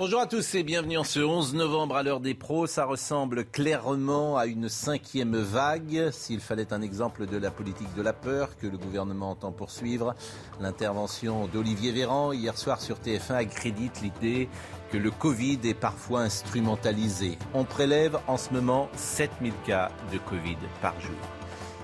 [0.00, 2.66] Bonjour à tous et bienvenue en ce 11 novembre à l'heure des pros.
[2.66, 6.08] Ça ressemble clairement à une cinquième vague.
[6.10, 10.14] S'il fallait un exemple de la politique de la peur que le gouvernement entend poursuivre,
[10.58, 14.48] l'intervention d'Olivier Véran hier soir sur TF1 accrédite l'idée
[14.90, 17.36] que le Covid est parfois instrumentalisé.
[17.52, 21.20] On prélève en ce moment 7000 cas de Covid par jour.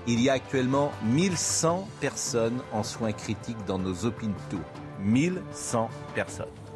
[0.07, 4.63] Il y a actuellement 1100 personnes en soins critiques dans nos hôpitaux.
[5.01, 6.66] 1100 personnes.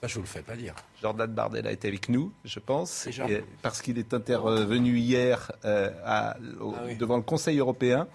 [0.00, 0.74] Ça, je vous le fais pas dire.
[1.02, 6.36] Jordan Bardella est avec nous, je pense, et- parce qu'il est intervenu hier euh, à-
[6.60, 6.96] au- Ah oui.
[6.96, 8.06] devant le Conseil européen.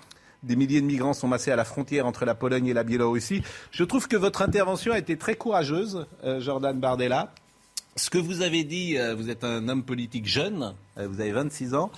[0.43, 3.43] Des milliers de migrants sont massés à la frontière entre la Pologne et la Biélorussie.
[3.71, 7.33] Je trouve que votre intervention a été très courageuse, euh, Jordan Bardella.
[7.95, 11.31] Ce que vous avez dit, euh, vous êtes un homme politique jeune, euh, vous avez
[11.31, 11.91] 26 ans,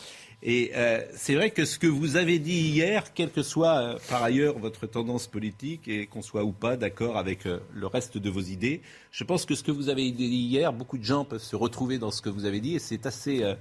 [0.44, 4.22] et euh, c'est vrai que ce que vous avez dit hier, quelle que soit par
[4.22, 8.42] ailleurs votre tendance politique, et qu'on soit ou pas d'accord avec le reste de vos
[8.42, 11.56] idées, je pense que ce que vous avez dit hier, beaucoup de gens peuvent se
[11.56, 13.56] retrouver dans ce que vous avez dit, et c'est assez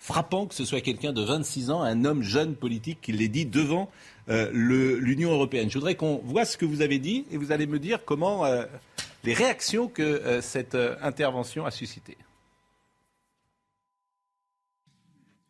[0.00, 3.46] frappant que ce soit quelqu'un de 26 ans, un homme jeune politique, qui l'ait dit
[3.46, 3.90] devant
[4.28, 5.70] euh, l'Union européenne.
[5.70, 8.46] Je voudrais qu'on voit ce que vous avez dit, et vous allez me dire comment
[8.46, 8.64] euh,
[9.22, 12.16] les réactions que euh, cette intervention a suscitées.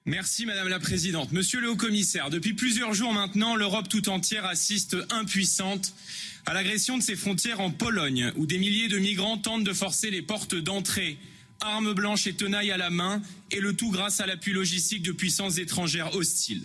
[0.07, 1.31] Merci Madame la Présidente.
[1.31, 5.95] Monsieur le Haut-Commissaire, depuis plusieurs jours maintenant, l'Europe tout entière assiste impuissante
[6.47, 10.11] à l'agression de ses frontières en Pologne, où des milliers de migrants tentent de forcer
[10.11, 11.19] les portes d'entrée,
[11.61, 15.13] armes blanches et tenailles à la main, et le tout grâce à l'appui logistique de
[15.13, 16.65] puissances étrangères hostiles.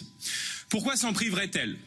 [0.70, 1.78] Pourquoi s'en priverait-elle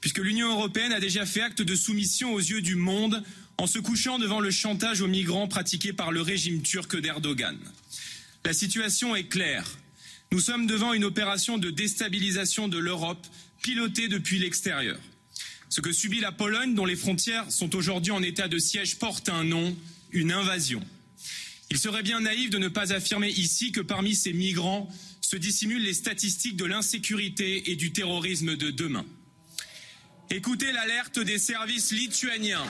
[0.00, 3.22] Puisque l'Union européenne a déjà fait acte de soumission aux yeux du monde
[3.58, 7.56] en se couchant devant le chantage aux migrants pratiqué par le régime turc d'Erdogan.
[8.44, 9.64] La situation est claire.
[10.32, 13.24] Nous sommes devant une opération de déstabilisation de l'Europe
[13.62, 14.98] pilotée depuis l'extérieur.
[15.68, 19.28] Ce que subit la Pologne, dont les frontières sont aujourd'hui en état de siège, porte
[19.28, 19.76] un nom,
[20.10, 20.82] une invasion.
[21.72, 24.90] Il serait bien naïf de ne pas affirmer ici que parmi ces migrants
[25.22, 29.06] se dissimulent les statistiques de l'insécurité et du terrorisme de demain.
[30.28, 32.66] Écoutez l'alerte des services lituaniens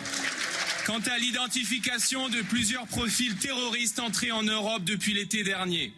[0.86, 5.92] quant à l'identification de plusieurs profils terroristes entrés en Europe depuis l'été dernier.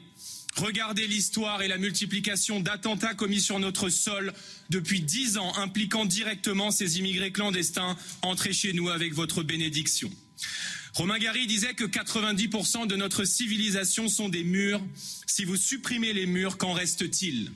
[0.56, 4.32] Regardez l'histoire et la multiplication d'attentats commis sur notre sol
[4.70, 10.10] depuis dix ans, impliquant directement ces immigrés clandestins entrés chez nous avec votre bénédiction.
[10.94, 14.80] Romain Gary disait que 90% de notre civilisation sont des murs.
[15.26, 17.50] Si vous supprimez les murs, qu'en reste-t-il?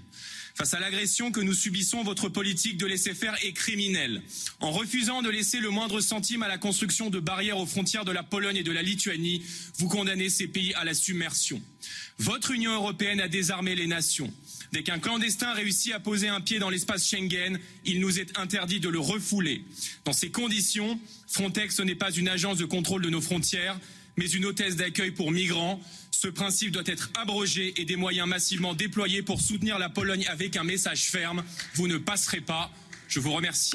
[0.57, 4.23] Face à l'agression que nous subissons, votre politique de laisser faire est criminelle.
[4.59, 8.11] En refusant de laisser le moindre centime à la construction de barrières aux frontières de
[8.11, 9.45] la Pologne et de la Lituanie,
[9.77, 11.63] vous condamnez ces pays à la submersion.
[12.19, 14.33] Votre Union européenne a désarmé les nations.
[14.73, 18.81] Dès qu'un clandestin réussit à poser un pied dans l'espace Schengen, il nous est interdit
[18.81, 19.65] de le refouler.
[20.05, 23.79] Dans ces conditions, Frontex n'est pas une agence de contrôle de nos frontières,
[24.17, 25.81] mais une hôtesse d'accueil pour migrants.
[26.11, 30.57] Ce principe doit être abrogé et des moyens massivement déployés pour soutenir la Pologne avec
[30.57, 31.45] un message ferme.
[31.75, 32.71] Vous ne passerez pas.
[33.09, 33.73] Je vous remercie.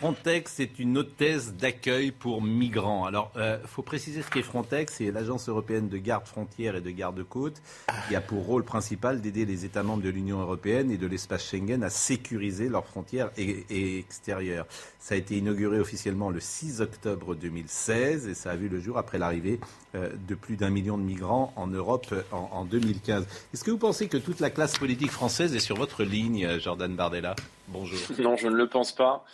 [0.00, 3.04] Frontex est une hôtesse d'accueil pour migrants.
[3.04, 4.94] Alors, il euh, faut préciser ce qu'est Frontex.
[4.94, 7.60] C'est l'agence européenne de garde frontières et de garde-côtes
[8.08, 11.46] qui a pour rôle principal d'aider les États membres de l'Union européenne et de l'espace
[11.46, 14.64] Schengen à sécuriser leurs frontières et, extérieures.
[14.98, 18.96] Ça a été inauguré officiellement le 6 octobre 2016 et ça a vu le jour
[18.96, 19.60] après l'arrivée
[19.94, 23.26] euh, de plus d'un million de migrants en Europe euh, en 2015.
[23.52, 26.96] Est-ce que vous pensez que toute la classe politique française est sur votre ligne, Jordan
[26.96, 27.36] Bardella?
[27.68, 27.98] Bonjour.
[28.18, 29.26] Non, je ne le pense pas.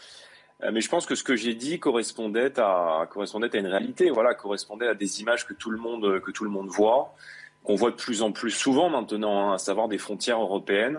[0.62, 4.10] Euh, mais je pense que ce que j'ai dit correspondait à, correspondait à une réalité,
[4.10, 7.14] voilà, correspondait à des images que tout le monde, que tout le monde voit,
[7.62, 10.98] qu'on voit de plus en plus souvent maintenant, hein, à savoir des frontières européenques,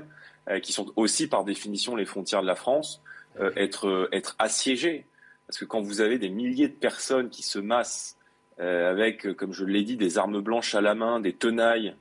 [0.50, 3.02] euh, qui sont aussi par définition les frontières de la France,
[3.40, 5.06] euh, être, être assiégées.
[5.48, 8.16] Parce que quand vous avez des milliers de personnes qui se massent
[8.60, 11.96] avec, comme je l'ai dit, des armes blanches à la main, des tenailles,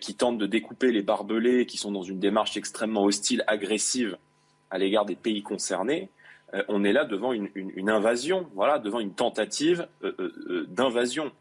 [0.00, 4.18] qui tentent de découper les barbelés, qui sont dans une démarche extrêmement hostile, agressive
[4.70, 6.10] à l'égard des pays concernés,
[6.54, 11.32] euh, on est là devant une, invasion, voilà, devant une tentative euh, euh, d'invasion.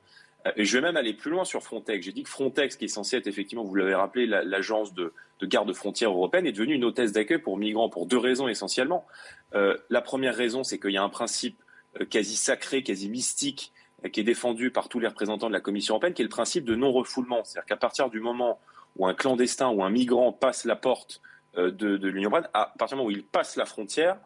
[0.55, 2.03] Et je vais même aller plus loin sur Frontex.
[2.03, 5.13] J'ai dit que Frontex, qui est censé être effectivement, vous l'avez rappelé, l'agence de,
[5.43, 9.05] garde frontière européenne, est devenue une hôtesse d'accueil pour migrants pour deux raisons essentiellement.
[9.53, 11.61] la première raison, c'est qu'il y a un principe
[12.09, 13.71] quasi sacré, quasi mystique,
[14.11, 16.65] qui est défendu par tous les représentants de la Commission européenne, qui est le principe
[16.65, 17.43] de non-refoulement.
[17.43, 18.59] C'est-à-dire qu'à partir du moment
[18.95, 21.21] où un clandestin ou un migrant passe la porte
[21.55, 24.17] de, de l'Union européenne, à partir du moment où il passe la frontière,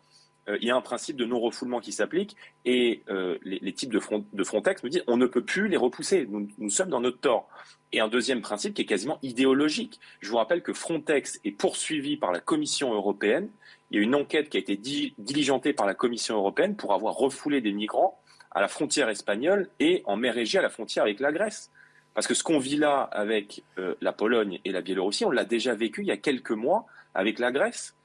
[0.48, 4.44] euh, il y a un principe de non-refoulement qui s'applique et euh, les, types de,
[4.44, 7.50] Frontex me disent on ne peut plus les repousser, nous, sommes dans notre tort.
[7.92, 10.00] Et un deuxième principe qui est quasiment idéologique.
[10.20, 13.50] Je vous rappelle que Frontex est poursuivi par la Commission européenne.
[13.90, 14.76] Il y a une enquête qui a été
[15.18, 18.20] diligentée par la Commission européenne pour avoir refoulé des migrants
[18.52, 21.72] à la frontière espagnole et en mer Égée à la frontière avec la Grèce.
[22.14, 25.44] Parce que ce qu'on vit là avec euh, la Pologne et la Biélorussie, on l'a
[25.44, 27.96] déjà vécu il y a quelques mois avec la Grèce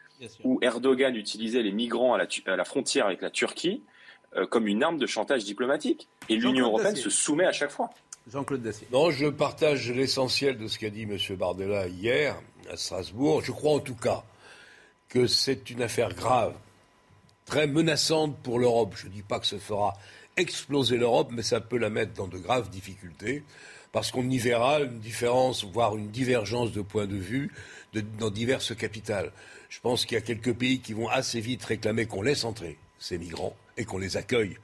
[0.45, 2.19] où Erdogan utilisait les migrants à
[2.57, 3.83] la, frontière avec la Turquie
[4.37, 6.09] euh, comme une arme de chantage diplomatique.
[6.29, 7.91] Et l'Union européenne se soumet à chaque fois.
[8.31, 8.87] Jean-Claude Dacier.
[8.93, 11.17] Non, je partage l'essentiel de ce qu'a dit M.
[11.37, 12.37] Bardella hier
[12.71, 13.43] à Strasbourg.
[13.43, 14.23] Je crois en tout cas
[15.09, 16.55] que c'est une affaire grave,
[17.45, 18.95] très menaçante pour l'Europe.
[18.97, 19.95] Je ne dis pas que ce fera
[20.37, 23.43] exploser l'Europe, mais ça peut la mettre dans de graves difficultés,
[23.93, 27.51] parce qu'on y verra une différence, voire une divergence de point de vue
[28.19, 29.33] dans diverses capitales.
[29.71, 32.77] Je pense qu'il y a quelques pays qui vont assez vite réclamer qu'on laisse entrer
[32.99, 34.57] ces migrants et qu'on les accueille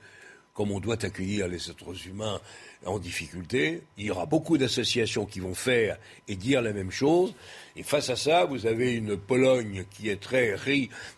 [0.53, 2.41] comme on doit accueillir les êtres humains
[2.87, 3.83] en difficulté.
[3.99, 5.99] Il y aura beaucoup d'associations qui vont faire
[6.29, 7.35] et dire la même chose.
[7.77, 10.57] Et face à ça, vous avez une Pologne qui est très,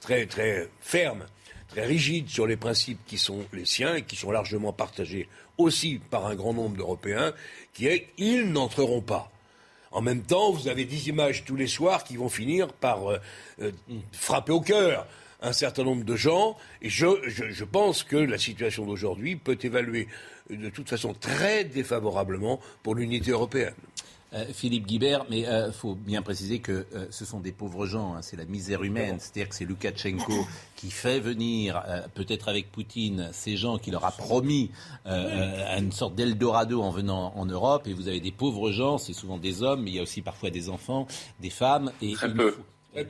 [0.00, 1.24] très, très ferme,
[1.68, 6.00] très rigide sur les principes qui sont les siens et qui sont largement partagés aussi
[6.10, 7.32] par un grand nombre d'Européens,
[7.72, 9.30] qui est ils n'entreront pas.
[9.90, 13.18] En même temps, vous avez des images tous les soirs qui vont finir par euh,
[13.62, 13.72] euh,
[14.12, 15.06] frapper au cœur
[15.40, 16.56] un certain nombre de gens.
[16.82, 20.08] Et je, pense que la situation d'aujourd'hui peut évaluer
[20.50, 23.74] de toute façon très défavorablement pour l'unité européenne.
[24.34, 27.86] Euh, Philippe Guibert, mais il euh, faut bien préciser que euh, ce sont des pauvres
[27.86, 29.16] gens, hein, c'est la misère humaine.
[29.18, 30.46] C'est-à-dire que c'est Loukachenko
[30.76, 31.82] qui fait venir,
[32.14, 34.70] peut-être avec Poutine, ces gens qui leur a promis
[35.06, 37.88] une sorte d'Eldorado en venant en Europe.
[37.88, 40.22] Et vous avez des pauvres gens, c'est souvent des hommes, mais il y a aussi
[40.22, 41.08] parfois des enfants,
[41.40, 41.90] des femmes.
[42.00, 42.54] Et Très peu.
[42.96, 43.04] Et,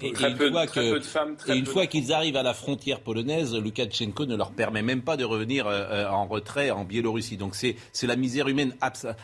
[1.49, 5.25] une fois qu'ils arrivent à la frontière polonaise, Loukachenko ne leur permet même pas de
[5.25, 7.37] revenir euh, euh, en retrait en Biélorussie.
[7.37, 8.75] Donc c'est la misère humaine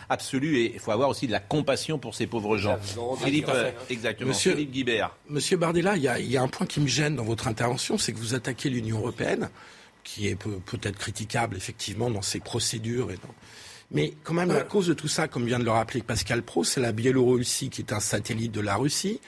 [0.08, 2.78] absolue et il faut avoir aussi de la compassion pour ces pauvres gens.
[3.18, 4.28] Philippe, euh, exactement.
[4.28, 5.16] Monsieur, Philippe Guibert.
[5.28, 8.18] Monsieur Bardella, il y, a, un point qui me gêne dans votre intervention, c'est que
[8.18, 9.50] vous attaquez l'Union européenne,
[10.04, 13.16] qui est peut-être critiquable effectivement dans ses procédures et
[13.90, 16.62] Mais quand même, la cause de tout ça, comme vient de le rappeler Pascal Pro,
[16.62, 19.20] c'est la Biélorussie qui est un satellite de la Russie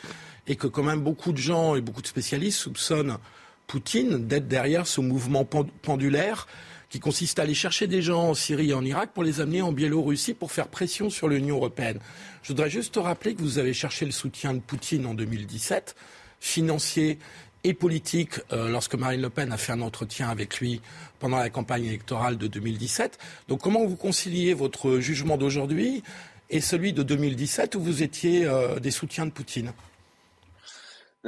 [0.46, 3.18] et que quand même beaucoup de gens et beaucoup de spécialistes soupçonnent
[3.66, 6.46] Poutine d'être derrière ce mouvement pendulaire
[6.88, 9.60] qui consiste à aller chercher des gens en Syrie et en Irak pour les amener
[9.60, 11.98] en Biélorussie pour faire pression sur l'Union européenne.
[12.42, 15.96] Je voudrais juste rappeler que vous avez cherché le soutien de Poutine en 2017,
[16.38, 17.18] financier
[17.64, 20.80] et politique, euh, lorsque Marine Le Pen a fait un entretien avec lui
[21.18, 23.18] pendant la campagne électorale de 2017.
[23.48, 26.04] Donc comment vous conciliez votre jugement d'aujourd'hui
[26.50, 29.72] et celui de 2017 où vous étiez euh, des soutiens de Poutine?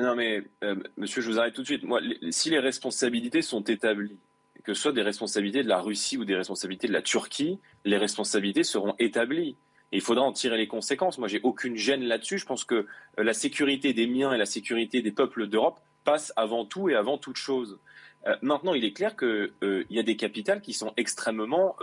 [0.02, 1.83] Non, mais euh, monsieur, je vous arrête tout de suite.
[2.31, 4.17] Si les responsabilités sont établies,
[4.62, 7.97] que ce soit des responsabilités de la Russie ou des responsabilités de la Turquie, les
[7.97, 9.57] responsabilités seront établies.
[9.90, 11.19] Il faudra en tirer les conséquences.
[11.19, 12.38] Moi, j'ai aucune gêne là-dessus.
[12.38, 12.87] Je pense que euh,
[13.17, 17.19] la sécurité des miens et la sécurité des peuples d'Europe passent avant tout et avant
[17.19, 17.81] toute chose.
[18.28, 19.50] Euh, maintenant, il est clair qu'il
[19.90, 21.75] y a des capitales qui sont extrêmement,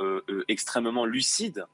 [0.47, 1.65] extrêmement lucides.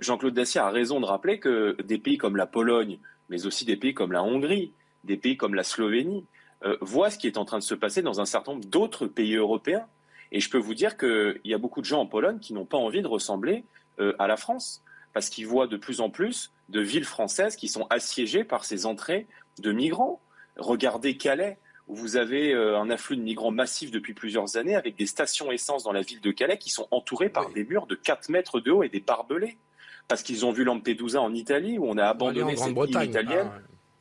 [0.00, 2.98] Jean-Claude Dacier a raison de rappeler que des pays comme la Pologne,
[3.28, 4.72] mais aussi des pays comme la Hongrie,
[5.04, 6.26] des pays comme la Slovénie,
[6.64, 9.06] euh, voient ce qui est en train de se passer dans un certain nombre d'autres
[9.06, 9.86] pays européens.
[10.32, 12.66] Et je peux vous dire qu'il y a beaucoup de gens en Pologne qui n'ont
[12.66, 13.64] pas envie de ressembler
[13.98, 17.68] euh, à la France, parce qu'ils voient de plus en plus de villes françaises qui
[17.68, 19.26] sont assiégées par ces entrées
[19.58, 20.20] de migrants.
[20.56, 24.96] Regardez Calais, où vous avez euh, un afflux de migrants massif depuis plusieurs années, avec
[24.96, 27.94] des stations essence dans la ville de Calais qui sont entourées par des murs de
[27.94, 29.58] 4 mètres de haut et des barbelés.
[30.06, 33.50] Parce qu'ils ont vu Lampedusa en Italie, où on a abandonné cette île italienne.
[33.52, 33.60] Ah,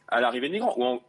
[0.10, 1.02] à l'arrivée des migrants.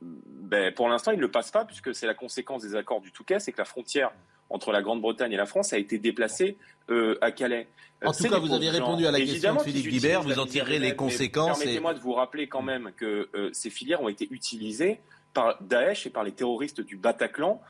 [0.00, 3.12] ben, pour l'instant, ils ne le passent pas, puisque c'est la conséquence des accords du
[3.12, 4.10] Touquet, c'est que la frontière
[4.48, 6.58] entre la Grande-Bretagne et la France a été déplacée
[6.90, 7.68] euh, à Calais.
[8.04, 10.78] En tout cas, vous avez répondu à la question de Philippe Guibert, vous en tirerez
[10.78, 11.58] les conséquences.
[11.58, 15.00] Permettez-moi de vous rappeler quand même que euh, ces filières ont été utilisées
[15.32, 17.60] par Daesh et par les terroristes du Bataclan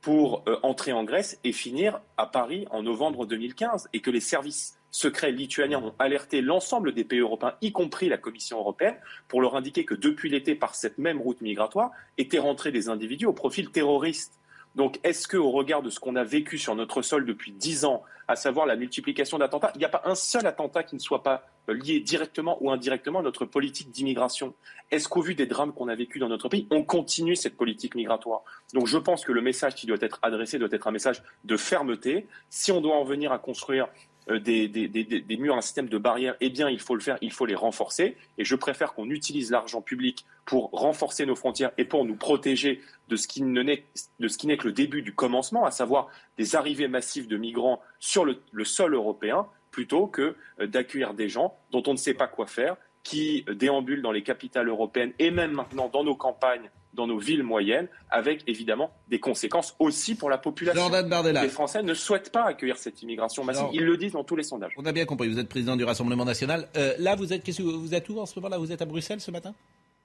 [0.00, 4.20] pour euh, entrer en Grèce et finir à Paris en novembre 2015, et que les
[4.20, 8.96] services secrets lituaniens ont alerté l'ensemble des pays européens, y compris la Commission européenne,
[9.28, 13.26] pour leur indiquer que depuis l'été, par cette même route migratoire, étaient rentrés des individus
[13.26, 14.38] au profil terroriste.
[14.74, 18.02] Donc, est-ce qu'au regard de ce qu'on a vécu sur notre sol depuis dix ans,
[18.28, 21.22] à savoir la multiplication d'attentats, il n'y a pas un seul attentat qui ne soit
[21.22, 24.54] pas lié directement ou indirectement à notre politique d'immigration?
[24.90, 27.94] Est-ce qu'au vu des drames qu'on a vécus dans notre pays, on continue cette politique
[27.94, 28.42] migratoire?
[28.74, 31.56] Donc, je pense que le message qui doit être adressé doit être un message de
[31.56, 32.26] fermeté.
[32.50, 33.88] Si on doit en venir à construire
[34.30, 37.32] euh, des, des, murs, un système de barrières, eh bien, il faut le faire, il
[37.32, 38.16] faut les renforcer.
[38.36, 42.80] Et je préfère qu'on utilise l'argent public pour renforcer nos frontières et pour nous protéger
[43.08, 47.36] de ce qui n'est que le début du commencement, à savoir des arrivées massives de
[47.36, 52.14] migrants sur le, sol européen, plutôt que euh, d'accueillir des gens dont on ne sait
[52.14, 56.70] pas quoi faire, qui déambulent dans les capitales européennes et même maintenant dans nos campagnes
[56.94, 60.80] dans nos villes moyennes, avec évidemment des conséquences aussi pour la population.
[60.80, 61.42] Jordan Bardella.
[61.42, 63.66] Les Français ne souhaitent pas accueillir cette immigration massive.
[63.72, 64.72] Ils le disent dans tous les sondages.
[64.76, 65.28] On a bien compris.
[65.28, 66.68] Vous êtes président du Rassemblement national.
[66.76, 69.20] Euh, là, vous êtes, vous êtes où en ce moment Là, vous êtes à Bruxelles
[69.20, 69.54] ce matin?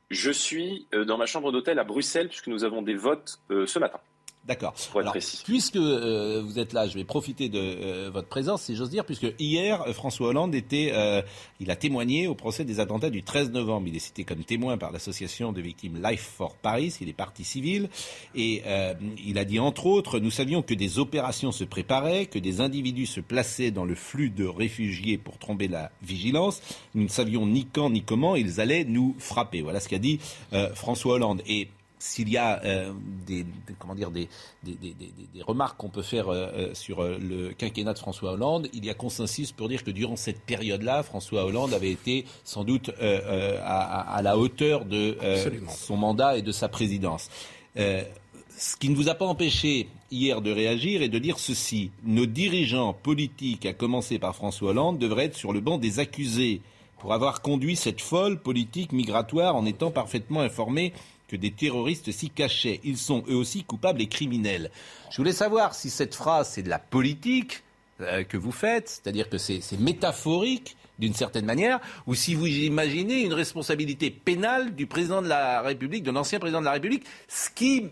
[0.10, 3.66] Je suis euh, dans ma chambre d'hôtel à Bruxelles puisque nous avons des votes euh,
[3.66, 4.00] ce matin.
[4.46, 4.74] D'accord.
[5.46, 9.06] Puisque euh, vous êtes là, je vais profiter de euh, votre présence, si j'ose dire,
[9.06, 10.94] puisque hier, euh, François Hollande était,
[11.60, 13.88] il a témoigné au procès des attentats du 13 novembre.
[13.88, 16.98] Il est cité comme témoin par l'association de victimes Life for Paris.
[17.00, 17.90] Il est parti civil
[18.36, 18.64] et
[19.26, 23.06] il a dit entre autres, nous savions que des opérations se préparaient, que des individus
[23.06, 26.62] se plaçaient dans le flux de réfugiés pour tromper la vigilance.
[26.96, 29.62] Nous ne savions ni quand ni comment ils allaient nous frapper.
[29.62, 30.20] Voilà ce qu'a dit
[30.74, 31.42] François Hollande.
[31.48, 31.70] Et
[32.04, 32.92] s'il y a euh,
[33.26, 33.46] des,
[33.80, 34.28] comment dire, des,
[35.42, 38.94] remarques qu'on peut faire euh, euh, sur le quinquennat de François Hollande, il y a
[38.94, 44.38] consensus pour dire que durant cette période-là, François Hollande avait été sans doute à, la
[44.38, 45.18] hauteur de
[45.70, 47.30] son mandat et de sa présidence.
[47.76, 51.92] ce qui ne vous a pas empêché hier de réagir et de dire ceci.
[52.04, 56.62] Nos dirigeants politiques, à commencer par François Hollande, devraient être sur le banc des accusés
[57.04, 60.94] pour avoir conduit cette folle politique migratoire en étant parfaitement informés
[61.28, 62.80] que des terroristes s'y cachaient.
[62.84, 64.72] Ils sont eux aussi coupables et criminels.
[65.12, 67.64] Je voulais savoir si cette phrase, c'est de la politique
[68.02, 73.22] euh, que vous faites, c'est-à-dire que c'est métaphorique d'une certaine manière, ou si vous imaginez
[73.22, 77.50] une responsabilité pénale du président de la République, de l'ancien président de la République, ce
[77.50, 77.90] qui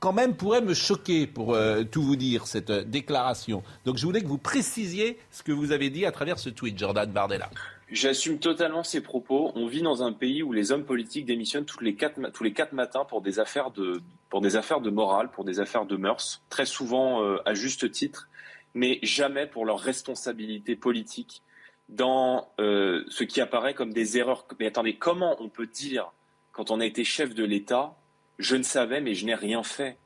[0.00, 3.62] quand même pourrait me choquer, pour euh, tout vous dire, cette euh, déclaration.
[3.84, 6.76] Donc je voulais que vous précisiez ce que vous avez dit à travers ce tweet,
[6.78, 7.50] Jordan Bardella.
[7.90, 9.50] J'assume totalement ces propos.
[9.56, 12.52] On vit dans un pays où les hommes politiques démissionnent tous les quatre, tous les
[12.52, 15.96] quatre matins pour des affaires de, pour des affaires de morale, pour des affaires de
[15.96, 18.28] mœurs, très souvent euh, à juste titre,
[18.74, 21.42] mais jamais pour leur responsabilité politique
[21.88, 24.46] dans euh, ce qui apparaît comme des erreurs.
[24.60, 26.12] Mais attendez, comment on peut dire,
[26.52, 27.96] quand on a été chef de l'État,
[28.38, 29.96] je ne savais mais je n'ai rien fait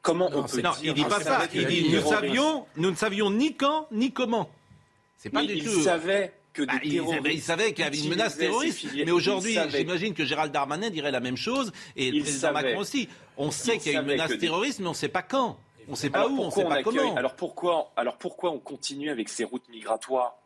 [0.00, 1.42] Comment on peut non, dire il dit pas ça.
[1.52, 4.48] Il dit nous savions, nous ne savions ni quand ni comment.
[5.16, 5.82] C'est pas mais du il tout.
[5.82, 8.86] savait bah, il, savait qu'il y avait une menace terroriste.
[8.94, 13.08] Mais aujourd'hui, j'imagine que Gérald Darmanin dirait la même chose et le président Macron aussi.
[13.36, 15.58] On sait qu'il y a une menace terroriste, mais on ne sait pas quand.
[15.88, 17.14] On ne sait pas où, on ne sait pas comment.
[17.16, 20.36] Alors pourquoi, alors pourquoi on continue avec ces routes migratoires?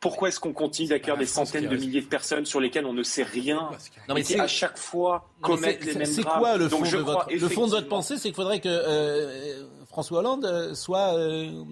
[0.00, 3.02] Pourquoi est-ce qu'on continue d'accueillir des centaines de milliers de personnes sur lesquelles on ne
[3.02, 3.70] sait rien
[4.08, 7.48] non, mais à chaque fois commettre les mêmes C'est quoi le fond, de votre, le
[7.48, 11.64] fond de votre pensée C'est qu'il faudrait que euh, François Hollande euh, soit, euh,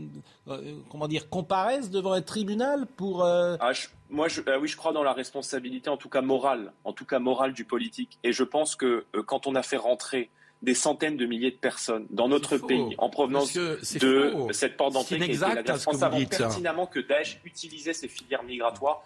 [0.91, 3.25] comment dire, comparaisse devant un tribunal pour.
[3.25, 3.73] Ah,
[4.11, 7.21] moi, je, oui, je crois dans la responsabilité, en tout cas morale, en tout cas
[7.21, 8.19] morale du politique.
[8.25, 10.31] Et je pense que quand on a fait rentrer
[10.63, 13.79] des centaines de milliers de personnes dans notre pays en provenance de
[14.51, 19.05] cette porte d'entrée qui était la France avant pertinemment que Daesh utilisait ces filières migratoires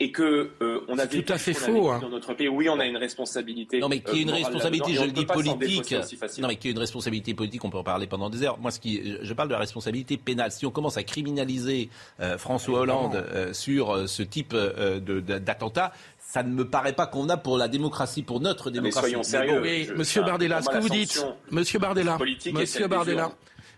[0.00, 2.00] et que euh, on a tout à fait faux hein.
[2.00, 2.48] dans notre pays.
[2.48, 3.78] Oui, on a une responsabilité.
[3.78, 5.94] Non, mais qui est une euh, responsabilité, je le dis politique.
[6.38, 8.58] Non, mais qui est une responsabilité politique, on peut en parler pendant des heures.
[8.58, 10.50] Moi, ce qui, je parle de la responsabilité pénale.
[10.50, 11.88] Si on commence à criminaliser
[12.20, 17.68] euh, François Hollande sur ce type d'attentat, ça ne me paraît pas convenable pour la
[17.68, 19.14] démocratie, pour notre démocratie.
[19.16, 19.94] Mais soyons sérieux.
[19.96, 22.18] Monsieur Bardella, ce que vous dites, Monsieur Bardella,
[22.52, 23.32] Monsieur Bardella,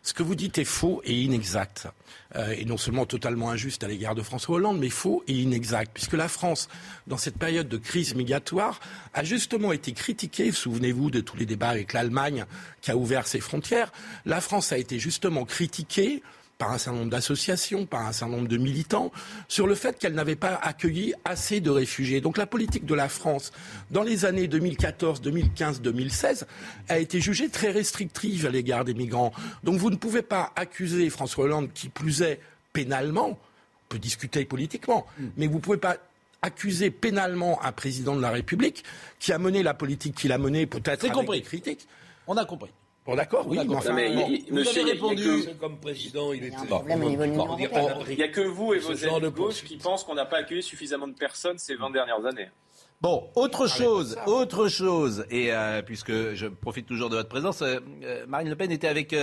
[0.04, 1.88] Ce que vous dites est faux et inexact.
[2.36, 5.92] Euh, et non seulement totalement injuste à l'égard de François Hollande, mais faux et inexact,
[5.94, 6.68] puisque la France,
[7.06, 8.80] dans cette période de crise migratoire,
[9.14, 12.44] a justement été critiquée, souvenez-vous de tous les débats avec l'Allemagne
[12.82, 13.92] qui a ouvert ses frontières,
[14.26, 16.22] la France a été justement critiquée
[16.58, 19.10] par un certain nombre d'associations, par un certain nombre de militants,
[19.48, 22.20] sur le fait qu'elle n'avait pas accueilli assez de réfugiés.
[22.20, 23.52] Donc la politique de la France,
[23.90, 26.46] dans les années 2014, 2015, 2016,
[26.88, 29.32] a été jugée très restrictive à l'égard des migrants.
[29.62, 32.40] Donc vous ne pouvez pas accuser François Hollande, qui plus est
[32.72, 33.36] pénalement, on
[33.88, 35.26] peut discuter politiquement, mm.
[35.36, 35.96] mais vous ne pouvez pas
[36.42, 38.84] accuser pénalement un président de la République
[39.18, 41.88] qui a mené la politique qu'il a menée, peut-être avec des critiques.
[42.26, 42.70] On a compris.
[43.06, 43.58] Bon, d'accord, oui.
[43.58, 45.44] Mais enfin, vous avez répondu.
[45.60, 46.56] Comme président, il était.
[48.08, 50.38] Il n'y a que vous et vos amis de gauche qui pensent qu'on n'a pas
[50.38, 52.48] accueilli suffisamment de personnes ces 20 dernières années.
[53.02, 57.78] Bon, autre chose, autre chose, et euh, puisque je profite toujours de votre présence, euh,
[58.02, 59.14] euh, Marine Le Pen était avec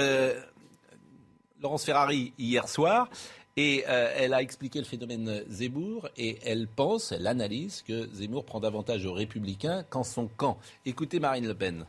[1.61, 3.09] Laurence Ferrari hier soir.
[3.57, 8.61] Et elle a expliqué le phénomène Zemmour et elle pense, elle analyse que Zemmour prend
[8.61, 10.57] davantage aux républicains qu'en son camp.
[10.85, 11.85] Écoutez Marine Le Pen.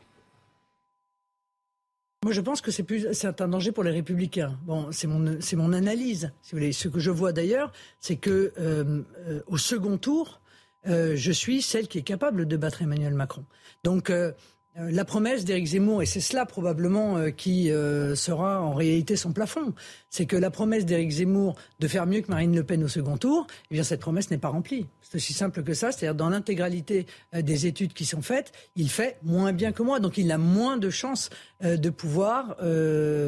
[2.25, 4.57] Moi, je pense que c'est plus, c'est un danger pour les républicains.
[4.65, 6.31] Bon, c'est mon, c'est mon analyse.
[6.41, 10.41] Si vous voulez, ce que je vois d'ailleurs, c'est que euh, euh, au second tour,
[10.87, 13.45] euh, je suis celle qui est capable de battre Emmanuel Macron.
[13.83, 14.33] Donc euh,
[14.75, 19.33] la promesse d'Éric Zemmour, et c'est cela probablement euh, qui euh, sera en réalité son
[19.33, 19.75] plafond,
[20.09, 23.19] c'est que la promesse d'Éric Zemmour de faire mieux que Marine Le Pen au second
[23.19, 24.87] tour, eh bien cette promesse n'est pas remplie.
[25.03, 29.19] C'est aussi simple que ça, c'est-à-dire dans l'intégralité des études qui sont faites, il fait
[29.23, 31.29] moins bien que moi, donc il a moins de chances
[31.63, 32.57] de pouvoir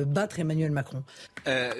[0.06, 1.02] battre Emmanuel Macron.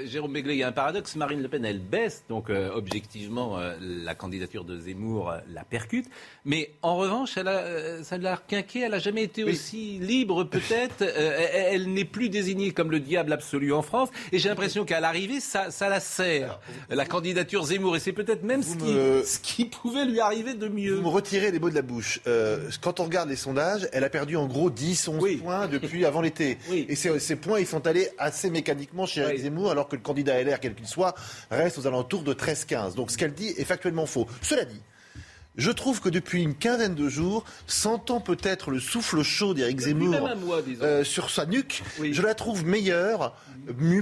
[0.05, 4.15] Jérôme Begley, il y a un paradoxe, Marine Le Pen, elle baisse, donc objectivement la
[4.15, 6.07] candidature de Zemmour la percute,
[6.45, 11.03] mais en revanche, elle a, ça l'a quinqué, elle n'a jamais été aussi libre peut-être.
[11.03, 14.09] Euh, elle, n'est plus désignée comme le diable absolu en France.
[14.33, 17.97] Et j'ai l'impression qu'à l'arrivée, ça, ça, la sert, la candidature Zemmour.
[17.97, 20.95] Et c'est peut-être même ce qui, ce qui, pouvait lui arriver de mieux.
[20.95, 22.21] Vous me retirez les mots de la bouche.
[22.27, 26.05] Euh, quand on regarde les sondages, elle a perdu en gros 10, 11 points depuis
[26.05, 26.44] avant l'été.
[26.71, 30.03] Et ces, ces, points, ils sont allés assez mécaniquement chez Eric Zemmour, alors que le
[30.03, 31.15] candidat LR, quel qu'il soit,
[31.51, 32.95] reste aux alentours de 13-15.
[32.95, 34.27] Donc ce qu'elle dit est factuellement faux.
[34.43, 34.81] Cela dit,
[35.57, 40.29] je trouve que depuis une quinzaine de jours, sentant peut-être le souffle chaud d'Éric Zemmour
[40.83, 43.37] euh, sur sa nuque, je la trouve meilleure,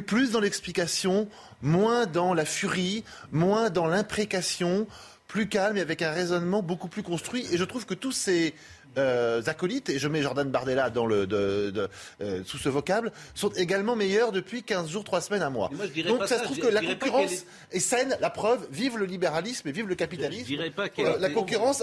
[0.06, 1.28] plus dans l'explication,
[1.60, 4.86] moins dans la furie, moins dans l'imprécation,
[5.28, 7.46] plus calme et avec un raisonnement beaucoup plus construit.
[7.52, 8.54] Et je trouve que tous ces
[8.98, 11.88] euh, acolytes, et je mets Jordan Bardella dans le, de,
[12.20, 15.70] euh, sous ce vocable, sont également meilleurs depuis 15 jours, 3 semaines, un mois.
[16.06, 17.80] Donc ça, se trouve que la concurrence est...
[17.80, 20.46] saine, la preuve, vive le libéralisme et vive le capitalisme.
[20.48, 21.82] Je, pas euh, la concurrence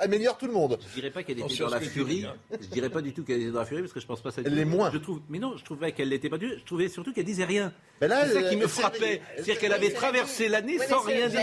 [0.00, 0.78] améliore tout le monde.
[0.90, 2.26] Je dirais pas qu'elle était dans la furie.
[2.60, 4.30] Je dirais pas du tout qu'elle était dans la furie parce que je pense pas
[4.30, 4.42] ça.
[4.44, 4.90] Elle l'est moins.
[4.92, 7.44] Je trouve, mais non, je trouvais qu'elle l'était pas du Je trouvais surtout qu'elle disait
[7.44, 7.72] rien.
[8.00, 9.22] C'est ça qui me frappait.
[9.36, 11.40] C'est-à-dire qu'elle avait traversé l'année sans rien dire.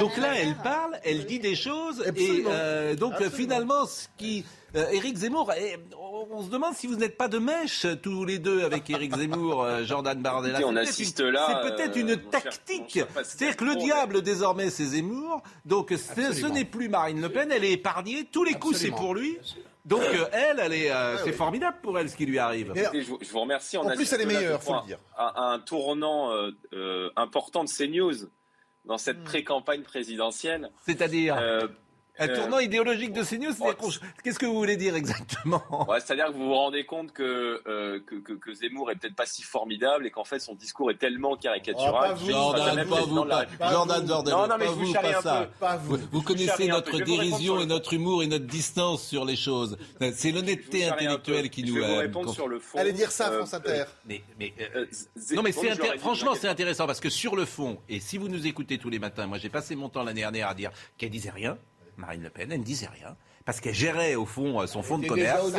[0.00, 4.44] Donc là, elle parle, elle dit des choses et donc finalement, ce qui.
[4.74, 5.52] Euh, Éric Zemmour,
[6.30, 9.62] on se demande si vous n'êtes pas de mèche tous les deux avec Éric Zemmour,
[9.62, 10.60] euh, Jordan Bardella.
[10.64, 11.46] On assiste là.
[11.48, 13.00] C'est peut-être une euh, tactique.
[13.22, 15.42] C'est-à-dire que le diable désormais c'est Zemmour.
[15.64, 17.50] Donc ce, n'est plus Marine Le Pen.
[17.52, 18.28] Elle est épargnée.
[18.30, 19.38] Tous les coups c'est pour lui.
[19.86, 20.90] Donc elle, elle est,
[21.24, 22.72] c'est formidable pour elle ce qui lui arrive.
[22.74, 23.78] je, vous remercie.
[23.78, 24.98] en plus, elle est meilleure, faut le dire.
[25.16, 26.32] Un, un tournant
[27.16, 28.28] important de CNews
[28.84, 29.24] dans cette hmm.
[29.24, 30.70] pré-campagne présidentielle.
[30.84, 31.36] C'est-à-dire
[32.18, 33.54] un euh, tournant idéologique de CNews,
[34.22, 35.62] qu'est-ce que vous voulez dire exactement?
[35.98, 39.26] C'est-à-dire que vous vous rendez compte que, euh, que, que, que, Zemmour est peut-être pas
[39.26, 42.16] si formidable et qu'en fait son discours est tellement caricatural.
[42.16, 45.50] Oh, Jordan, pas vous, Jordan, Jordan, non, non, mais vous, pas, ça.
[45.82, 45.98] vous.
[46.10, 49.76] vous, connaissez notre dérision et notre humour et notre distance sur les choses.
[50.14, 51.74] C'est l'honnêteté intellectuelle qui nous.
[51.74, 52.78] Je vais vous euh, répondre sur le fond.
[52.78, 53.84] Allez dire ça, France Inter.
[54.06, 54.54] Mais, mais
[55.34, 58.46] non, mais c'est franchement, c'est intéressant parce que sur le fond, et si vous nous
[58.46, 61.30] écoutez tous les matins, moi j'ai passé mon temps l'année dernière à dire qu'elle disait
[61.30, 61.58] rien.
[61.96, 64.98] Marine Le Pen, elle ne disait rien parce qu'elle gérait au fond euh, son fonds
[64.98, 65.54] de commerce.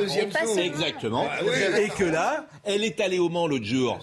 [0.57, 1.25] Exactement.
[1.27, 3.99] Ah et que là, elle est allée au Mans l'autre jour.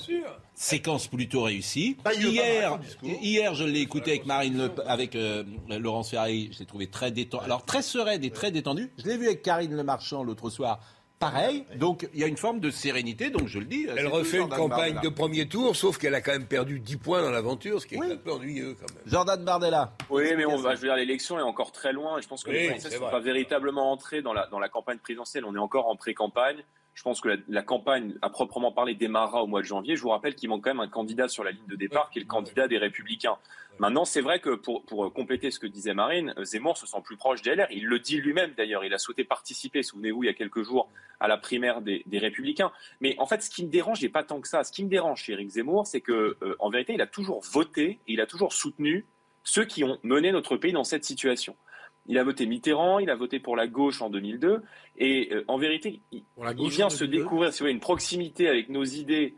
[0.55, 1.97] Séquence plutôt réussie.
[2.17, 6.51] Hier, hier, je l'ai écouté avec Marine Le, avec euh, Laurence Ferrari.
[6.53, 7.45] Je l'ai trouvé très détendu.
[7.45, 8.91] Alors très sereine et très détendue.
[8.99, 10.81] Je l'ai vu avec Karine Le Marchand l'autre soir
[11.19, 11.65] pareil.
[11.77, 13.87] Donc il y a une forme de sérénité, donc je le dis.
[13.97, 17.23] Elle refait une campagne de premier tour, sauf qu'elle a quand même perdu 10 points
[17.23, 19.03] dans l'aventure, ce qui est un peu ennuyeux quand même.
[19.07, 19.93] Jordan Bardella.
[20.11, 22.19] Oui, mais on va, je veux dire, l'élection est encore très loin.
[22.19, 24.69] Et je pense que les Français ne sont pas véritablement entrés dans la, dans la
[24.69, 25.45] campagne présidentielle.
[25.45, 26.63] On est encore en pré-campagne.
[26.95, 29.97] Je pense que la, campagne, à proprement parler, démarrera au mois de janvier.
[29.97, 32.21] Je vous rappelle qu'il manque quand même un candidat sur la ligne de départ, qui
[32.21, 33.37] est le candidat des Républicains.
[33.81, 37.17] Maintenant, c'est vrai que pour, pour, compléter ce que disait Marine, Zemmour se sent plus
[37.17, 37.67] proche des LR.
[37.73, 38.85] Il le dit lui-même d'ailleurs.
[38.85, 42.19] Il a souhaité participer, souvenez-vous, il y a quelques jours, à la primaire des, des,
[42.19, 42.71] Républicains.
[43.01, 44.89] Mais en fait, ce qui me dérange, et pas tant que ça, ce qui me
[44.89, 48.21] dérange chez Éric Zemmour, c'est que, euh, en vérité, il a toujours voté et il
[48.21, 49.05] a toujours soutenu
[49.43, 51.57] ceux qui ont mené notre pays dans cette situation.
[52.07, 54.63] Il a voté Mitterrand, il a voté pour la gauche en 2002,
[54.99, 56.23] et euh, en vérité, il,
[56.69, 59.35] vient se découvrir si vous une proximité avec nos idées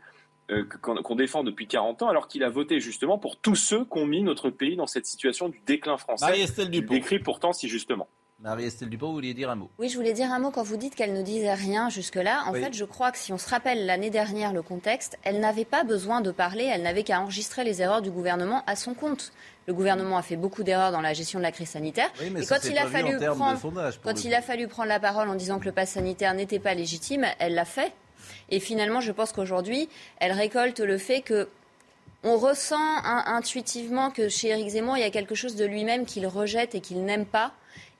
[0.51, 3.97] euh, qu'on défend depuis 40 ans, alors qu'il a voté justement pour tous ceux qui
[3.97, 6.25] ont mis notre pays dans cette situation du déclin français.
[6.25, 6.93] Marie-Estelle Dupont.
[6.93, 8.07] décrit pourtant si justement.
[8.39, 9.71] Marie-Estelle Dupont, vous vouliez dire un mot?
[9.79, 12.43] Oui, je voulais dire un mot quand vous dites qu'elle ne disait rien jusque-là.
[12.45, 15.65] En fait, je crois que si on se rappelle l'année dernière le contexte, elle n'avait
[15.65, 19.31] pas besoin de parler, elle n'avait qu'à enregistrer les erreurs du gouvernement à son compte.
[19.65, 22.11] Le gouvernement a fait beaucoup d'erreurs dans la gestion de la crise sanitaire.
[22.21, 23.59] et quand il a fallu prendre,
[24.03, 26.75] quand il a fallu prendre la parole en disant que le pass sanitaire n'était pas
[26.75, 27.91] légitime, elle l'a fait.
[28.49, 31.49] Et finalement, je pense qu'aujourd'hui, elle récolte le fait que
[32.23, 36.27] on ressent intuitivement que chez Éric Zemmour, il y a quelque chose de lui-même qu'il
[36.27, 37.53] rejette et qu'il n'aime pas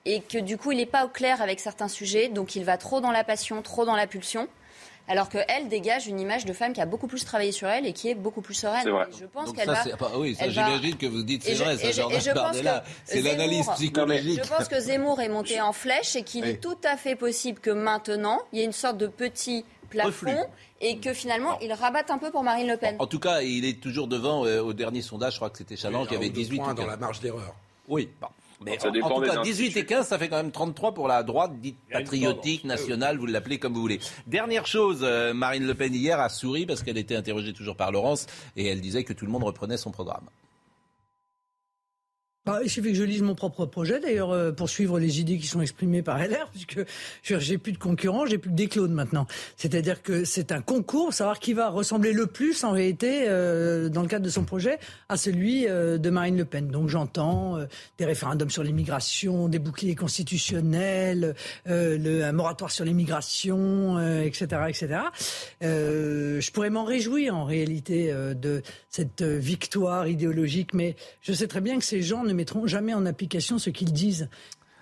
[0.08, 2.78] et que du coup il n'est pas au clair avec certains sujets, donc il va
[2.78, 4.48] trop dans la passion, trop dans la pulsion.
[5.10, 7.94] Alors qu'elle dégage une image de femme qui a beaucoup plus travaillé sur elle et
[7.94, 8.86] qui est beaucoup plus sereine.
[9.18, 9.82] je pense qu'elle va.
[10.16, 12.12] oui, ça j'imagine que vous dites c'est vrai, ça, genre
[13.04, 14.40] C'est l'analyse psychologique.
[14.44, 17.58] Je pense que Zemmour est monté en flèche et qu'il est tout à fait possible
[17.58, 20.46] que maintenant, il y ait une sorte de petit plafond
[20.82, 22.96] et que finalement il rabatte un peu pour Marine Le Pen.
[22.98, 25.76] En tout cas, il est toujours devant euh, au dernier sondage, je crois que c'était
[25.76, 27.54] Challenge, il y avait 18 points dans la marge d'erreur.
[27.88, 28.28] Oui, bon.
[28.64, 31.60] Mais en, tout cas, 18 et 15, ça fait quand même 33 pour la droite
[31.60, 34.00] dite patriotique, nationale, vous l'appelez comme vous voulez.
[34.26, 37.92] Dernière chose, euh, Marine Le Pen hier a souri parce qu'elle était interrogée toujours par
[37.92, 40.28] Laurence et elle disait que tout le monde reprenait son programme.
[42.48, 45.36] Bah, il suffit que je lise mon propre projet, d'ailleurs, euh, pour suivre les idées
[45.36, 46.80] qui sont exprimées par LR, puisque
[47.22, 49.26] j'ai plus de concurrents, j'ai plus que des clones maintenant.
[49.58, 54.00] C'est-à-dire que c'est un concours, savoir qui va ressembler le plus, en réalité, euh, dans
[54.00, 54.78] le cadre de son projet,
[55.10, 56.68] à celui euh, de Marine Le Pen.
[56.68, 57.58] Donc j'entends
[57.98, 61.34] des référendums sur l'immigration, des boucliers constitutionnels,
[61.66, 65.00] un moratoire sur l'immigration, etc., etc.
[65.60, 71.78] je pourrais m'en réjouir, en réalité, de cette victoire idéologique, mais je sais très bien
[71.78, 74.28] que ces gens ne mettront jamais en application ce qu'ils disent.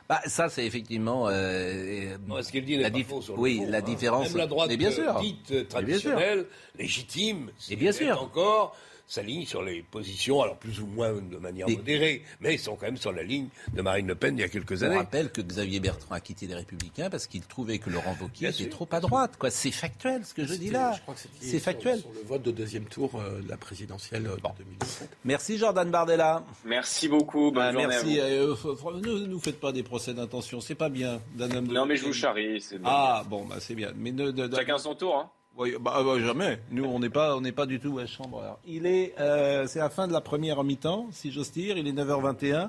[0.09, 1.27] Bah, ça, c'est effectivement.
[1.29, 2.91] Euh, ce qu'il dit la,
[3.37, 4.29] oui, la différence.
[4.29, 5.19] Même la droite bien sûr.
[5.21, 6.47] dite traditionnelle,
[6.79, 8.23] légitime, et bien sûr.
[8.23, 12.77] encore s'alignent sur les positions, alors plus ou moins de manière modérée, mais ils sont
[12.77, 14.95] quand même sur la ligne de Marine Le Pen il y a quelques années.
[14.95, 18.49] Je rappelle que Xavier Bertrand a quitté les Républicains parce qu'il trouvait que Laurent Wauquiez
[18.49, 19.37] était trop à droite.
[19.39, 19.51] Quoi.
[19.51, 20.95] C'est factuel ce que je dis là.
[21.41, 22.01] C'est factuel.
[22.01, 25.17] Sur, le vote de deuxième tour euh, de la présidentielle euh, de 2017.
[25.25, 26.45] Merci Jordan Bardella.
[26.65, 27.51] Merci beaucoup.
[27.51, 28.19] Bonne bah, merci.
[28.21, 28.55] Euh,
[28.95, 30.61] ne nous faites pas des procès d'intention.
[30.61, 31.67] C'est pas bien d'un homme.
[31.67, 32.63] Non, mais je vous charrie.
[32.85, 33.93] Ah bon, bah, c'est bien.
[33.97, 34.13] Mais
[34.55, 35.17] Chacun son tour.
[35.17, 35.31] Hein.
[35.59, 36.61] Oui, bah, bah, jamais.
[36.71, 38.59] Nous, on n'est pas, on n'est pas du tout à chambre.
[38.67, 41.79] il est, euh, c'est la fin de la première mi-temps, si j'ose dire.
[41.79, 42.69] Il est 9h21.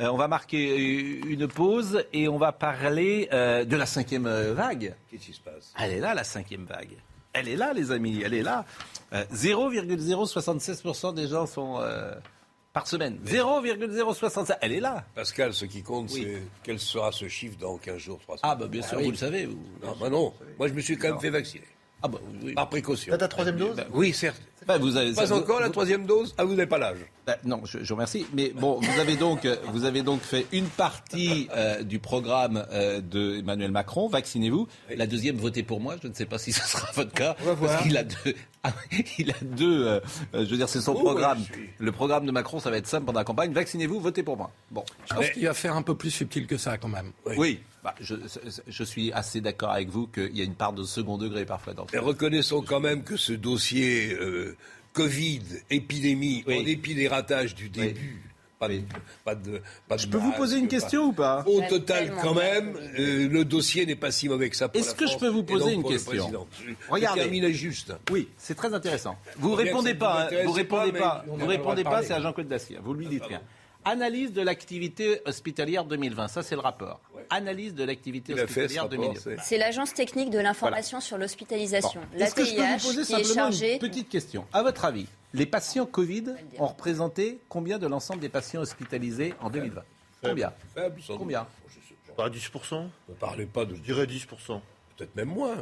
[0.00, 4.94] Euh, on va marquer une pause et on va parler euh, de la cinquième vague.
[5.10, 5.72] Qu'est-ce qui se passe?
[5.80, 6.96] Elle est là, la cinquième vague.
[7.32, 8.20] Elle est là, les amis.
[8.22, 8.66] Elle est là.
[9.12, 11.80] 0,076% des gens sont
[12.74, 13.18] par semaine.
[13.24, 14.58] 0,067.
[14.60, 15.04] Elle est là.
[15.14, 18.66] Pascal, ce qui compte, c'est quel sera ce chiffre dans 15 jours, 3 Ah, bah,
[18.66, 19.46] bien sûr, vous le savez.
[19.46, 20.34] Non, bah non.
[20.58, 21.64] Moi, je me suis quand même fait vacciner.
[22.06, 23.10] Ah bah, Par précaution.
[23.10, 24.40] T'as ta troisième dose Oui, certes.
[24.66, 27.60] Bah, vous avez, pas encore la troisième dose Ah, vous n'avez pas l'âge bah, Non,
[27.64, 28.26] je, vous remercie.
[28.34, 33.00] Mais bon, vous avez donc, vous avez donc fait une partie euh, du programme euh,
[33.00, 34.08] de Emmanuel Macron.
[34.08, 34.66] Vaccinez-vous.
[34.96, 35.96] La deuxième, votez pour moi.
[36.02, 37.36] Je ne sais pas si ce sera votre cas.
[37.42, 37.70] On va voir.
[37.72, 38.34] Parce qu'il a deux.
[38.64, 38.72] Ah,
[39.18, 39.86] il a deux.
[39.86, 40.00] Euh,
[40.32, 41.38] je veux dire, c'est son oh, programme.
[41.78, 43.52] Le programme de Macron, ça va être simple pendant la campagne.
[43.52, 44.50] Vaccinez-vous, votez pour moi.
[44.72, 44.84] Bon.
[45.08, 47.12] Je pense qu'il va faire un peu plus subtil que ça, quand même.
[47.36, 47.60] oui.
[47.86, 51.44] Bah, je, suis assez d'accord avec vous qu'il y a une part de second degré
[51.44, 54.56] parfois dans Mais reconnaissons quand même que ce dossier euh,
[54.92, 58.24] Covid, épidémie, en dépit des ratages du début,
[58.58, 58.82] Pas de,
[59.24, 59.62] pas de,
[60.00, 61.44] Je peux vous poser une question ou pas?
[61.46, 64.68] Au total, quand même, euh, le dossier n'est pas si mauvais que ça.
[64.74, 66.48] Est-ce que je peux vous poser une question?
[66.88, 67.52] Regardez.
[67.52, 67.92] juste.
[68.10, 69.16] Oui, c'est très intéressant.
[69.36, 70.24] Vous répondez pas.
[70.24, 70.42] Hein.
[70.44, 71.24] Vous répondez pas.
[71.28, 72.02] Vous répondez pas.
[72.02, 72.80] C'est à Jean-Claude Dacier.
[72.82, 73.42] Vous lui dites rien.
[73.88, 76.26] Analyse de l'activité hospitalière 2020.
[76.26, 77.00] Ça, c'est le rapport.
[77.30, 79.36] Analyse de l'activité hospitalière 2020.
[79.44, 82.00] C'est l'agence technique de l'information sur l'hospitalisation.
[82.18, 85.86] Est-ce que je peux vous poser simplement une petite question À votre avis, les patients
[85.86, 89.82] Covid ont représenté combien de l'ensemble des patients hospitalisés en 2020
[90.20, 91.46] Combien Faible, Combien
[92.16, 93.76] Pas 10% Ne parlez pas de...
[93.76, 94.60] Je dirais 10%.
[94.96, 95.58] Peut-être même moins.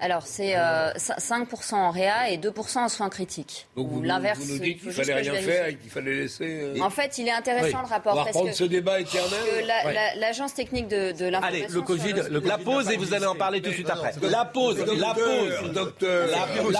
[0.00, 3.66] Alors, c'est 5% en réa et 2% en soins critiques.
[3.76, 4.38] Donc, vous, l'inverse.
[4.38, 6.80] Vous nous dites qu'il fallait rien faire et qu'il fallait laisser.
[6.80, 8.12] En fait, il est intéressant le rapport.
[8.12, 9.72] On va reprendre ce débat éternel.
[10.16, 11.64] L'agence technique de, de l'information.
[11.64, 14.12] Allez, le Covid, la pause et vous allez en parler tout de suite après.
[14.22, 16.28] La pause, la pause, docteur.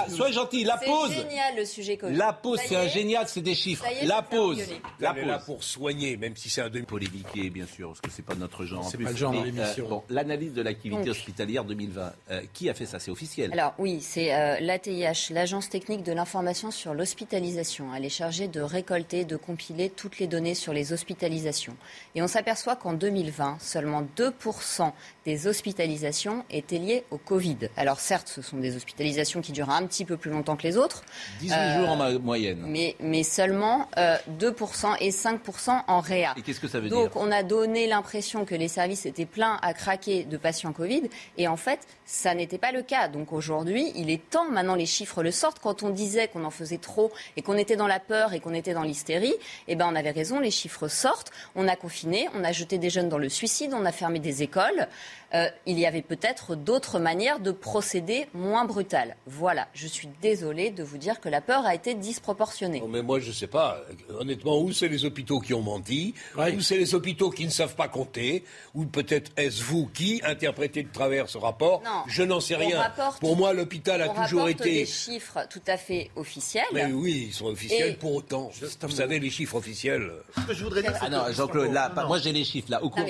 [0.08, 1.10] Soyez gentil, la pause.
[1.10, 2.16] C'est génial le sujet Covid.
[2.16, 3.84] La pause, c'est un génial, c'est des chiffres.
[4.04, 4.62] La pause.
[5.00, 5.24] La pause.
[5.26, 8.34] là pour soigner, même si c'est un demi polémiqué, bien sûr, parce que c'est pas
[8.34, 8.88] notre genre.
[8.88, 10.02] C'est pas le genre d'émission.
[10.08, 12.12] l'analyse de l'activité hospitalière 2020,
[12.52, 13.52] qui a fait ça C'est officiel.
[13.54, 17.94] Alors oui, c'est euh, l'ATIH, l'Agence technique de l'information sur l'hospitalisation.
[17.94, 21.74] Elle est chargée de récolter, de compiler toutes les données sur les hospitalisations.
[22.14, 24.92] Et on s'aperçoit qu'en 2020, seulement 2%
[25.24, 27.70] des hospitalisations étaient liées au Covid.
[27.78, 30.76] Alors certes, ce sont des hospitalisations qui durent un petit peu plus longtemps que les
[30.76, 31.02] autres.
[31.40, 32.62] 18 jours en moyenne.
[32.66, 36.34] Mais, mais seulement 2% et 5% en réa.
[36.36, 36.98] Et qu'est-ce que ça veut dire?
[36.98, 41.08] Donc on a donné l'impression que les services étaient pleins à craquer de patients Covid.
[41.38, 42.97] Et en fait, ça n'était pas le cas.
[43.06, 45.60] Donc aujourd'hui, il est temps, maintenant les chiffres le sortent.
[45.60, 48.54] Quand on disait qu'on en faisait trop et qu'on était dans la peur et qu'on
[48.54, 49.34] était dans l'hystérie,
[49.68, 51.30] eh ben on avait raison, les chiffres sortent.
[51.54, 54.42] On a confiné, on a jeté des jeunes dans le suicide, on a fermé des
[54.42, 54.88] écoles.
[55.34, 59.16] Euh, il y avait peut-être d'autres manières de procéder moins brutales.
[59.26, 62.82] Voilà, je suis désolée de vous dire que la peur a été disproportionnée.
[62.88, 63.82] mais moi, je ne sais pas.
[64.18, 67.74] Honnêtement, où c'est les hôpitaux qui ont menti Où c'est les hôpitaux qui ne savent
[67.74, 72.40] pas compter Ou peut-être est-ce vous qui interprétez de travers ce rapport non, Je n'en
[72.40, 72.90] sais rien.
[73.20, 74.64] Pour moi, l'hôpital a toujours été.
[74.64, 76.64] des chiffres tout à fait officiels.
[76.72, 78.50] Mais oui, ils sont officiels pour autant.
[78.80, 80.10] Vous savez, les chiffres officiels.
[80.48, 80.94] je voudrais dire.
[81.00, 82.82] Ah non, Jean-Claude, là, moi j'ai les chiffres là.
[82.82, 83.04] Au cours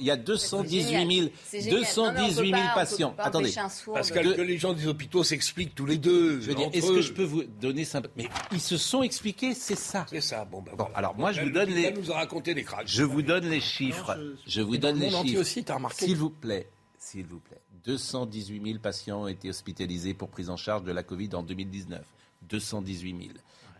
[0.00, 1.28] il y a 218 000
[1.62, 3.14] 218 000 patients.
[3.18, 3.52] Attendez.
[3.92, 6.40] Parce que, les gens des hôpitaux s'expliquent tous les deux.
[6.40, 8.14] Je veux dire, est-ce que je peux vous donner simplement.
[8.16, 10.06] Mais ils se sont expliqués, c'est ça.
[10.08, 10.44] C'est ça.
[10.44, 11.92] Bon, ben alors moi, je vous donne les.
[11.92, 12.86] nous a raconté des cracks.
[12.86, 14.16] Je vous donne les chiffres.
[14.46, 14.60] je...
[14.60, 15.40] vous donne les chiffres.
[15.40, 16.06] aussi, as remarqué.
[16.06, 16.68] S'il vous plaît.
[16.98, 17.60] S'il vous plaît.
[17.84, 22.00] 218 000 patients ont été hospitalisés pour prise en charge de la Covid en 2019.
[22.48, 23.30] 218 000.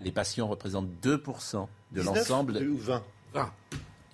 [0.01, 2.57] Les patients représentent 2% de l'ensemble.
[2.59, 3.03] Ou 20
[3.35, 3.53] 20.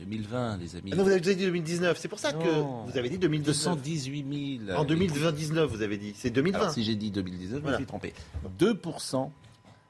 [0.01, 0.91] 2020, les amis.
[0.93, 1.99] Ah non, vous avez dit 2019.
[1.99, 3.75] C'est pour ça que vous avez dit 2019.
[3.77, 4.79] 218 000.
[4.79, 6.13] En 2019, vous avez dit.
[6.17, 6.59] C'est 2020.
[6.59, 8.15] Alors, si j'ai dit 2019, je me suis trompé.
[8.59, 9.31] 2%,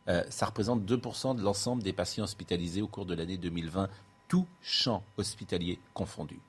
[0.09, 3.88] euh, ça représente 2% de l'ensemble des patients hospitalisés au cours de l'année 2020,
[4.29, 6.41] tout champ hospitalier confondu.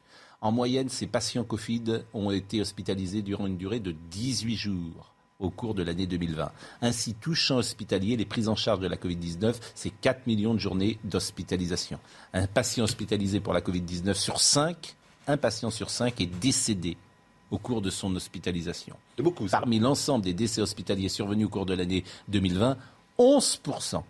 [0.41, 5.49] En moyenne, ces patients Covid ont été hospitalisés durant une durée de 18 jours au
[5.49, 6.51] cours de l'année 2020.
[6.81, 10.59] Ainsi, tout champ hospitalier, les prises en charge de la Covid-19, c'est 4 millions de
[10.59, 11.99] journées d'hospitalisation.
[12.33, 14.95] Un patient hospitalisé pour la Covid-19 sur 5,
[15.27, 16.97] un patient sur 5 est décédé
[17.51, 18.95] au cours de son hospitalisation.
[19.19, 22.77] beaucoup, Parmi l'ensemble des décès hospitaliers survenus au cours de l'année 2020,
[23.19, 24.01] 11%,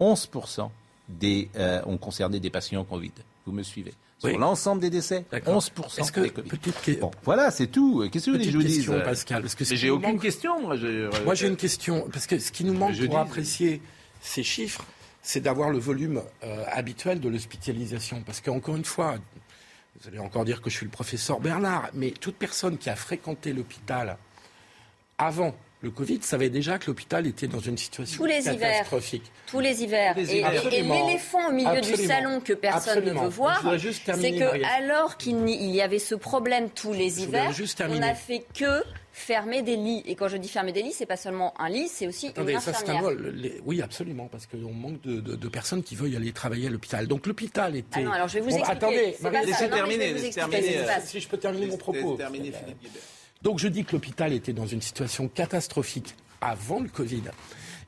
[0.00, 0.70] 11%
[1.18, 3.12] des, euh, ont concerné des patients Covid.
[3.46, 8.06] Vous me suivez sur l'ensemble des décès, 11% Est-ce que bon, voilà, c'est tout.
[8.12, 8.92] Qu'est-ce que vous voulez que je vous dise?
[9.02, 10.60] Pascal, parce que j'ai aucune question.
[10.60, 13.80] Moi, j'ai une question parce que ce qui nous manque pour apprécier
[14.20, 14.84] ces chiffres,
[15.22, 18.22] c'est d'avoir le volume euh, habituel de l'hospitalisation.
[18.24, 19.16] Parce qu'encore une fois,
[19.98, 22.96] vous allez encore dire que je suis le professeur Bernard, mais toute personne qui a
[22.96, 24.16] fréquenté l'hôpital
[25.18, 29.30] avant le Covid savait déjà que l'hôpital était dans une situation catastrophique.
[29.46, 30.16] tous les hivers.
[30.18, 30.42] Et,
[30.82, 35.80] l'éléphant au milieu du salon que personne ne veut voir, c'est que alors qu'il y
[35.80, 37.50] avait ce problème tous les hivers,
[37.88, 40.02] on n'a fait que fermer des lits.
[40.06, 42.56] Et quand je dis fermer des lits, c'est pas seulement un lit, c'est aussi une
[42.56, 43.10] infirmière.
[43.64, 47.06] Oui, absolument, parce qu'on manque de, personnes qui veulent aller travailler à l'hôpital.
[47.06, 48.00] Donc l'hôpital était.
[48.00, 48.70] Ah non, alors je vais vous expliquer.
[48.70, 49.16] Attendez,
[49.46, 50.14] laissez terminer.
[51.04, 52.18] Si je peux terminer mon propos.
[53.42, 57.22] Donc je dis que l'hôpital était dans une situation catastrophique avant le Covid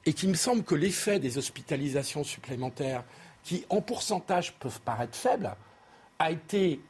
[0.06, 3.04] et qu'il me semble que l'effet des hospitalisations supplémentaires,
[3.44, 5.54] qui en pourcentage peuvent paraître faibles,
[6.18, 6.80] a été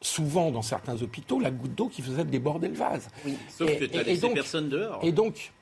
[0.00, 3.08] souvent dans certains hôpitaux la goutte d'eau qui faisait déborder le vase.
[3.24, 5.00] Oui, sauf que tu as laissé personne dehors.
[5.02, 5.52] Et donc,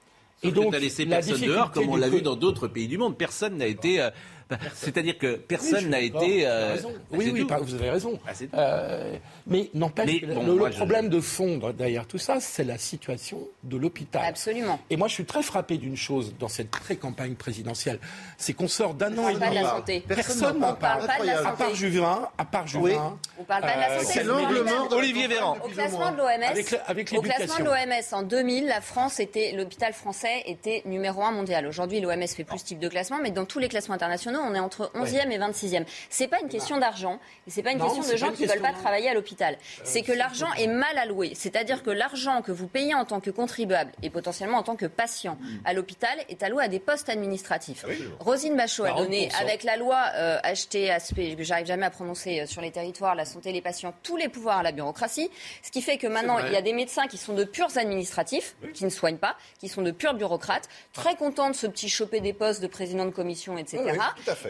[0.42, 2.98] et donc, tu as laissé personne dehors, comme on l'a vu dans d'autres pays du
[2.98, 3.16] monde.
[3.16, 4.06] Personne n'a été.
[4.74, 6.46] C'est-à-dire que personne n'a été.
[6.46, 6.76] Euh,
[7.10, 8.18] oui, oui, vous avez raison.
[8.26, 13.76] Ah, euh, mais n'empêche, le, problème de fond derrière tout ça, c'est la situation de
[13.76, 14.22] l'hôpital.
[14.24, 14.78] Absolument.
[14.90, 17.98] Et moi, je suis très frappé d'une chose dans cette pré-campagne présidentielle,
[18.38, 19.64] c'est qu'on sort d'un an et demi.
[19.64, 20.04] santé.
[20.06, 21.06] Personne n'en parle.
[21.06, 21.48] Pas de la santé.
[21.48, 23.18] À part Juvin, à part Juvin.
[23.38, 24.12] On parle pas de la santé.
[24.12, 25.56] C'est l'angle mort d'Olivier Véran.
[25.64, 30.42] Au classement de l'OMS, au classement de l'OMS en 2000, la France était, l'hôpital français
[30.46, 31.66] était numéro un mondial.
[31.66, 34.54] Aujourd'hui, l'OMS fait plus ce type de classement, mais dans tous les classements internationaux On
[34.54, 35.84] est entre 11e et 26e.
[36.10, 38.60] C'est pas une question d'argent, et c'est pas une question de gens qui ne veulent
[38.60, 39.54] pas travailler à l'hôpital.
[39.54, 41.32] Euh, c'est que l'argent est mal alloué.
[41.34, 44.86] C'est-à-dire que l'argent que vous payez en tant que contribuable et potentiellement en tant que
[44.86, 47.84] patient à l'hôpital est alloué à des postes administratifs.
[47.88, 52.40] Ah Rosine Bachot a donné, avec la loi euh, HTSP, que j'arrive jamais à prononcer
[52.40, 55.30] euh, sur les territoires, la santé, les patients, tous les pouvoirs à la bureaucratie.
[55.62, 58.56] Ce qui fait que maintenant, il y a des médecins qui sont de purs administratifs,
[58.74, 62.20] qui ne soignent pas, qui sont de purs bureaucrates, très contents de ce petit choper
[62.20, 63.82] des postes de président de commission, etc.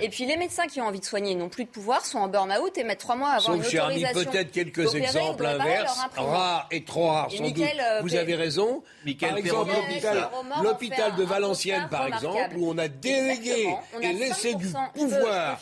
[0.00, 2.28] et puis les médecins qui ont envie de soigner n'ont plus de pouvoir, sont en
[2.28, 4.30] burn-out et mettent trois mois à avoir Sauf une autorisation.
[4.30, 7.58] peut-être quelques exemples inverses, rares et trop rares sans doute.
[7.58, 8.82] Euh, vous avez raison.
[9.20, 9.72] par exemple,
[10.62, 13.68] l'hôpital de Valenciennes, par exemple, où on a délégué
[14.00, 15.58] et laissé du pouvoir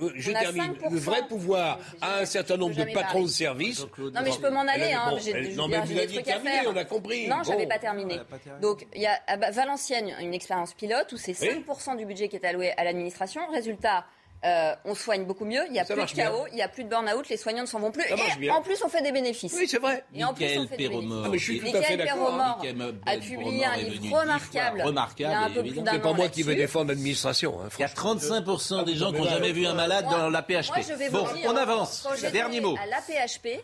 [0.00, 3.86] euh, je termine, le vrai pouvoir à un certain nombre de patrons de services.
[3.98, 4.92] Non, mais je peux m'en aller.
[4.92, 5.10] Hein,
[5.56, 7.28] non, mais vous aviez terminé, on a compris.
[7.28, 8.20] Non, je n'avais pas terminé.
[8.60, 12.36] Donc, il y a à Valenciennes une expérience pilote où c'est 5% du budget qui
[12.36, 13.42] est alloué à l'administration.
[13.50, 14.04] Résultat,
[14.42, 16.84] euh, on soigne beaucoup mieux, il n'y a plus de chaos, il n'y a plus
[16.84, 18.04] de burn-out, les soignants ne s'en vont plus.
[18.40, 19.52] et en plus, on fait des bénéfices.
[19.54, 20.02] Oui, c'est vrai.
[20.14, 21.22] Et en plus, on fait des bénéfices.
[21.24, 22.62] Ah, mais je suis tout à fait d'accord.
[23.06, 24.82] a publié un livre remarquable.
[24.82, 25.62] Remarquable.
[25.92, 27.60] C'est pas moi qui veux défendre l'administration.
[27.60, 30.42] Hein, il y a 35% des gens qui n'ont jamais vu un malade dans la
[30.42, 31.10] PHP.
[31.12, 32.06] Bon, on avance.
[32.32, 32.76] Dernier mot.
[32.82, 33.62] À la PHP,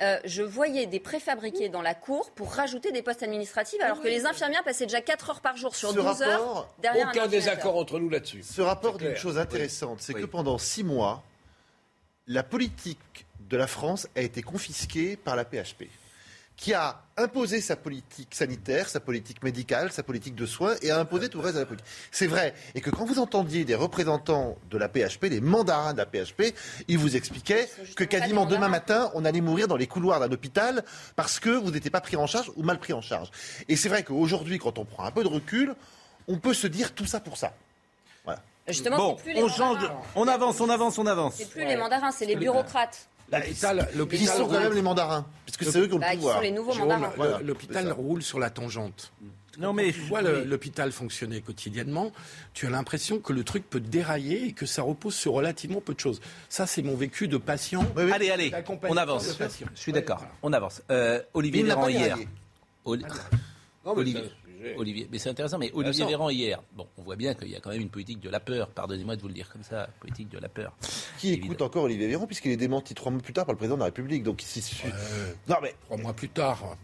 [0.00, 4.08] euh, je voyais des préfabriqués dans la cour pour rajouter des postes administratifs, alors que
[4.08, 7.98] les infirmières passaient déjà 4 heures par jour sur 12 heures derrière Aucun désaccord entre
[8.00, 8.42] nous là-dessus.
[8.42, 11.22] Ce rapport dit une chose intéressante, c'est que pendant 6 mois,
[12.26, 15.84] la politique de la France a été confisquée par la PHP
[16.56, 20.98] qui a imposé sa politique sanitaire, sa politique médicale, sa politique de soins et a
[20.98, 21.86] imposé tout le reste de la politique.
[22.10, 22.54] C'est vrai.
[22.74, 26.54] Et que quand vous entendiez des représentants de la PHP, des mandarins de la PHP,
[26.88, 30.84] ils vous expliquaient que quasiment demain matin, on allait mourir dans les couloirs d'un hôpital
[31.16, 33.30] parce que vous n'étiez pas pris en charge ou mal pris en charge.
[33.68, 35.74] Et c'est vrai qu'aujourd'hui, quand on prend un peu de recul,
[36.28, 37.52] on peut se dire tout ça pour ça.
[38.24, 38.40] Voilà.
[38.66, 41.34] Justement, bon, plus les on change, on avance, on avance, on avance.
[41.36, 43.08] C'est plus les mandarins, c'est les bureaucrates.
[43.32, 46.36] L'hôpital, qui sont quand même les mandarins, puisque c'est eux qui ont le bah, pouvoir.
[46.36, 47.40] Sont les nouveaux mandarins.
[47.42, 49.12] L'hôpital roule sur la tangente.
[49.58, 52.12] Non mais tu vois l'hôpital fonctionner quotidiennement,
[52.54, 55.94] tu as l'impression que le truc peut dérailler et que ça repose sur relativement peu
[55.94, 56.20] de choses.
[56.48, 57.86] Ça, c'est mon vécu de patient.
[57.96, 58.52] Allez, allez,
[58.88, 59.38] on avance.
[59.38, 60.24] Je suis d'accord.
[60.42, 60.82] On avance.
[60.90, 62.18] Euh, Olivier Véran hier.
[62.84, 64.22] Olivier.
[64.76, 67.60] Olivier, mais c'est intéressant, mais Olivier Véran hier, bon, on voit bien qu'il y a
[67.60, 70.28] quand même une politique de la peur, pardonnez-moi de vous le dire comme ça, politique
[70.30, 70.76] de la peur.
[71.18, 73.76] Qui écoute encore Olivier Véran, puisqu'il est démenti trois mois plus tard par le président
[73.76, 74.82] de la République, donc ici.
[75.48, 76.76] non mais trois mois plus tard.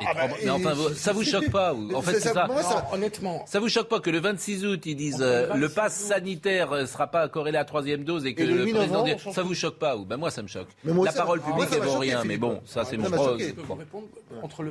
[0.00, 1.92] Ah bah, mais enfin, ça vous choque pas ou...
[1.94, 2.48] En fait, c'est ça.
[2.92, 6.70] honnêtement, ça vous choque pas que le 26 août ils disent euh, le pass sanitaire
[6.70, 9.42] ne euh, sera pas corrélé à la troisième dose et que le, président dit, ça
[9.42, 10.04] vous choque pas ou?
[10.04, 10.68] Ben moi ça me choque.
[10.84, 13.38] la parole publique ne vaut rien, mais bon, ça c'est mon bon.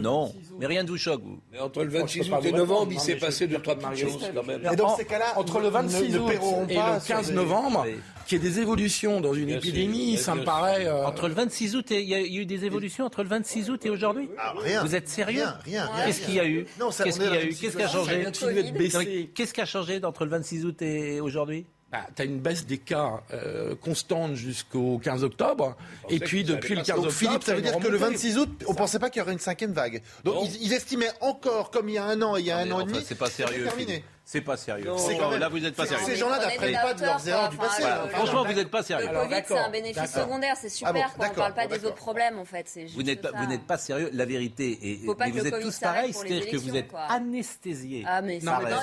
[0.01, 1.39] Non, mais rien ne vous choque vous.
[1.51, 4.43] Mais entre le 26 août et novembre, il s'est passé deux trois petites choses quand
[4.45, 4.61] même.
[4.71, 6.31] Et dans ces cas-là, entre le 26 août
[6.69, 7.85] et le 15 novembre,
[8.27, 10.85] qu'il y ait des évolutions dans une épidémie, ça me paraît.
[10.85, 13.69] Euh, entre le 26 août et il y a eu des évolutions entre le 26
[13.69, 14.29] août et aujourd'hui.
[14.37, 14.83] Ah, rien.
[14.83, 16.05] Vous êtes sérieux Rien, rien.
[16.05, 19.53] Qu'est-ce qu'il y a eu Qu'est-ce qu'il y a eu Qu'est-ce qui a changé Qu'est-ce
[19.53, 22.79] qui a changé entre le 26 août et aujourd'hui bah, tu as une baisse des
[22.79, 25.77] cas euh, constante jusqu'au 15 octobre.
[26.09, 27.11] Et puis depuis le 15 octobre.
[27.13, 29.31] Philippe, ça veut dire que le 26 août, on ne pensait pas qu'il y aurait
[29.31, 30.01] une cinquième vague.
[30.25, 32.69] Donc ils, estimaient encore, comme il y a un an et il y a un
[32.71, 33.63] an et demi, c'est pas sérieux.
[33.63, 34.03] Terminé.
[34.29, 34.91] C'est pas sérieux.
[35.39, 36.05] Là, vous n'êtes pas sérieux.
[36.05, 37.83] Ces gens-là n'apprennent pas de leurs erreurs du passé.
[38.09, 39.07] Franchement, vous n'êtes pas sérieux.
[39.07, 40.55] Le Covid, c'est un bénéfice secondaire.
[40.59, 42.77] C'est super ah quand on ne parle pas des autres problèmes, en fait.
[42.93, 44.09] Vous n'êtes pas, vous n'êtes pas sérieux.
[44.11, 48.03] La vérité est, mais vous êtes tous pareils, c'est-à-dire que vous êtes anesthésiés.
[48.05, 48.41] Ah, mais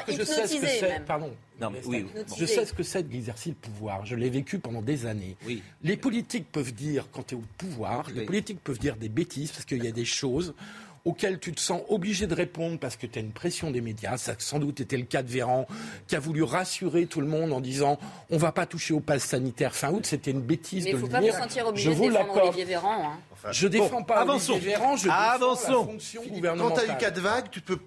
[0.09, 1.05] je sais ce que c'est.
[1.05, 1.31] Pardon.
[1.61, 2.07] Non, mais oui.
[2.37, 4.07] Je sais ce que c'est d'exercer le pouvoir.
[4.07, 5.37] Je l'ai vécu pendant des années.
[5.47, 5.63] Oui.
[5.83, 9.53] Les politiques peuvent dire, quand tu es au pouvoir, les politiques peuvent dire des bêtises
[9.53, 10.55] parce qu'il y a des choses
[11.05, 14.17] auquel tu te sens obligé de répondre parce que tu as une pression des médias.
[14.17, 15.67] Ça a sans doute été le cas de Véran,
[16.07, 17.99] qui a voulu rassurer tout le monde en disant
[18.31, 20.07] on va pas toucher au pass sanitaire fin août.
[20.07, 21.21] C'était une bêtise Mais de le dire.
[21.21, 23.13] Mais il faut pas vous sentir obligé de défendre Olivier Véran.
[23.13, 23.51] Hein.
[23.51, 24.53] je défends pas avançons.
[24.53, 25.81] Olivier Véran, je défends avançons.
[25.87, 26.77] la fonction gouvernementale.
[26.79, 27.79] Quand tu as eu quatre vagues, tu peux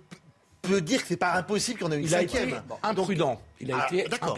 [0.68, 2.62] peut dire que c'est pas impossible qu'on ait une il cinquième.
[2.84, 3.40] Imprudent.
[3.60, 4.38] Il a ah, été d'accord.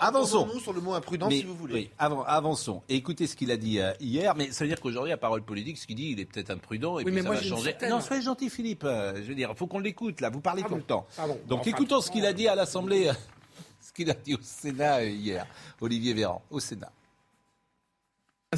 [0.00, 0.48] avançons.
[0.52, 1.74] Nous sur le mot imprudent, si vous voulez.
[1.74, 2.82] Oui, avançons.
[2.88, 5.42] Et écoutez ce qu'il a dit euh, hier, mais ça veut dire qu'aujourd'hui, à parole
[5.42, 7.76] politique, ce qu'il dit, il est peut-être imprudent et puis ça va changer.
[7.88, 8.84] Non, soyez gentil, Philippe.
[8.84, 10.20] Euh, je veux dire, il faut qu'on l'écoute.
[10.20, 11.06] Là, vous parlez tout le temps.
[11.46, 13.10] Donc, écoutons ce qu'il a dit à l'Assemblée,
[13.80, 15.46] ce qu'il a dit au Sénat hier,
[15.80, 16.90] Olivier Véran, au Sénat.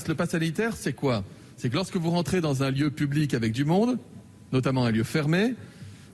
[0.06, 1.24] Le pass sanitaire, c'est quoi?
[1.56, 3.98] C'est que lorsque vous rentrez dans un lieu public avec du monde,
[4.52, 5.54] notamment un lieu fermé,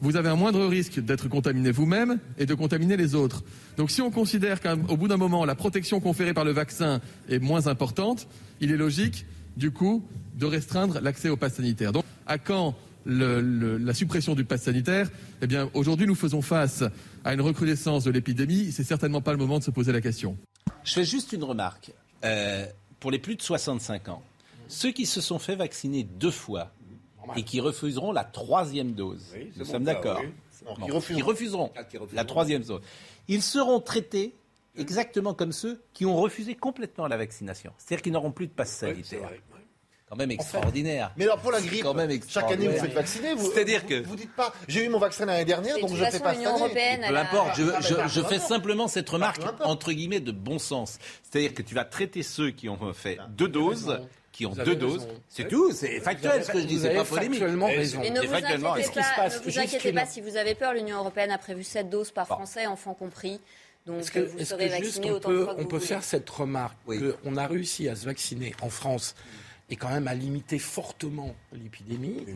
[0.00, 3.42] vous avez un moindre risque d'être contaminé vous-même et de contaminer les autres.
[3.76, 7.38] Donc si on considère qu'au bout d'un moment, la protection conférée par le vaccin est
[7.38, 8.28] moins importante,
[8.60, 11.92] il est logique, du coup, de restreindre l'accès au pass sanitaire.
[11.92, 12.74] Donc à quand
[13.06, 15.08] la suppression du pass sanitaire,
[15.40, 16.82] eh bien aujourd'hui nous faisons face
[17.24, 18.72] à une recrudescence de l'épidémie.
[18.72, 20.36] C'est certainement pas le moment de se poser la question.
[20.84, 21.92] Je fais juste une remarque.
[22.24, 22.66] Euh,
[22.98, 24.22] pour les plus de 65 ans,
[24.68, 26.72] ceux qui se sont fait vacciner deux fois
[27.34, 30.20] et qui refuseront la troisième dose, nous sommes d'accord,
[30.84, 31.72] qui refuseront
[32.12, 32.80] la troisième dose,
[33.28, 34.34] ils seront traités
[34.76, 37.72] exactement comme ceux qui ont refusé complètement la vaccination.
[37.78, 39.30] C'est-à-dire qu'ils n'auront plus de passe sanitaire.
[40.08, 41.12] quand même extraordinaire.
[41.16, 41.84] mais alors pour la grippe,
[42.28, 43.34] chaque année vous faites vacciner.
[43.34, 46.10] Vous, C'est-à-dire que vous dites pas, j'ai eu mon vaccin l'année dernière, donc je ne
[46.10, 47.08] fais pas cette année.
[47.08, 50.98] Peu importe, je, je, fais simplement cette remarque entre guillemets de bon sens.
[51.22, 54.00] C'est-à-dire que tu vas traiter ceux qui ont fait deux doses
[54.36, 55.08] qui ont deux doses.
[55.30, 57.42] C'est tout, c'est factuel ce que je dis, c'est pas polémique.
[57.42, 58.02] Raison.
[58.02, 61.30] Et ne vous inquiétez pas, ne vous inquiétez pas si vous avez peur, l'Union européenne
[61.30, 63.40] a prévu sept doses par Français, enfants compris.
[63.86, 66.76] Donc est-ce que, vous serez vacciné autant de fois que On peut faire cette remarque
[67.22, 69.14] qu'on a réussi à se vacciner en France
[69.70, 72.26] et quand même à limiter fortement l'épidémie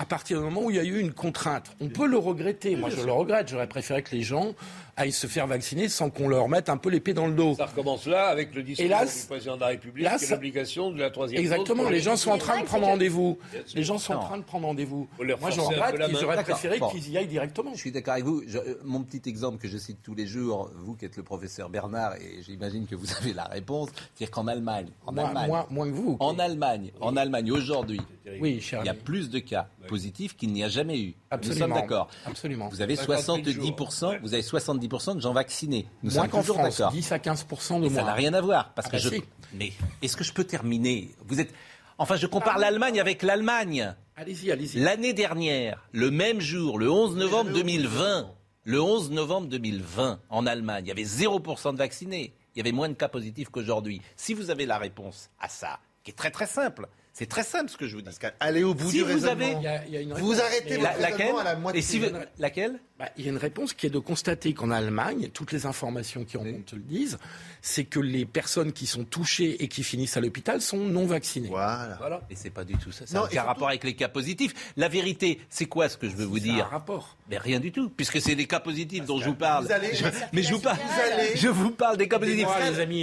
[0.00, 1.76] à partir du moment où il y a eu une contrainte.
[1.78, 2.74] On peut le regretter.
[2.74, 3.48] Moi, je le regrette.
[3.48, 4.54] J'aurais préféré que les gens
[4.96, 7.54] aillent se faire vacciner sans qu'on leur mette un peu l'épée dans le dos.
[7.54, 11.10] Ça recommence là avec le discours du président de la République et l'obligation de la
[11.10, 11.88] troisième Exactement.
[11.88, 13.38] les gens sont en train de prendre rendez-vous.
[13.74, 15.06] Les gens sont en train de prendre rendez-vous.
[15.18, 17.72] Moi, je regrette qu'ils auraient préféré qu'ils y aillent directement.
[17.74, 18.42] Je suis d'accord avec vous.
[18.84, 22.16] Mon petit exemple que je cite tous les jours, vous qui êtes le professeur Bernard,
[22.16, 26.16] et j'imagine que vous avez la réponse, c'est qu'en Allemagne, en Allemagne, moins, que vous.
[26.20, 28.00] En Allemagne, en Allemagne aujourd'hui,
[28.40, 31.14] oui, il y a plus de cas positifs qu'il n'y a jamais eu.
[31.30, 31.66] Absolument.
[31.66, 32.08] Nous sommes d'accord.
[32.24, 32.68] Absolument.
[32.68, 35.86] Vous avez 70%, vous avez 70% de gens vaccinés.
[36.04, 37.90] Nous Moins qu'en France, 10 à 15% de moins.
[37.90, 38.72] Ça n'a rien à voir.
[38.74, 39.56] Parce ah que bah je...
[39.58, 41.10] Mais est-ce que je peux terminer?
[41.26, 41.52] Vous êtes.
[41.98, 43.94] Enfin, je compare l'Allemagne avec l'Allemagne.
[44.16, 44.78] Allez-y, allez-y.
[44.78, 48.30] L'année dernière, le même jour, le 11 novembre 2020,
[48.64, 52.32] le 11 novembre 2020, en Allemagne, il y avait 0% de vaccinés.
[52.54, 54.00] Il y avait moins de cas positifs qu'aujourd'hui.
[54.16, 56.88] Si vous avez la réponse à ça, qui est très très simple,
[57.20, 58.08] c'est très simple ce que je vous dis.
[58.40, 59.62] Allez au bout du raisonnement.
[60.16, 61.80] vous, arrêtez votre laquelle, à la moitié.
[61.80, 62.00] Et si
[62.38, 65.66] laquelle bah, Il y a une réponse qui est de constater qu'en Allemagne, toutes les
[65.66, 67.18] informations qui en te le disent,
[67.62, 71.48] c'est que les personnes qui sont touchées et qui finissent à l'hôpital sont non vaccinées.
[71.48, 71.96] Voilà.
[71.98, 72.20] voilà.
[72.30, 73.06] Et c'est pas du tout ça.
[73.06, 74.72] Ça n'a aucun rapport avec les cas positifs.
[74.76, 76.66] La vérité, c'est quoi ce que je veux vous dire?
[76.66, 77.16] un rapport.
[77.30, 79.66] Mais rien du tout, puisque c'est des cas positifs dont je vous parle.
[80.32, 80.78] mais je vous parle.
[81.34, 82.48] je vous parle des cas positifs.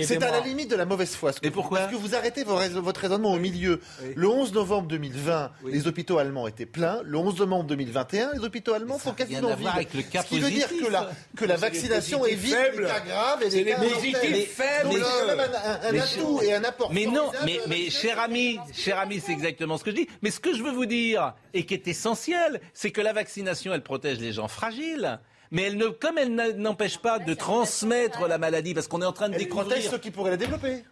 [0.04, 1.32] C'est à la limite de la mauvaise foi.
[1.42, 3.82] et pourquoi Parce que vous arrêtez votre raisonnement au milieu.
[4.16, 7.02] Le 11 novembre 2020, les hôpitaux allemands étaient pleins.
[7.04, 9.87] Le 11 novembre 2021, les hôpitaux allemands sont quasiment vides.
[9.94, 13.66] Ce qui veut dire que la, que la vaccination évite les cas graves et les
[13.66, 14.90] cas faibles.
[14.90, 16.92] Donc c'est même un, atout et un apport.
[16.94, 20.08] Mais non, mais, mais cher ami, cher ami, c'est exactement ce que je dis.
[20.22, 23.74] Mais ce que je veux vous dire, et qui est essentiel, c'est que la vaccination,
[23.74, 25.20] elle protège les gens fragiles.
[25.52, 29.14] Mais elle ne, comme elle n'empêche pas de transmettre la maladie, parce qu'on est en
[29.14, 29.68] train de elle découvrir.
[29.68, 30.84] protège ceux qui pourraient la développer.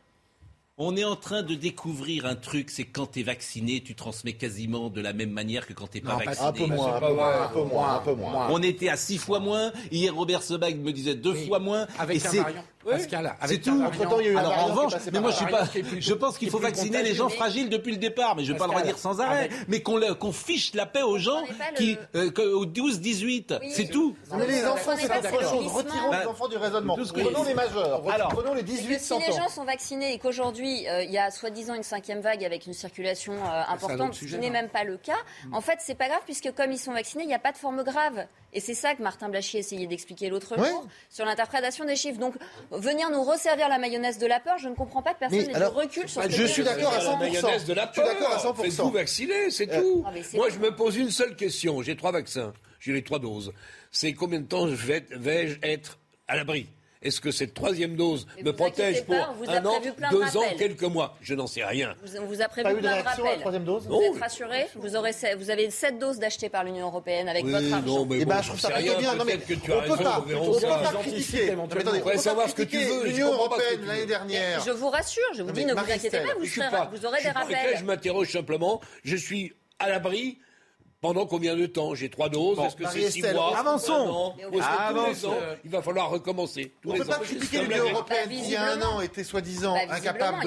[0.78, 4.34] On est en train de découvrir un truc, c'est quand tu es vacciné, tu transmets
[4.34, 6.50] quasiment de la même manière que quand tu n'es pas vacciné.
[6.50, 8.48] Un peu moins, un peu moins, un peu moins, un peu moins.
[8.52, 9.72] On était à six fois moins.
[9.90, 11.88] Hier, Robert Sebag me disait deux fois moins.
[11.98, 12.64] Avec un variant.
[13.46, 13.84] C'est tout.
[13.84, 15.64] Entre-temps, il y a eu Alors, en revanche, mais moi, je suis pas.
[16.00, 18.60] Je pense qu'il faut vacciner les gens fragiles depuis le départ, mais je ne vais
[18.60, 19.50] pas le redire sans arrêt.
[19.68, 21.44] Mais qu'on fiche la paix aux gens
[21.76, 24.16] qui, euh, au 12-18, c'est tout.
[24.38, 25.68] Mais les enfants, c'est autre chose.
[25.68, 26.96] Retirons les enfants du raisonnement.
[26.96, 28.02] Prenons les majeurs.
[28.30, 31.74] Prenons les 18 Si les gens sont vaccinés et qu'aujourd'hui euh, il y a soi-disant
[31.74, 35.14] une cinquième vague avec une circulation euh, importante, ce qui n'est même pas le cas,
[35.52, 37.58] en fait, c'est pas grave puisque comme ils sont vaccinés, il n'y a pas de
[37.58, 38.26] forme grave.
[38.54, 42.20] Et c'est ça que Martin Blachier essayait d'expliquer l'autre jour sur l'interprétation des chiffres.
[42.20, 42.36] Donc,
[42.80, 45.66] venir nous resservir la mayonnaise de la peur, je ne comprends pas que personne n'ait
[45.66, 47.20] recul sur ce Je suis d'accord à 100%.
[47.20, 48.06] mayonnaise de la peur.
[48.06, 48.62] Je suis d'accord à 100%.
[48.64, 50.04] Faites-vous vacciner, c'est euh, tout.
[50.06, 51.82] Ah, Moi, je me pose une seule question.
[51.82, 52.54] J'ai trois vaccins.
[52.80, 53.52] J'ai les trois doses.
[53.92, 55.98] C'est combien de temps vais-je être
[56.28, 56.68] à l'abri?
[57.06, 59.80] Est-ce que cette troisième dose me protège pour un an,
[60.10, 61.16] deux ans, quelques mois?
[61.22, 61.96] Je n'en sais rien.
[62.04, 63.40] Vous, on vous a prévu plein de rappels.
[63.40, 63.88] troisième dose?
[63.88, 64.66] Vous êtes rassuré?
[64.76, 67.86] Vous, aurez, vous avez sept doses d'achetées par l'Union européenne avec votre argent.
[67.86, 69.16] Non, mais eh ben, je trouve ça plutôt bien.
[69.16, 71.56] Non, mais que tu as on ne peut pas, on peut pas critiquer.
[71.56, 73.06] On va savoir ce que tu veux.
[73.06, 74.64] L'Union européenne l'année dernière.
[74.66, 77.78] Je vous rassure, je vous dis, ne vous inquiétez pas, vous aurez des rappels.
[77.78, 78.82] Je m'interroge simplement.
[79.04, 80.40] Je suis à l'abri
[81.06, 82.58] pendant combien de temps J'ai trois doses.
[82.60, 84.34] Est-ce que c'est six mois Avançons.
[84.60, 85.36] Avançons.
[85.64, 86.74] il va falloir recommencer.
[86.84, 89.76] on ne peut pas critiquer l'Union européenne qui, il y a un an, était soi-disant
[89.76, 90.42] bah, incapable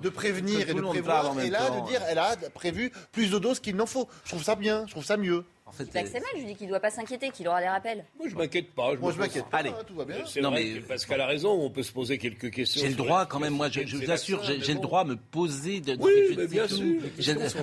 [0.00, 1.38] de, prévenir et de prévoir.
[1.40, 4.08] Et là, de dire, elle a prévu plus de doses qu'il n'en faut.
[4.24, 4.84] Je trouve ça bien.
[4.86, 5.44] Je trouve ça mieux.
[5.74, 8.04] En fait, c'est mal, je dis qu'il ne doit pas s'inquiéter, qu'il aura des rappels.
[8.18, 8.94] Moi, je m'inquiète pas.
[8.94, 9.58] moi, je m'inquiète pas.
[9.58, 9.72] Allez.
[9.86, 10.16] tout va bien.
[10.40, 12.80] Non, mais parce qu'elle a raison, on peut se poser quelques questions.
[12.80, 15.80] J'ai le droit, quand même, moi, je, vous assure, j'ai le droit de me poser
[15.80, 15.96] de.
[16.00, 17.00] Oui, mais bien sûr.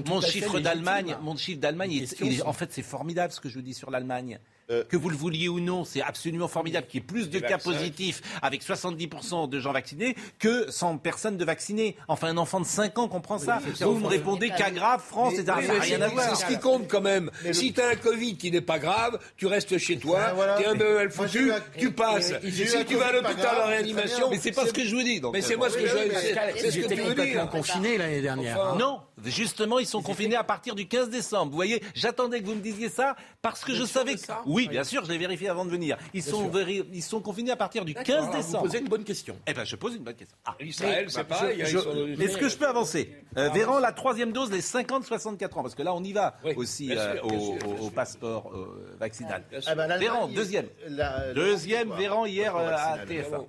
[0.08, 2.06] Mon chiffre d'Allemagne, mon chiffre d'Allemagne,
[2.46, 4.40] en fait, c'est formidable ce que je vous dis sur l'Allemagne.
[4.72, 7.40] Euh, que vous le vouliez ou non, c'est absolument formidable qu'il y ait plus de
[7.40, 11.98] cas positifs avec 70% de gens vaccinés que 100 personnes de vaccinés.
[12.08, 13.60] Enfin, un enfant de 5 ans comprend ça.
[13.82, 15.58] vous, me répondez cas grave, France, etc.
[15.68, 16.36] Ça n'a rien à voir.
[16.36, 17.30] C'est ce qui compte quand même.
[17.52, 20.20] si tu as un Covid qui n'est pas grave, tu restes chez toi,
[20.58, 22.34] tu es un foutu, tu passes.
[22.42, 24.30] Si tu vas à l'hôpital en réanimation.
[24.30, 25.22] Mais c'est pas ce que je vous dis.
[25.34, 25.98] Mais c'est moi ce que je
[26.58, 27.50] C'est ce que tu veux dire.
[27.50, 28.76] confinés l'année dernière.
[28.76, 31.52] Non, justement, ils sont confinés à partir du 15 décembre.
[31.52, 34.22] Vous voyez, j'attendais que vous me disiez ça parce que je savais que.
[34.46, 35.98] Oui, bien sûr, je l'ai vérifié avant de venir.
[36.14, 36.52] Ils sont,
[36.94, 38.60] ils sont confinés à partir du 15 décembre.
[38.60, 39.38] Vous posez une bonne question.
[39.48, 40.38] Eh ben, je pose une bonne question.
[40.46, 41.62] Ah, Israël, c'est bah, pareil.
[41.62, 45.84] Est-ce que je peux avancer euh, Véran, la troisième dose, les 50-64 ans, parce que
[45.84, 49.44] là, on y va aussi euh, au, passeport euh, vaccinal.
[49.66, 50.68] Ah, bah, Véran, deuxième.
[51.36, 53.46] deuxième, Véran, hier à TF1.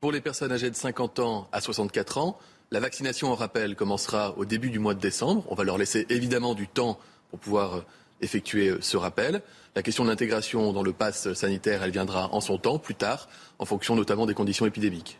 [0.00, 2.36] Pour les personnes âgées de 50 ans à 64 ans,
[2.72, 5.44] la vaccination, on rappelle, commencera au début du mois de décembre.
[5.48, 6.98] On va leur laisser évidemment du temps
[7.30, 7.84] pour pouvoir
[8.22, 9.42] effectuer euh, ce rappel.
[9.74, 13.28] La question de l'intégration dans le pass sanitaire, elle viendra en son temps, plus tard,
[13.58, 15.18] en fonction notamment des conditions épidémiques.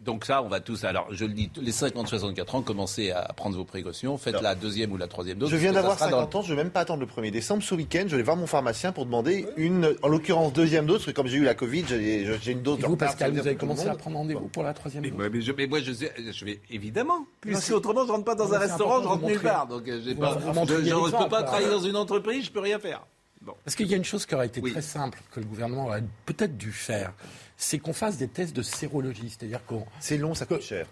[0.00, 0.84] Donc ça, on va tous.
[0.84, 4.16] Alors, je le dis, les 50-64 ans, commencez à prendre vos précautions.
[4.16, 5.50] Faites la deuxième ou la troisième dose.
[5.50, 7.62] Je viens d'avoir 50 ans, je ne vais même pas attendre le 1er décembre.
[7.62, 11.06] Ce week-end, je vais voir mon pharmacien pour demander une, en l'occurrence, deuxième dose, parce
[11.06, 12.78] que comme j'ai eu la Covid, j'ai une dose.
[12.80, 15.12] Et vous, Pascal, vous avez commensé à prendre rendez-vous pour la troisième dose.
[15.30, 17.26] Mais, je, mais moi, je, je, vais évidemment.
[17.42, 19.66] Puisque autrement, je ne rentre pas dans un restaurant, je rentre nulle part.
[19.66, 22.78] Donc, euh, j'ai pas, je ne peux pas travailler dans une entreprise, je peux rien
[22.78, 23.02] faire.
[23.42, 23.54] Bon.
[23.64, 26.04] Parce qu'il y a une chose qui aurait été très simple, que le gouvernement aurait
[26.26, 27.14] peut-être dû faire
[27.60, 29.28] c'est qu'on fasse des tests de sérologie.
[29.28, 29.84] C'est-à-dire qu'on.
[30.00, 30.86] C'est long, ça coûte cher.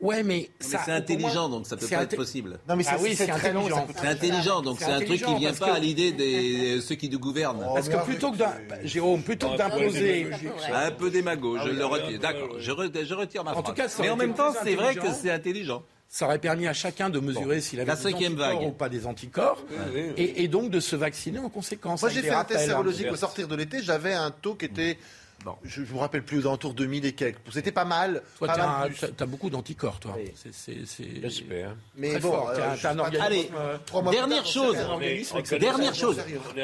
[0.00, 2.58] Ouais, mais, c'est intelligent, donc ça peut pas être possible.
[2.68, 3.86] Non, mais ah oui, c'est intelligent.
[3.96, 7.18] C'est intelligent, donc c'est un truc qui vient pas à l'idée de ceux qui nous
[7.18, 7.64] gouvernent.
[7.74, 8.38] parce que plutôt que
[8.82, 10.30] Jérôme, plutôt que d'imposer,
[10.72, 12.20] un peu démago, je le retire.
[12.20, 12.70] D'accord, je,
[13.14, 13.64] retire ma phrase.
[13.64, 15.82] En tout cas, mais en même temps, c'est vrai que c'est intelligent.
[16.06, 19.64] Ça aurait permis à chacun de mesurer s'il avait des anticorps ou pas des anticorps,
[20.16, 22.02] et, donc de se vacciner en conséquence.
[22.02, 23.82] Moi, j'ai fait un test sérologique au sortir de l'été.
[23.82, 24.98] J'avais un taux qui était
[25.64, 27.38] je ne vous rappelle plus, aux alentours de 2000 et quelques.
[27.50, 28.22] C'était pas mal.
[28.38, 30.16] Toi, tu as, beaucoup d'anticorps, toi.
[31.22, 31.76] J'espère.
[31.96, 33.50] Mais bon, euh, un Allez,
[34.10, 34.76] dernière chose.
[35.58, 36.20] Dernière chose.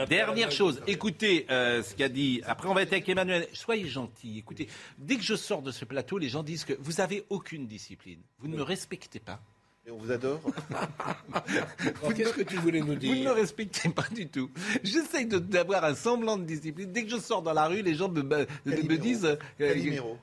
[0.08, 0.80] Dernière chose.
[0.86, 2.42] Écoutez euh, ce qu'a dit.
[2.46, 3.46] Après, on va être avec Emmanuel.
[3.52, 4.38] Soyez gentil.
[4.38, 4.68] Écoutez,
[4.98, 8.20] dès que je sors de ce plateau, les gens disent que vous n'avez aucune discipline.
[8.38, 9.40] Vous ne me respectez pas
[9.88, 10.40] on vous adore.
[12.16, 14.50] Qu'est-ce que tu voulais nous dire Vous ne me respectez pas du tout.
[14.82, 16.92] J'essaye d'avoir un semblant de discipline.
[16.92, 19.36] Dès que je sors dans la rue, les gens me, me, disent.
[19.60, 19.74] Euh,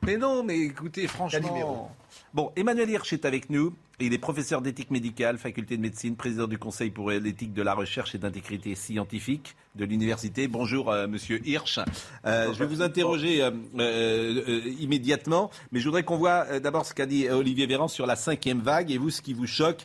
[0.03, 1.91] mais non, mais écoutez, franchement.
[2.33, 3.73] Bon, Emmanuel Hirsch est avec nous.
[3.99, 7.73] Il est professeur d'éthique médicale, faculté de médecine, président du Conseil pour l'éthique de la
[7.73, 10.47] recherche et d'intégrité scientifique de l'université.
[10.47, 11.79] Bonjour, euh, monsieur Hirsch.
[12.25, 17.07] Euh, je vais vous interroger euh, immédiatement, mais je voudrais qu'on voit d'abord ce qu'a
[17.07, 18.91] dit Olivier Véran sur la cinquième vague.
[18.91, 19.83] Et vous, ce qui vous choque,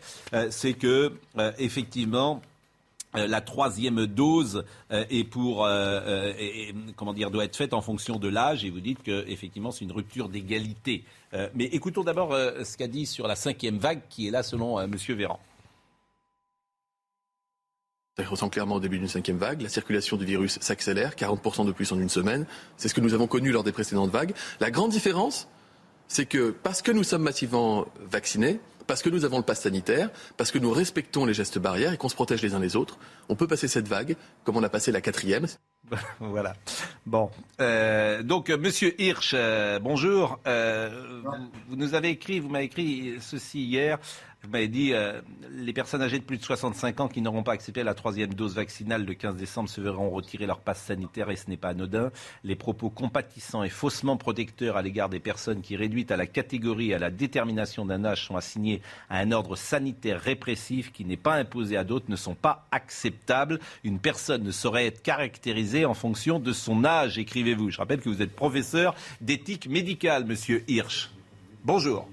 [0.51, 1.12] c'est que,
[1.59, 2.43] effectivement,
[3.14, 6.32] euh, la troisième dose euh, pour euh,
[6.96, 9.84] comment dire doit être faite en fonction de l'âge et vous dites que effectivement c'est
[9.84, 11.04] une rupture d'égalité.
[11.54, 15.14] mais écoutons d'abord ce qu'a dit sur la cinquième vague qui est là selon Monsieur
[15.14, 15.40] Véran.
[18.16, 19.62] Ça ressent clairement au début d'une cinquième vague.
[19.62, 22.46] La circulation du virus s'accélère, 40% de plus en une semaine.
[22.76, 24.34] C'est ce que nous avons connu lors des précédentes vagues.
[24.60, 25.48] La grande différence,
[26.08, 30.11] c'est que parce que nous sommes massivement vaccinés, parce que nous avons le pass sanitaire,
[30.37, 32.99] parce que nous respectons les gestes barrières et qu'on se protège les uns les autres,
[33.28, 35.47] on peut passer cette vague comme on a passé la quatrième.
[36.20, 36.55] voilà.
[37.07, 37.30] Bon.
[37.61, 40.39] Euh, donc, Monsieur Hirsch, euh, bonjour.
[40.47, 41.22] Euh,
[41.68, 43.99] vous, nous avez écrit, vous m'avez écrit ceci hier.
[44.45, 45.20] Vous m'avez dit, euh,
[45.53, 48.57] les personnes âgées de plus de 65 ans qui n'auront pas accepté la troisième dose
[48.57, 52.11] vaccinale le 15 décembre se verront retirer leur passe sanitaire et ce n'est pas anodin.
[52.43, 56.90] Les propos compatissants et faussement protecteurs à l'égard des personnes qui, réduites à la catégorie
[56.90, 61.16] et à la détermination d'un âge, sont assignées à un ordre sanitaire répressif qui n'est
[61.16, 63.61] pas imposé à d'autres ne sont pas acceptables.
[63.84, 67.70] Une personne ne saurait être caractérisée en fonction de son âge, écrivez-vous.
[67.70, 71.12] Je rappelle que vous êtes professeur d'éthique médicale, monsieur Hirsch.
[71.64, 72.09] Bonjour.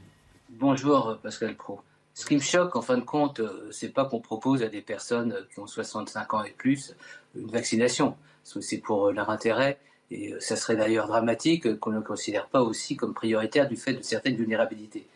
[0.59, 1.81] Bonjour, Pascal Pro.
[2.13, 4.81] Ce qui me choque, en fin de compte, euh, c'est pas qu'on propose à des
[4.81, 6.95] personnes qui ont 65 ans et plus
[7.35, 8.15] une vaccination.
[8.43, 9.79] C'est pour euh, leur intérêt.
[10.11, 13.77] Et euh, ça serait d'ailleurs dramatique qu'on ne le considère pas aussi comme prioritaire du
[13.77, 15.07] fait de certaines vulnérabilités.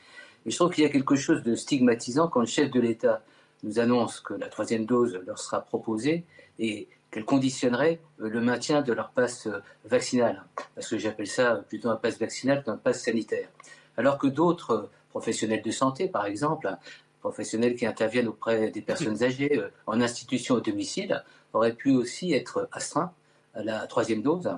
[0.45, 3.21] Mais je trouve qu'il y a quelque chose de stigmatisant quand le chef de l'État
[3.63, 6.25] nous annonce que la troisième dose leur sera proposée
[6.59, 9.47] et qu'elle conditionnerait le maintien de leur passe
[9.85, 10.43] vaccinal.
[10.75, 13.47] Parce que j'appelle ça plutôt un passe vaccinal qu'un passe sanitaire.
[13.97, 16.67] Alors que d'autres professionnels de santé, par exemple,
[17.19, 22.33] professionnels qui interviennent auprès des personnes âgées euh, en institution au domicile, auraient pu aussi
[22.33, 23.13] être astreints
[23.53, 24.49] à la troisième dose.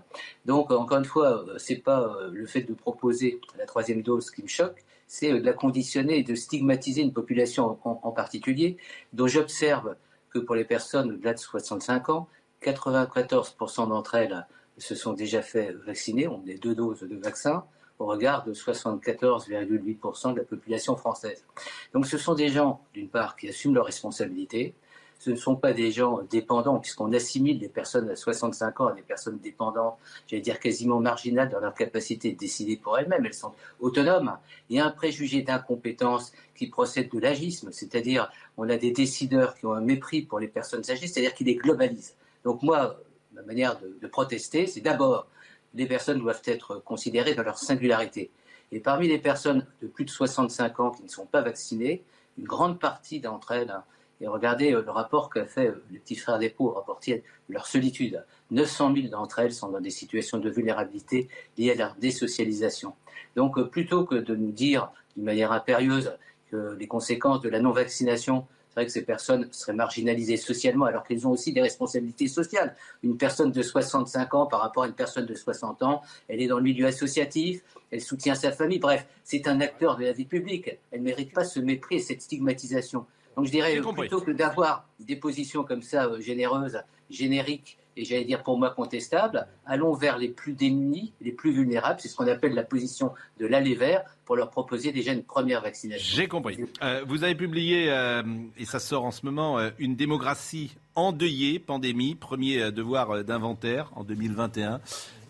[0.45, 4.31] Donc, encore une fois, euh, c'est pas euh, le fait de proposer la troisième dose
[4.31, 8.77] qui me choque, c'est de la conditionner et de stigmatiser une population en, particulier,
[9.13, 9.95] dont j'observe
[10.31, 12.27] que pour les personnes au-delà de 65 ans,
[12.63, 14.47] 94% d'entre elles
[14.77, 17.65] se sont déjà fait vacciner, ont des deux doses de vaccin,
[17.99, 21.45] au regard de 74,8% de la population française.
[21.93, 24.73] Donc ce sont des gens, d'une part, qui assument leurs responsabilités,
[25.19, 28.93] ce ne sont pas des gens dépendants, puisqu'on assimile les personnes à 65 ans à
[28.93, 33.25] des personnes dépendantes, j'allais dire quasiment marginales dans leur capacité de décider pour elles-mêmes.
[33.25, 34.37] Elles sont autonomes.
[34.69, 39.55] Il y a un préjugé d'incompétence qui procède de l'agisme, c'est-à-dire on a des décideurs
[39.55, 42.15] qui ont un mépris pour les personnes âgées, c'est-à-dire qu'ils les globalisent.
[42.43, 42.99] Donc moi,
[43.33, 45.27] ma manière de protester, c'est d'abord
[45.75, 48.31] les personnes doivent être considérées dans leur singularité.
[48.71, 52.03] Et parmi les personnes de plus de 65 ans qui ne sont pas vaccinées,
[52.37, 53.73] une grande partie d'entre elles
[54.21, 57.53] et regardez euh, le rapport qu'a fait euh, les petits frères d'époux au rapportier de
[57.53, 58.23] leur solitude.
[58.51, 62.93] 900 000 d'entre elles sont dans des situations de vulnérabilité liées à leur désocialisation.
[63.35, 66.13] Donc euh, plutôt que de nous dire d'une manière impérieuse
[66.49, 71.05] que les conséquences de la non-vaccination c'est vrai que ces personnes seraient marginalisées socialement alors
[71.05, 72.75] qu'elles ont aussi des responsabilités sociales.
[73.03, 76.47] Une personne de 65 ans par rapport à une personne de 60 ans, elle est
[76.47, 80.25] dans le milieu associatif, elle soutient sa famille, bref, c'est un acteur de la vie
[80.25, 80.77] publique.
[80.91, 83.05] Elle ne mérite pas ce mépris et cette stigmatisation.
[83.37, 88.25] Donc je dirais, plutôt que d'avoir des positions comme ça euh, généreuses, génériques, et j'allais
[88.25, 91.99] dire pour moi contestables, allons vers les plus démunis, les plus vulnérables.
[91.99, 95.61] C'est ce qu'on appelle la position de l'aller vert pour leur proposer déjà une première
[95.61, 96.15] vaccination.
[96.15, 96.59] J'ai compris.
[96.81, 98.23] Euh, vous avez publié, euh,
[98.57, 104.81] et ça sort en ce moment, une démocratie endeuillée, pandémie, premier devoir d'inventaire en 2021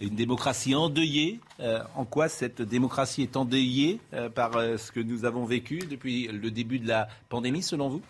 [0.02, 1.40] une démocratie endeuillée.
[1.60, 5.80] Euh, en quoi cette démocratie est endeuillée euh, par euh, ce que nous avons vécu
[5.80, 8.02] depuis le début de la pandémie, selon vous?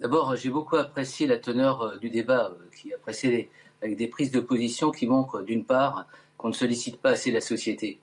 [0.00, 3.50] D'abord, j'ai beaucoup apprécié la teneur du débat qui a précédé,
[3.82, 7.40] avec des prises de position qui montrent, d'une part, qu'on ne sollicite pas assez la
[7.40, 7.98] société.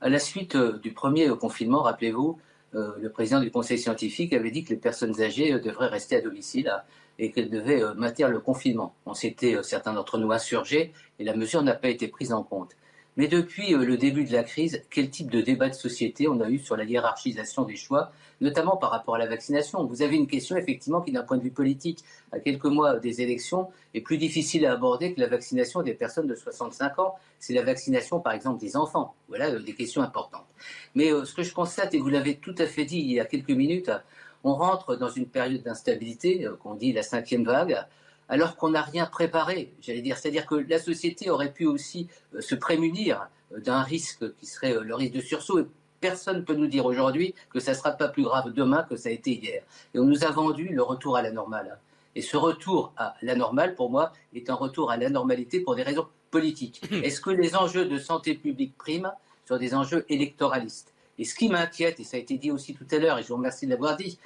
[0.00, 2.38] À la suite du premier confinement, rappelez-vous,
[2.72, 6.72] le président du conseil scientifique avait dit que les personnes âgées devraient rester à domicile
[7.20, 8.94] et qu'elle devait euh, maintenir le confinement.
[9.06, 12.42] On s'était, euh, certains d'entre nous, insurgés et la mesure n'a pas été prise en
[12.42, 12.76] compte.
[13.16, 16.40] Mais depuis euh, le début de la crise, quel type de débat de société on
[16.40, 19.84] a eu sur la hiérarchisation des choix, notamment par rapport à la vaccination?
[19.84, 23.20] Vous avez une question effectivement qui, d'un point de vue politique, à quelques mois des
[23.20, 27.14] élections, est plus difficile à aborder que la vaccination des personnes de 65 ans.
[27.38, 29.14] C'est la vaccination, par exemple, des enfants.
[29.28, 30.46] Voilà des questions importantes.
[30.94, 33.24] Mais ce que je constate, et vous l'avez tout à fait dit il y a
[33.24, 33.90] quelques minutes,
[34.44, 37.76] on rentre dans une période d'instabilité, euh, qu'on dit la cinquième vague,
[38.30, 40.16] alors qu'on n'a rien préparé, j'allais dire.
[40.16, 44.74] C'est-à-dire que la société aurait pu aussi euh, se prémunir euh, d'un risque qui serait
[44.80, 45.58] le risque de sursaut.
[45.58, 45.66] Et
[46.00, 48.96] personne ne peut nous dire aujourd'hui que ça ne sera pas plus grave demain que
[48.96, 49.62] ça a été hier.
[49.94, 51.78] Et on nous a vendu le retour à la normale.
[52.14, 55.74] Et ce retour à la normale, pour moi, est un retour à la normalité pour
[55.74, 56.82] des raisons politiques.
[57.02, 59.12] Est-ce que les enjeux de santé publique priment
[59.44, 60.94] sur des enjeux électoralistes?
[61.18, 63.28] Et ce qui m'inquiète, et ça a été dit aussi tout à l'heure, et je
[63.28, 64.18] vous remercie de l'avoir dit,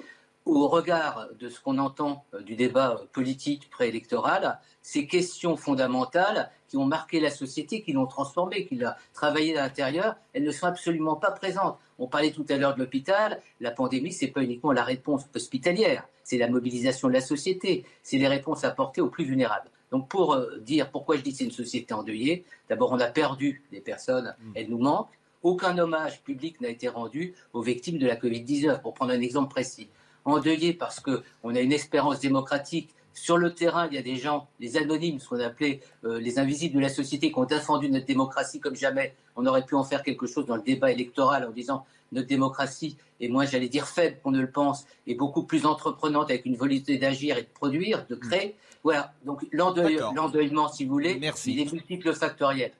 [0.47, 6.51] au regard de ce qu'on entend euh, du débat euh, politique préélectoral, ces questions fondamentales
[6.68, 10.51] qui ont marqué la société, qui l'ont transformée, qui l'ont travaillé à l'intérieur, elles ne
[10.51, 11.78] sont absolument pas présentes.
[11.99, 13.40] On parlait tout à l'heure de l'hôpital.
[13.61, 18.18] La pandémie, c'est pas uniquement la réponse hospitalière, c'est la mobilisation de la société, c'est
[18.18, 19.70] les réponses apportées aux plus vulnérables.
[19.90, 23.07] Donc pour euh, dire pourquoi je dis que c'est une société endeuillée, d'abord on a
[23.07, 24.53] perdu des personnes, mmh.
[24.57, 25.18] elles nous manquent.
[25.42, 29.51] Aucun hommage public n'a été rendu aux victimes de la Covid-19, pour prendre un exemple
[29.51, 29.88] précis.
[30.25, 32.91] Endeuillé parce qu'on a une espérance démocratique.
[33.12, 36.39] Sur le terrain, il y a des gens, les anonymes, ce qu'on appelait euh, les
[36.39, 39.14] invisibles de la société, qui ont défendu notre démocratie comme jamais.
[39.37, 42.97] On aurait pu en faire quelque chose dans le débat électoral en disant notre démocratie
[43.20, 46.57] est moins, j'allais dire, faible qu'on ne le pense, et beaucoup plus entreprenante avec une
[46.57, 48.57] volonté d'agir et de produire, de créer.
[48.83, 52.72] Voilà, donc l'endeuillement, si vous voulez, il est multiple factoriel.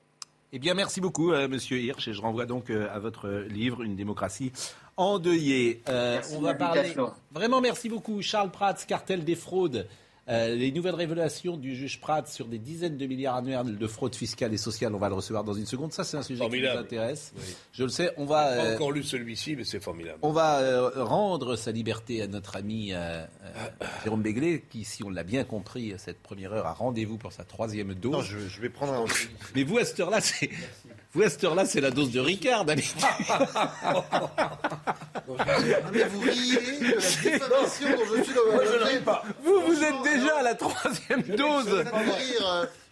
[0.53, 3.83] Eh bien, merci beaucoup, euh, Monsieur Hirsch, et je renvoie donc euh, à votre livre,
[3.83, 4.53] Une démocratie
[4.97, 5.83] endeuillée.
[5.89, 6.95] Euh, on va parler.
[7.33, 9.87] Vraiment, merci beaucoup, Charles Prats, cartel des fraudes.
[10.29, 14.15] Euh, les nouvelles révélations du juge Pratt sur des dizaines de milliards annuels de fraude
[14.15, 15.93] fiscale et sociale, on va le recevoir dans une seconde.
[15.93, 17.33] Ça, c'est un sujet qui nous intéresse.
[17.73, 18.13] Je le sais.
[18.17, 18.57] On va.
[18.57, 20.19] pas encore lu celui-ci, mais c'est formidable.
[20.23, 22.93] On va rendre sa liberté à notre ami
[24.03, 27.45] Jérôme Béglé, qui, si on l'a bien compris, cette première heure, a rendez-vous pour sa
[27.45, 28.13] troisième dose.
[28.13, 29.05] Non, je, vais prendre un.
[29.55, 30.51] Mais vous, à cette heure-là, c'est.
[31.13, 33.01] Vous, à cette heure-là, c'est la dose de Ricard, d'habitude.
[35.93, 37.01] mais vous riez de la
[37.39, 41.85] diffamation dont je suis dans Vous, vous êtes déjà à la troisième dose.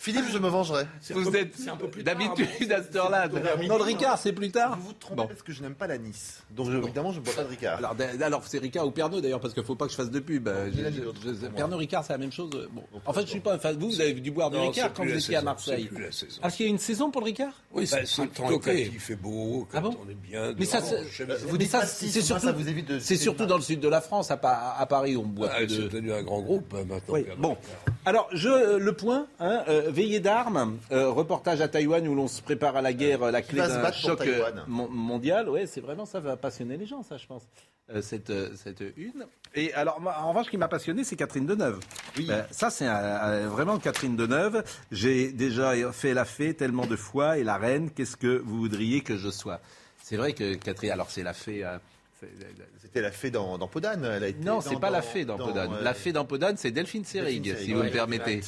[0.02, 0.84] Philippe, je me vengerai.
[1.10, 1.54] Vous êtes
[2.02, 3.28] d'habitude à cette heure-là.
[3.28, 4.76] Dans le Ricard, c'est plus tard.
[4.76, 6.38] Vous vous trompez parce que je n'aime pas l'anis.
[6.50, 7.78] Donc je- évidemment, je ne bois pas de Ricard.
[8.20, 10.18] Alors, c'est Ricard ou Pernod d'ailleurs, parce qu'il ne faut pas que je fasse de
[10.18, 10.48] pub.
[10.48, 10.90] Euh, la
[11.40, 11.54] c'est.
[11.54, 12.50] Pernod Ricard, c'est la même chose.
[12.72, 12.82] Bon.
[13.06, 13.54] En fait, je suis pas.
[13.54, 15.42] Enfin, vous, vous avez dû boire du Non, Ricard c'est quand vous la étiez à
[15.42, 15.86] Marseille.
[15.88, 16.42] c'est plus la saison.
[16.42, 18.70] Est-ce qu'il y a une saison pour le Ricard Oui, Bah, c'est c'est temps quand
[18.72, 20.52] il fait beau, quand Ah bon on est bien.
[20.58, 24.32] Mais ça, c'est- vous dites ça, c'est surtout, c'est dans le sud de la France.
[24.32, 25.88] À, Pa- à Paris, on boit Ah, peu ils sont de.
[25.88, 27.14] devenus un grand groupe hein, maintenant.
[27.38, 27.56] Bon.
[28.04, 32.82] Alors, le point, euh, veillée d'armes, euh, reportage à Taïwan où l'on se prépare à
[32.82, 35.48] la guerre, euh, la clé d'un choc euh, mondial.
[35.48, 37.42] Ouais, c'est vraiment ça va passionner les gens, ça, je pense.
[37.94, 39.26] euh, cette, euh, cette une.
[39.54, 41.78] Et alors, en revanche, ce qui m'a passionné, c'est Catherine Deneuve.
[42.18, 42.86] Euh, ça, c'est
[43.46, 44.64] vraiment Catherine Deneuve.
[44.90, 49.02] J'ai déjà fait la fée tellement de fois et la reine, qu'est-ce que vous voudriez
[49.02, 49.60] que je sois?
[50.02, 51.64] C'est vrai que Catherine, alors c'est la fée.
[51.64, 51.76] euh,
[52.80, 54.04] C'était la fée dans, dans Podane.
[54.04, 55.72] Elle a été non, c'est pas la fée dans, dans, Podane.
[55.72, 58.40] euh, La fée dans Podane, c'est Delphine Seyrig, si vous ouais, me permettez.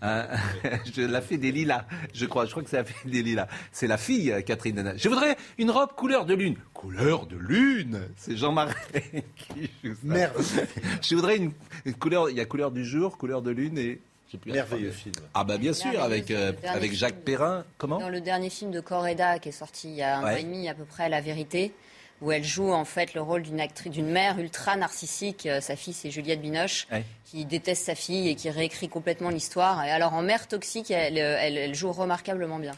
[0.00, 0.26] Hein,
[0.94, 2.46] je, la fée des lilas, je crois.
[2.46, 3.46] Je crois que c'est la fée des lilas.
[3.70, 4.94] C'est la fille, euh, Catherine.
[4.96, 6.56] Je voudrais une robe couleur de lune.
[6.74, 8.74] Couleur de lune C'est Jean Marais
[9.36, 9.98] qui joue ça.
[10.02, 10.66] Merveilleux.
[11.02, 11.52] Je voudrais une,
[11.84, 12.28] une couleur.
[12.30, 14.00] Il y a couleur du jour, couleur de lune et.
[14.46, 15.14] Merveilleux film.
[15.34, 17.24] Ah bah bien sûr, avec, euh, avec Jacques film.
[17.24, 17.64] Perrin.
[17.76, 17.98] Comment?
[18.00, 20.32] Dans le dernier film de Correda qui est sorti il y a un Ouais.
[20.32, 21.74] an et demi à peu près, La Vérité,
[22.22, 25.46] où elle joue en fait le rôle d'une actrice, d'une mère ultra narcissique.
[25.46, 27.04] Euh, Sa fille, c'est Juliette Binoche, Ouais.
[27.24, 29.84] qui déteste sa fille et qui réécrit complètement l'histoire.
[29.84, 32.72] Et alors en mère toxique, elle, euh, elle- elle joue remarquablement bien.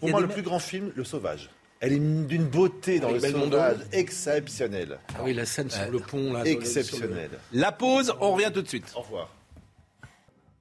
[0.00, 1.50] Pour moi, le plus grand film, Le Sauvage.
[1.80, 3.30] Elle est d'une beauté dans Avec Le.
[3.30, 4.98] Sauvage exceptionnelle.
[5.14, 6.42] Ah oui, la scène sur le pont, là.
[6.44, 7.30] le- Exceptionnelle.
[7.52, 8.92] La pause, on revient tout de suite.
[8.96, 9.30] Au revoir.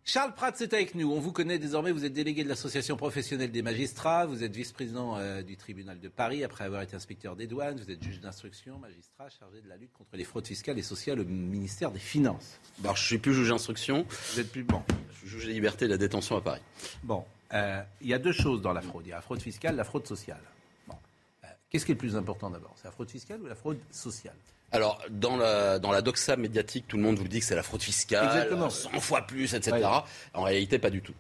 [0.10, 1.12] Charles Pratt, c'est avec nous.
[1.12, 1.92] On vous connaît désormais.
[1.92, 4.26] Vous êtes délégué de l'Association professionnelle des magistrats.
[4.26, 7.78] Vous êtes vice-président euh, du tribunal de Paris après avoir été inspecteur des douanes.
[7.78, 11.20] Vous êtes juge d'instruction, magistrat chargé de la lutte contre les fraudes fiscales et sociales
[11.20, 12.58] au ministère des Finances.
[12.96, 14.82] Je suis plus juge d'instruction, Vous êtes plus bon.
[15.12, 16.62] je suis juge des libertés et de la détention à Paris.
[17.04, 19.06] Bon, euh, il y a deux choses dans la fraude.
[19.06, 20.40] Il y a la fraude fiscale, la fraude sociale.
[20.88, 20.96] Bon.
[21.44, 22.72] Euh, Qu'est-ce qui est le plus important d'abord?
[22.78, 24.38] C'est la fraude fiscale ou la fraude sociale?
[24.72, 27.64] Alors, dans la, dans la doxa médiatique, tout le monde vous dit que c'est la
[27.64, 28.70] fraude fiscale, Exactement.
[28.70, 29.78] 100 fois plus, etc.
[29.78, 29.84] Ouais.
[30.34, 31.14] En réalité, pas du tout.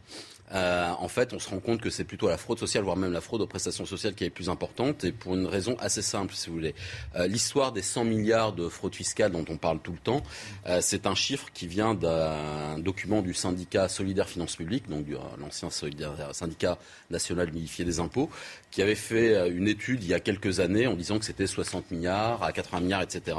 [0.54, 3.12] Euh, en fait, on se rend compte que c'est plutôt la fraude sociale, voire même
[3.12, 6.34] la fraude aux prestations sociales qui est plus importante, et pour une raison assez simple,
[6.34, 6.74] si vous voulez.
[7.16, 10.24] Euh, L'histoire des 100 milliards de fraude fiscale dont on parle tout le temps,
[10.68, 15.18] euh, c'est un chiffre qui vient d'un document du syndicat Solidaire Finances Publiques, donc euh,
[15.40, 16.78] l'ancien syndicat
[17.10, 18.30] national unifié des impôts,
[18.72, 21.48] qui avait fait euh, une étude il y a quelques années en disant que c'était
[21.48, 23.38] 60 milliards à 80 milliards, etc.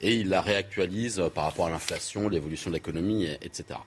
[0.00, 3.78] Et il la réactualise euh, par rapport à l'inflation, l'évolution de l'économie, et- etc.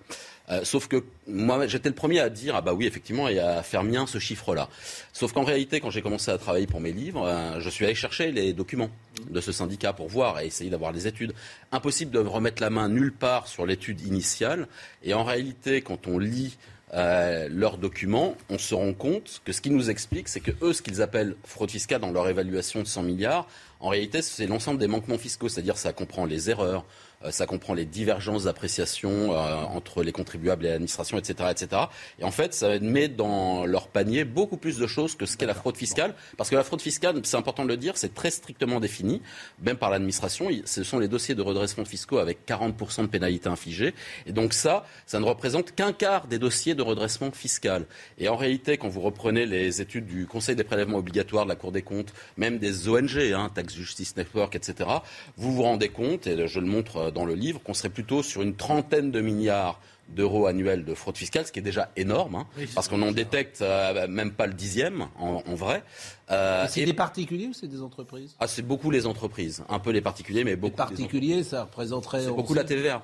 [0.51, 3.61] Euh, sauf que moi, j'étais le premier à dire ah bah oui effectivement et à
[3.61, 4.69] faire mien ce chiffre-là.
[5.13, 7.95] Sauf qu'en réalité, quand j'ai commencé à travailler pour mes livres, euh, je suis allé
[7.95, 8.89] chercher les documents
[9.29, 11.33] de ce syndicat pour voir et essayer d'avoir les études.
[11.71, 14.67] Impossible de remettre la main nulle part sur l'étude initiale.
[15.03, 16.57] Et en réalité, quand on lit
[16.93, 20.73] euh, leurs documents, on se rend compte que ce qu'ils nous expliquent, c'est que eux,
[20.73, 23.47] ce qu'ils appellent fraude fiscale dans leur évaluation de 100 milliards,
[23.79, 26.85] en réalité, c'est l'ensemble des manquements fiscaux, c'est-à-dire ça comprend les erreurs,
[27.31, 31.81] ça comprend les divergences d'appréciation euh, entre les contribuables et l'administration, etc., etc.
[32.19, 35.45] Et en fait, ça met dans leur panier beaucoup plus de choses que ce qu'est
[35.45, 38.31] la fraude fiscale, parce que la fraude fiscale, c'est important de le dire, c'est très
[38.31, 39.21] strictement défini,
[39.61, 40.49] même par l'administration.
[40.63, 43.93] Ce sont les dossiers de redressement fiscaux avec 40% de pénalités infligées,
[44.25, 47.85] et donc ça, ça ne représente qu'un quart des dossiers de redressement fiscal.
[48.17, 51.55] Et en réalité, quand vous reprenez les études du Conseil des prélèvements obligatoires, de la
[51.55, 54.89] Cour des comptes, même des ONG, hein, Tax Justice Network, etc.,
[55.35, 58.23] vous vous rendez compte, et je le montre euh, dans le livre, qu'on serait plutôt
[58.23, 59.79] sur une trentaine de milliards
[60.09, 63.11] d'euros annuels de fraude fiscale, ce qui est déjà énorme, hein, Oui, parce qu'on en
[63.11, 65.83] détecte euh, même pas le dixième en, en vrai.
[66.31, 68.35] Euh, C'est et- des particuliers ou c'est des entreprises?
[68.39, 72.21] Ah, c'est beaucoup les entreprises, un peu les particuliers, mais beaucoup les particuliers, ça représenterait.
[72.23, 73.03] C'est beaucoup sait- la TVA.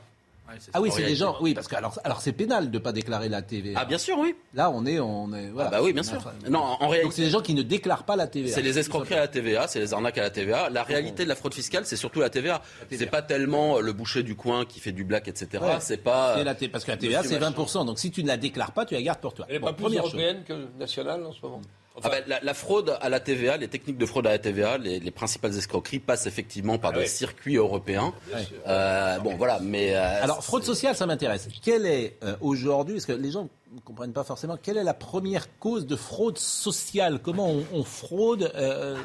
[0.74, 1.36] Ah oui, c'est des gens.
[1.42, 3.80] Oui, parce que alors, alors c'est pénal de ne pas déclarer la TVA.
[3.82, 4.36] Ah bien sûr, oui.
[4.54, 5.50] Là, on est, on est.
[5.50, 5.70] Voilà.
[5.70, 6.20] Ah bah oui, bien sûr.
[6.50, 8.54] Non, en réalité, Donc c'est des gens qui ne déclarent pas la TVA.
[8.54, 10.70] C'est les escroqueries à la TVA, c'est les arnaques à la TVA.
[10.70, 12.62] La réalité de la fraude fiscale, c'est surtout la TVA.
[12.92, 15.64] C'est pas tellement le boucher du coin qui fait du black, etc.
[15.64, 15.78] Ouais.
[15.80, 16.36] C'est pas.
[16.38, 17.52] C'est la T- parce que la TVA, c'est machin.
[17.52, 17.86] 20%.
[17.86, 19.46] Donc si tu ne la déclares pas, tu la gardes pour toi.
[19.50, 19.96] Elle n'est Bon, pas plus chose.
[19.98, 21.62] européenne que nationale en ce moment
[22.04, 24.78] Ah bah, la, la fraude à la TVA, les techniques de fraude à la TVA,
[24.78, 28.14] les, les principales escroqueries passent effectivement par Ah des circuits européens.
[28.68, 29.96] Euh, bon, voilà, mais.
[29.96, 31.48] euh, Alors, fraude sociale, ça m'intéresse.
[31.64, 34.94] Quelle est euh, aujourd'hui, parce que les gens ne comprennent pas forcément, quelle est la
[34.94, 37.20] première cause de fraude sociale?
[37.24, 38.98] Comment on, on fraude euh,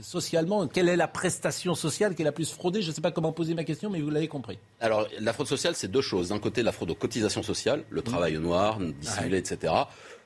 [0.00, 0.66] socialement?
[0.66, 2.82] Quelle est la prestation sociale qui est la plus fraudée?
[2.82, 4.58] Je ne sais pas comment poser ma question, mais vous l'avez compris.
[4.80, 6.28] Alors, la fraude sociale, c'est deux choses.
[6.28, 9.72] D'un côté, la fraude aux cotisations sociales, le travail au noir, dissimulé, etc.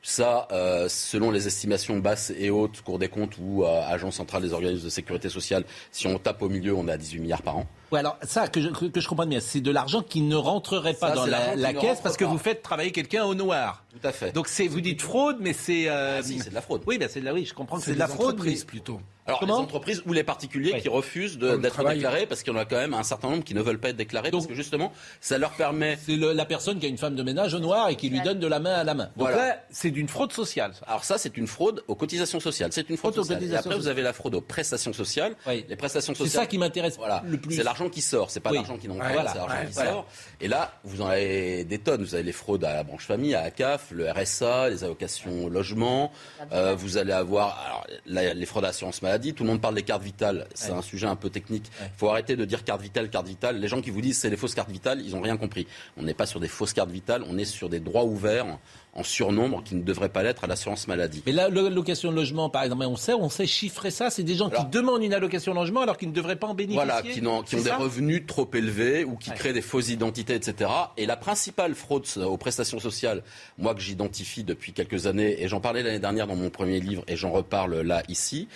[0.03, 4.43] Ça, euh, selon les estimations basses et hautes, Cour des comptes ou euh, Agence centrale
[4.43, 7.43] des organismes de sécurité sociale, si on tape au milieu, on est à 18 milliards
[7.43, 7.67] par an.
[7.93, 10.95] Ouais, alors ça, que je, que, je comprends bien, c'est de l'argent qui ne rentrerait
[10.95, 13.85] pas Ça, dans c'est la, la caisse parce que vous faites travailler quelqu'un au noir.
[13.91, 14.33] Tout à fait.
[14.33, 15.89] Donc c'est, vous dites fraude, mais c'est.
[15.89, 16.83] euh, Ah, si, c'est de la fraude.
[16.87, 18.41] Oui, ben c'est de la, oui, je comprends que c'est C'est de la fraude.
[18.45, 19.01] mais- plutôt.
[19.27, 20.81] Alors, Comment les entreprises ou les particuliers Oui.
[20.83, 23.45] qui refusent de- d'être déclarés parce qu'il y en a quand même un certain nombre
[23.45, 25.99] qui ne veulent pas être déclarés Donc- parce que justement, ça leur permet.
[26.05, 28.21] C'est le- la personne qui a une femme de ménage au noir et qui lui
[28.23, 29.05] donne de la main à la main.
[29.05, 29.37] Donc Voilà.
[29.37, 30.73] là, c'est d'une fraude sociale.
[30.75, 30.85] ça.
[30.89, 32.71] Alors ça, c'est une fraude aux cotisations sociales.
[32.73, 33.39] C'est une fraude Fraude aux sociale.
[33.39, 35.35] Et cotisations après, vous avez la fraude aux prestations sociales.
[35.47, 35.65] Oui.
[35.69, 36.43] Les prestations C'est sociales.
[36.43, 37.55] ça qui m'intéresse Voilà, le plus.
[37.55, 38.57] c'est l'argent qui sort, c'est pas Oui.
[38.57, 39.31] l'argent qui n'entre Ouais, pas, voilà.
[39.33, 39.91] c'est l'argent Ouais, qui voilà.
[39.91, 40.07] sort.
[40.41, 42.03] Et là, vous en avez des tonnes.
[42.03, 46.13] Vous avez les fraudes à la branche famille, à ACAF, le RSA, les allocations logement.
[46.53, 49.33] Euh, vous allez avoir alors, la- les fraudes à l'assurance maladie.
[49.35, 50.47] Tout le monde parle des cartes vitales.
[50.55, 50.79] C'est Ouais.
[50.79, 51.71] un sujet un peu technique.
[51.81, 53.59] Il faut arrêter de dire carte vitale, carte vitale.
[53.59, 55.67] Les gens qui vous disent c'est des fausses cartes vitales, ils n'ont rien compris.
[55.97, 58.59] On n'est pas sur des fausses cartes vitales, on est sur des droits ouverts
[58.93, 61.23] en surnombre qui ne devraient pas l'être à l'assurance maladie.
[61.25, 64.11] Mais là, l'allocation de logement, par exemple, on sait, on sait chiffrer ça.
[64.11, 66.55] C'est des gens qui demandent une allocation de logement alors qu'ils ne devraient pas en
[66.55, 66.85] bénéficier.
[66.85, 69.37] Voilà, qui, ont des revenus trop élevés ou qui Ouais.
[69.37, 70.71] créent des fausses identités, etc.
[70.97, 73.23] Et la principale fraude aux prestations sociales,
[73.59, 77.05] moi que j'identifie depuis quelques années, et j'en parlais l'année dernière dans mon premier livre,
[77.07, 78.49] et j'en reparle là, ici,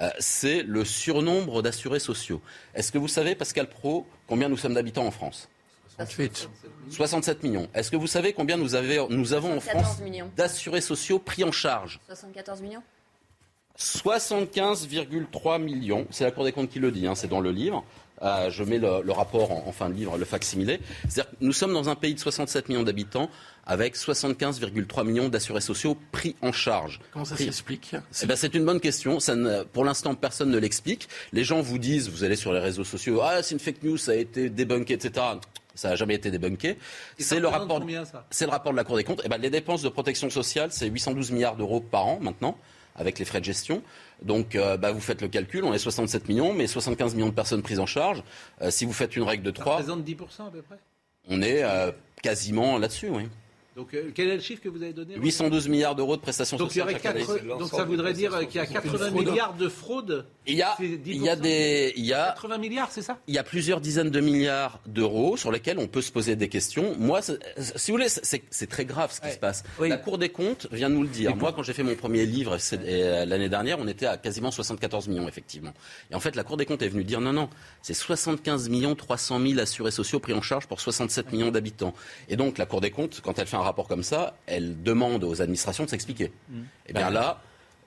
[0.00, 2.40] euh, c'est le surnombre d'assurés sociaux.
[2.74, 5.48] Est-ce que vous savez, Pascal Pro, combien nous sommes d'habitants en France?
[5.96, 6.48] 68.
[6.90, 7.68] 67 millions.
[7.74, 11.44] Est-ce que vous savez combien nous, avez- nous avons en 74 France d'assurés sociaux pris
[11.44, 12.82] en charge 74 millions
[13.78, 16.06] 75,3 millions.
[16.10, 17.84] C'est la Cour des comptes qui le dit, hein, c'est dans le livre.
[18.22, 20.78] Euh, je mets le, le rapport en, en fin de livre, le facsimilé.
[21.08, 23.28] C'est-à-dire que nous sommes dans un pays de 67 millions d'habitants
[23.66, 27.00] avec 75,3 millions d'assurés sociaux pris en charge.
[27.12, 27.96] Comment ça Pris- s'explique?
[28.22, 29.18] Eh ben, c'est une bonne question.
[29.18, 31.08] Ça ne- pour l'instant, personne ne l'explique.
[31.32, 33.96] Les gens vous disent, vous allez sur les réseaux sociaux, ah, c'est une fake news,
[33.96, 35.26] ça a été débunké, etc.
[35.74, 36.78] Ça n'a jamais été débunké.
[37.18, 37.82] Et ça C'est le rapport.
[38.04, 38.26] ça?
[38.30, 39.22] C'est le rapport de la Cour des comptes.
[39.24, 42.58] Eh ben, les dépenses de protection sociale, c'est 812 milliards d'euros par an maintenant,
[42.96, 43.82] avec les frais de gestion.
[44.22, 47.34] Donc, euh, bah, vous faites le calcul, on est 67 millions, mais 75 millions de
[47.34, 48.22] personnes prises en charge.
[48.60, 50.76] Euh, si vous faites une règle de Ça 3, représente 10% à peu près?
[51.28, 51.90] on est euh,
[52.22, 53.28] quasiment là-dessus, oui.
[53.74, 56.58] Donc, euh, quel est le chiffre que vous avez donné 812 milliards d'euros de prestations
[56.58, 59.68] donc, il y sociales aurait donc ça voudrait dire qu'il y a 80 milliards de
[59.68, 60.26] fraudes.
[60.46, 61.40] Il y a, il y a 10%.
[61.40, 63.18] des, il y a 80 milliards, c'est ça?
[63.26, 66.48] il y a plusieurs dizaines de milliards d'euros sur lesquels on peut se poser des
[66.50, 66.94] questions.
[66.98, 69.32] Moi, si vous voulez, c'est très grave ce qui Ouais.
[69.32, 69.62] se passe.
[69.78, 69.88] Oui.
[69.88, 71.34] La Cour des comptes vient de nous le dire.
[71.36, 75.08] Moi, quand j'ai fait mon premier livre euh, l'année dernière, on était à quasiment 74
[75.08, 75.72] millions, effectivement.
[76.10, 77.48] Et en fait, la Cour des comptes est venue dire non, non,
[77.80, 81.94] c'est 75 millions 300 000 assurés sociaux pris en charge pour 67 millions d'habitants.
[82.28, 85.24] Et donc, la Cour des comptes, quand elle fait un rapport comme ça, elle demande
[85.24, 86.32] aux administrations de s'expliquer.
[86.48, 86.60] Mmh.
[86.88, 87.40] Et bien là,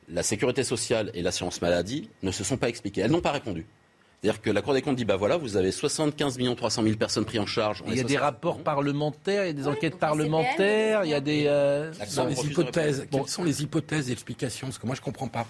[0.09, 3.01] la sécurité sociale et l'assurance maladie ne se sont pas expliquées.
[3.01, 3.65] Elles n'ont pas répondu.
[4.21, 6.95] C'est-à-dire que la Cour des comptes dit, bah voilà, vous avez 75 millions 300 000
[6.95, 7.83] personnes prises en charge.
[7.85, 11.13] Il y a des 60 rapports parlementaires, il y a des enquêtes parlementaires, il y
[11.13, 11.43] a des.
[11.47, 13.07] euh, Quelles sont les hypothèses.
[13.11, 14.67] Quelles sont les hypothèses d'explication?
[14.67, 15.45] Parce que moi, je comprends pas.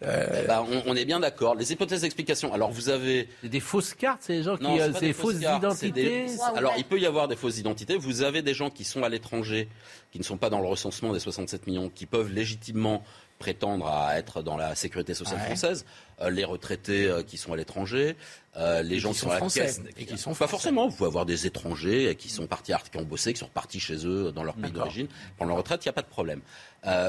[0.00, 1.54] Eh ben, on, on est bien d'accord.
[1.56, 2.52] Les hypothèses d'explication.
[2.54, 3.28] Alors vous avez.
[3.42, 4.62] Des fausses cartes, c'est des gens qui.
[4.62, 6.32] Non, euh, des fausses cartes, c'est des- identités.
[6.40, 6.78] Ouais, Alors ouais.
[6.80, 7.96] il peut y avoir des fausses identités.
[7.96, 9.68] Vous avez des gens qui sont à l'étranger,
[10.12, 13.02] qui ne sont pas dans le recensement des 67 millions, qui peuvent légitimement
[13.38, 15.46] prétendre à être dans la sécurité sociale Ouais.
[15.46, 15.84] française.
[16.20, 18.16] Euh, les retraités euh, qui sont à l'étranger,
[18.56, 19.60] euh, les Et gens qui sont à la français.
[19.60, 20.50] caisse, Et qui sont pas français.
[20.50, 20.88] forcément.
[20.88, 24.04] Vous pouvez avoir des étrangers qui sont partis, qui ont bossé, qui sont repartis chez
[24.04, 25.06] eux dans leur pays d'origine
[25.38, 25.84] pendant leur retraite.
[25.84, 26.40] Il n'y a pas de problème.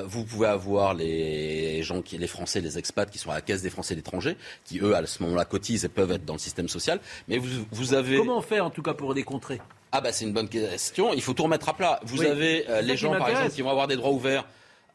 [0.05, 3.61] Vous pouvez avoir les gens qui, les Français, les expats qui sont à la caisse
[3.63, 6.39] des Français de l'étranger, qui eux à ce moment-là cotisent et peuvent être dans le
[6.39, 6.99] système social.
[7.27, 9.59] Mais vous, vous avez Comment on fait en tout cas pour les contrer
[9.91, 11.13] ah bah c'est une bonne question.
[11.15, 11.99] Il faut tout remettre à plat.
[12.03, 12.27] Vous Oui.
[12.27, 14.45] avez les gens par exemple qui vont avoir des droits ouverts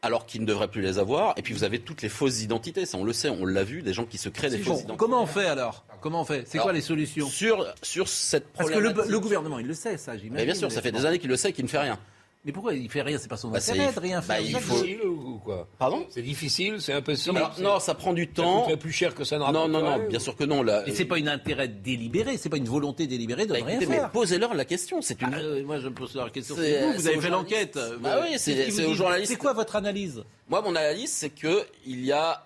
[0.01, 1.33] alors qu'ils ne devraient plus les avoir.
[1.37, 2.85] Et puis vous avez toutes les fausses identités.
[2.85, 4.81] Ça on le sait, on l'a vu, des gens qui se créent des Bon, fausses
[4.81, 4.97] identités.
[4.97, 5.85] Comment on fait alors?
[6.01, 6.43] Comment on fait?
[6.47, 7.27] C'est quoi les solutions?
[7.27, 9.11] Sur sur cette Parce que le, problématique.
[9.11, 10.33] le gouvernement, il le sait, ça, j'imagine.
[10.35, 11.97] Mais bien sûr, ça fait des années qu'il le sait, et qu'il ne fait rien.
[12.45, 14.39] Mais pourquoi il fait rien C'est pas son Bah, c'est- intérêt de rien bah, faire.
[14.41, 17.37] il Ça, faut- je- difficile ou quoi Pardon C'est difficile, c'est impossible.
[17.37, 18.61] Alors, non, ça prend du ça temps.
[18.61, 20.61] coûterait plus cher que ça ne Non, non, non, bien sûr que non.
[20.61, 23.69] Là, Et c'est pas une intérêt délibéré, c'est pas une volonté délibérée de Bah, rien
[23.69, 24.11] écoutez, mais faire.
[24.11, 25.01] posez-leur la question.
[25.01, 25.33] C'est une.
[25.33, 26.53] Ah, euh, moi, je me pose la question.
[26.55, 26.67] Vous, vous
[27.01, 27.79] c'est avez fait l'enquête.
[27.99, 29.31] Bah oui, c'est- vous aux journalistes.
[29.31, 32.45] C'est quoi votre analyse Moi, mon analyse, c'est que il y a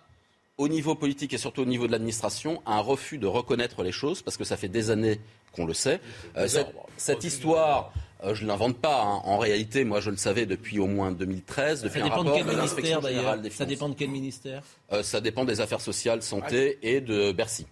[0.57, 4.21] au niveau politique et surtout au niveau de l'administration un refus de reconnaître les choses
[4.21, 5.19] parce que ça fait des années
[5.53, 5.99] qu'on le sait.
[6.37, 7.91] Euh, cette, cette histoire,
[8.23, 9.01] euh, je ne l'invente pas.
[9.01, 9.21] hein.
[9.23, 12.31] En réalité, moi, je le savais depuis au moins 2013, depuis Ça un dépend de
[12.33, 14.63] quel de ministère générale des Ça dépend de quel ministère?
[14.91, 17.65] Euh, ça dépend des affaires sociales, santé et de Bercy.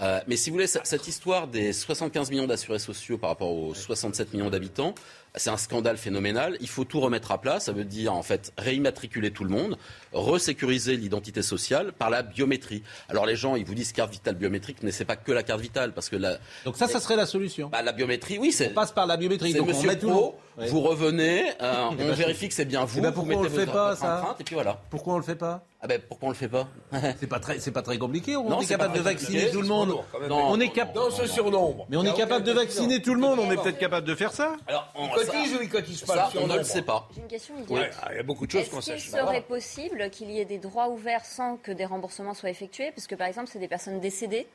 [0.00, 3.74] Euh, mais si vous voulez, cette histoire des 75 millions d'assurés sociaux par rapport aux
[3.74, 4.94] 67 millions d'habitants,
[5.34, 6.56] c'est un scandale phénoménal.
[6.60, 7.60] Il faut tout remettre à plat.
[7.60, 9.78] Ça veut dire, en fait, réimmatriculer tout le monde,
[10.12, 12.82] resécuriser l'identité sociale par la biométrie.
[13.08, 15.60] Alors, les gens, ils vous disent carte vitale biométrique, mais c'est pas que la carte
[15.60, 15.92] vitale.
[15.92, 16.38] Parce que la...
[16.64, 17.68] Donc, ça, ça serait la solution.
[17.68, 18.54] Bah, la biométrie, oui.
[18.60, 19.54] On passe par la biométrie.
[19.54, 23.00] Donc, Monsieur Pro, vous revenez, euh, on ben, vérifie que c'est bien vous.
[23.00, 24.80] Ben, pourquoi vous on le fait pas, ça Et puis voilà.
[24.90, 26.68] Pourquoi on le fait pas ah ben pourquoi on le fait pas
[27.20, 28.36] C'est pas très, c'est pas très compliqué.
[28.36, 29.96] On non, est capable de vacciner tout le monde.
[30.28, 30.94] Non, on est capable.
[30.94, 31.86] Dans ce surnombre.
[31.88, 33.38] Mais on est capable de vacciner tout le monde.
[33.38, 34.56] On est peut-être capable de faire ça.
[34.66, 37.08] Alors, on cotise ou il cotise pas Ça, on ne le sait pas.
[37.14, 37.54] J'ai une question.
[37.68, 38.96] Ouais, il y a beaucoup de choses qu'on Est-ce sait.
[38.96, 42.90] qu'il serait possible qu'il y ait des droits ouverts sans que des remboursements soient effectués?
[42.92, 44.46] Parce que par exemple, c'est des personnes décédées.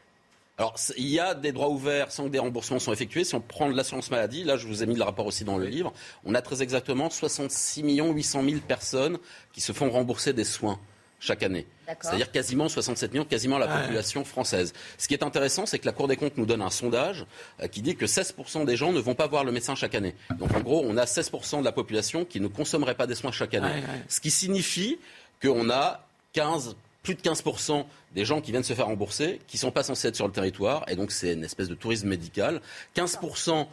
[0.57, 3.25] Alors, il y a des droits ouverts sans que des remboursements soient effectués.
[3.25, 5.57] Si on prend de l'assurance maladie, là, je vous ai mis le rapport aussi dans
[5.57, 5.91] le livre,
[6.23, 9.17] on a très exactement 66 800 000 personnes
[9.51, 10.79] qui se font rembourser des soins
[11.19, 11.67] chaque année.
[12.01, 14.73] C'est-à-dire quasiment 67 millions, quasiment la population française.
[14.97, 17.25] Ce qui est intéressant, c'est que la Cour des comptes nous donne un sondage
[17.61, 20.15] euh, qui dit que 16% des gens ne vont pas voir le médecin chaque année.
[20.37, 23.31] Donc en gros, on a 16% de la population qui ne consommerait pas des soins
[23.31, 23.83] chaque année.
[24.07, 24.99] Ce qui signifie
[25.41, 29.61] qu'on a 15, plus de 15% des gens qui viennent se faire rembourser, qui ne
[29.61, 32.61] sont pas censés être sur le territoire, et donc c'est une espèce de tourisme médical.
[32.95, 33.67] 15%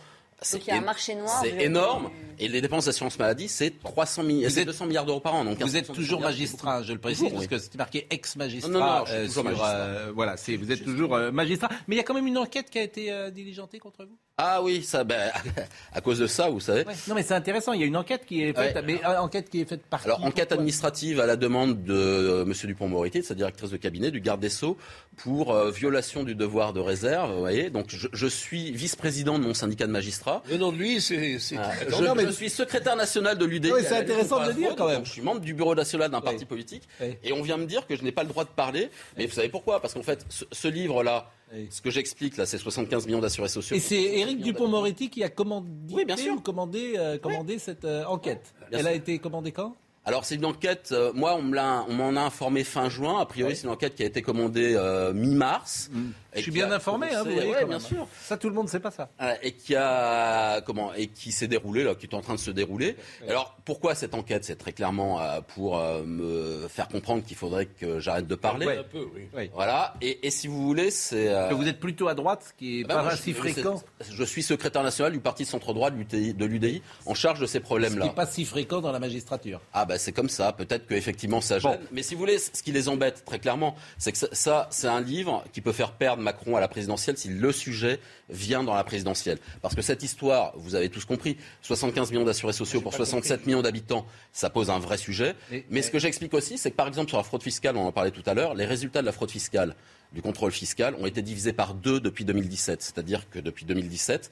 [0.52, 1.40] donc il y a un marché noir.
[1.42, 2.10] C'est énorme.
[2.38, 5.44] Et les dépenses d'assurance maladie, c'est 300 milliards, c'est 200 milliards d'euros par an.
[5.44, 8.70] Donc vous êtes toujours magistrat, je le précise, parce que c'est marqué ex-magistrat.
[8.70, 9.70] Non, non, je suis toujours magistrat.
[9.70, 11.68] Euh, voilà, c'est, vous êtes toujours euh, magistrat.
[11.86, 14.16] Mais il y a quand même une enquête qui a été euh, diligentée contre vous?
[14.38, 15.30] Ah oui, ça, ben,
[15.92, 16.84] à cause de ça, vous savez.
[16.84, 16.94] Ouais.
[17.06, 17.74] Non, mais c'est intéressant.
[17.74, 20.02] Il y a une enquête qui est faite, mais enquête qui est faite par.
[20.04, 24.20] Alors, enquête administrative à la demande de Monsieur Dupont-Moretti, de sa directrice de cabinet, du
[24.20, 24.76] garde des sceaux,
[25.16, 27.32] pour violation du devoir de réserve.
[27.32, 30.31] Vous voyez, donc je, je suis vice-président de mon syndicat de magistrats.
[30.48, 31.38] Le nom de lui, c'est.
[31.56, 32.24] Ah, je, non, mais...
[32.26, 33.72] je, suis secrétaire national de l'UDI.
[33.72, 35.04] Oui, c'est intéressant de le dire quand même.
[35.04, 37.16] je suis membre du bureau national d'un parti politique, oui.
[37.22, 38.90] et on vient me dire que je n'ai pas le droit de parler.
[39.16, 39.80] Mais vous savez pourquoi?
[39.80, 41.30] Parce qu'en fait, ce, ce livre-là.
[41.70, 43.76] Ce que j'explique là, c'est 75 millions d'assurés sociaux.
[43.76, 46.42] Et c'est Éric Dupont-Moretti qui a commandé, oui, bien sûr.
[46.42, 48.54] commandé, euh, commandé cette euh, enquête.
[48.70, 48.88] Elle sûr.
[48.88, 49.76] a été commandée quand?
[50.04, 53.54] Alors c'est une enquête, euh, moi on m'en a informé fin juin, a priori ouais.
[53.54, 55.90] c'est une enquête qui a été commandée euh, mi-mars.
[55.92, 56.10] Mmh.
[56.34, 58.06] Je suis bien informé, hein, vous voyez, ouais, bien sûr.
[58.22, 59.10] Ça tout le monde ne sait pas ça.
[59.20, 62.40] Euh, et qui a comment et qui s'est déroulé là, qui est en train de
[62.40, 62.96] se dérouler.
[63.22, 63.30] Ouais.
[63.30, 64.44] Alors pourquoi cette enquête?
[64.44, 68.66] C'est très clairement euh, pour euh, me faire comprendre qu'il faudrait que j'arrête de parler.
[68.66, 69.50] Un peu, oui.
[69.52, 69.94] Voilà.
[70.00, 72.84] Et, et, si vous voulez, c'est que vous êtes plutôt à droite, ce qui est
[72.84, 73.82] bah, pas si fréquent.
[74.10, 78.04] Je suis secrétaire national du parti centre droit de l'UDI en charge de ces problèmes-là.
[78.04, 79.60] Ce qui n'est pas si fréquent dans la magistrature.
[79.74, 80.52] Ah bah c'est comme ça.
[80.52, 81.72] Peut-être qu'effectivement ça gêne.
[81.72, 81.86] Bon.
[81.92, 84.86] Mais si vous voulez, ce qui les embête très clairement, c'est que ça, ça c'est
[84.86, 88.74] un livre qui peut faire perdre Macron à la présidentielle si le sujet vient dans
[88.74, 89.38] la présidentielle.
[89.60, 93.48] Parce que cette histoire, vous avez tous compris, 75 millions d'assurés sociaux pour 67 compris.
[93.48, 95.34] millions d'habitants, ça pose un vrai sujet.
[95.50, 97.86] Mais, mais ce que j'explique aussi, c'est que par exemple sur la fraude fiscale, on
[97.86, 99.74] en parlait tout à l'heure, les résultats de la fraude fiscale,
[100.12, 102.82] du contrôle fiscal, ont été divisés par deux depuis 2017.
[102.82, 104.30] C'est-à-dire que depuis 2017,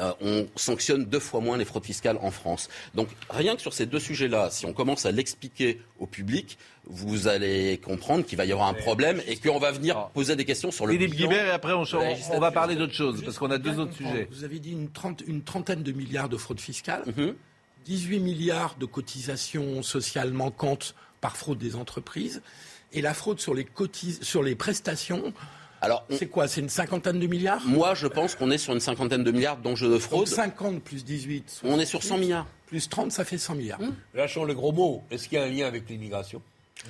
[0.00, 2.68] euh, on sanctionne deux fois moins les fraudes fiscales en France.
[2.94, 7.28] Donc rien que sur ces deux sujets-là, si on commence à l'expliquer au public, vous
[7.28, 10.70] allez comprendre qu'il va y avoir un problème et qu'on va venir poser des questions
[10.70, 11.84] sur le Philippe Guibert et après on,
[12.32, 14.28] on va parler d'autre chose parce qu'on a deux autres sujets.
[14.30, 17.34] Vous avez dit une, trente, une, trentaine de milliards de fraudes fiscales, mm -hmm.
[17.84, 22.42] 18 milliards de cotisations sociales manquantes par fraude des entreprises
[22.92, 25.32] et la fraude sur les, cotis, sur les prestations
[25.84, 27.62] alors, c'est quoi C'est une cinquantaine de milliards?
[27.66, 30.26] Moi, je pense qu'on est sur une cinquantaine de milliards d'enjeux de fraude.
[30.26, 31.60] Donc 50 plus 18.
[31.64, 32.46] On est sur 100 milliards.
[32.66, 33.80] Plus 30, ça fait 100 milliards.
[33.80, 35.02] Hum Lâchons le gros mot.
[35.10, 36.40] Est-ce qu'il y a un lien avec l'immigration?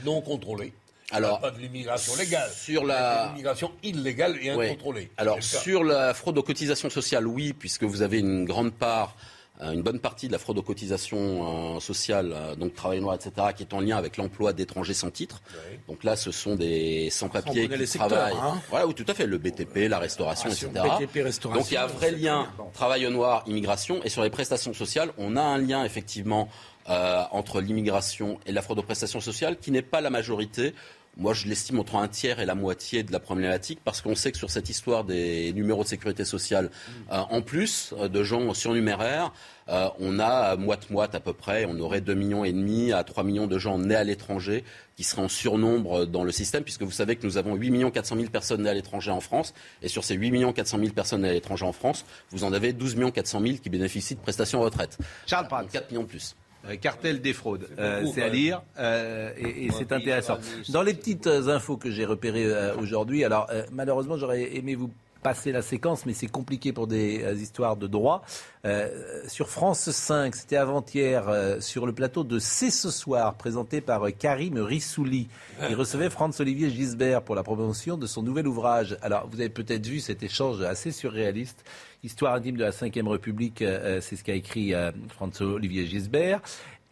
[0.04, 0.72] Non contrôlée
[1.10, 5.02] alors, pas de l'immigration légale, sur la l'immigration illégale et incontrôlée.
[5.02, 5.10] Oui.
[5.18, 9.14] Alors sur la fraude aux cotisations sociales, oui, puisque vous avez une grande part
[9.60, 13.48] une bonne partie de la fraude aux cotisations euh, sociales, euh, donc travail noir, etc.,
[13.56, 15.42] qui est en lien avec l'emploi d'étrangers sans titre.
[15.52, 15.78] Oui.
[15.88, 18.34] Donc là, ce sont des sans-papiers qui secteurs, travaillent.
[18.42, 18.60] Hein.
[18.68, 20.70] Voilà, oui, tout à fait, le BTP, la restauration, ah, etc.
[20.98, 24.30] BTP, restauration, donc il y a un vrai lien travail noir, immigration, et sur les
[24.30, 26.48] prestations sociales, on a un lien effectivement
[26.90, 30.74] euh, entre l'immigration et la fraude aux prestations sociales, qui n'est pas la majorité.
[31.16, 34.32] Moi, je l'estime entre un tiers et la moitié de la problématique parce qu'on sait
[34.32, 36.70] que sur cette histoire des numéros de sécurité sociale,
[37.12, 39.32] euh, en plus euh, de gens surnuméraires,
[39.68, 43.22] euh, on a moite-moite à peu près, on aurait 2 millions et demi à 3
[43.22, 44.64] millions de gens nés à l'étranger
[44.96, 47.90] qui seraient en surnombre dans le système, puisque vous savez que nous avons 8 millions
[47.90, 50.92] 400 000 personnes nées à l'étranger en France, et sur ces 8 millions 400 000
[50.92, 54.16] personnes nées à l'étranger en France, vous en avez 12 millions 400 000 qui bénéficient
[54.16, 54.98] de prestations retraite.
[55.26, 55.68] Charles Pratt.
[55.70, 56.36] 4 millions de plus.
[56.80, 60.38] Cartel des fraudes, euh, c'est à lire euh, et, et c'est intéressant.
[60.70, 64.90] Dans les petites infos que j'ai repérées euh, aujourd'hui, alors malheureusement j'aurais aimé vous
[65.24, 68.22] passer la séquence, mais c'est compliqué pour des euh, histoires de droit.
[68.66, 73.80] Euh, sur France 5, c'était avant-hier, euh, sur le plateau de C'est ce soir, présenté
[73.80, 75.28] par Karim Rissouli.
[75.70, 78.98] Il recevait Franz-Olivier Gisbert pour la promotion de son nouvel ouvrage.
[79.00, 81.64] Alors, vous avez peut-être vu cet échange assez surréaliste.
[82.02, 83.64] Histoire intime de la Ve République,
[84.02, 84.74] c'est ce qu'a écrit
[85.08, 86.42] Franz-Olivier Gisbert.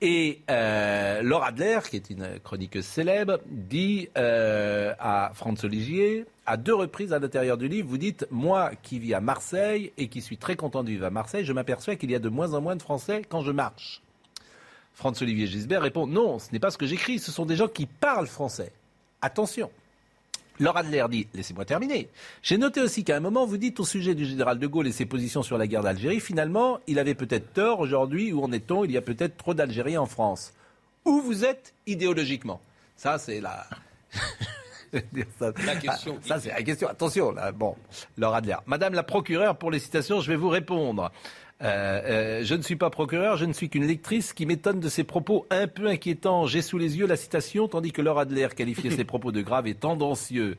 [0.00, 7.12] Et Laura Adler, qui est une chroniqueuse célèbre, dit à Franz Olivier, à deux reprises
[7.12, 10.56] à l'intérieur du livre, vous dites Moi qui vis à Marseille et qui suis très
[10.56, 12.82] content de vivre à Marseille, je m'aperçois qu'il y a de moins en moins de
[12.82, 14.02] Français quand je marche.
[14.94, 17.68] Franz Olivier Gisbert répond Non, ce n'est pas ce que j'écris, ce sont des gens
[17.68, 18.72] qui parlent français.
[19.20, 19.70] Attention
[20.60, 22.08] Laura Adler dit, laissez-moi terminer.
[22.42, 24.92] J'ai noté aussi qu'à un moment, vous dites au sujet du général de Gaulle et
[24.92, 28.84] ses positions sur la guerre d'Algérie, finalement, il avait peut-être tort aujourd'hui, où en est-on
[28.84, 30.52] Il y a peut-être trop d'Algériens en France.
[31.04, 32.60] Où vous êtes idéologiquement?
[32.96, 33.66] Ça, c'est la...
[35.40, 36.18] la question.
[36.22, 36.88] ça, c'est la question.
[36.88, 37.76] Attention, là, bon,
[38.18, 38.56] Laura Adler.
[38.66, 41.10] Madame la procureure, pour les citations, je vais vous répondre.
[41.62, 44.88] Euh, euh, je ne suis pas procureur, je ne suis qu'une lectrice qui m'étonne de
[44.88, 46.46] ses propos un peu inquiétants.
[46.46, 49.68] J'ai sous les yeux la citation, tandis que Laura Adler qualifiait ses propos de graves
[49.68, 50.56] et tendancieux.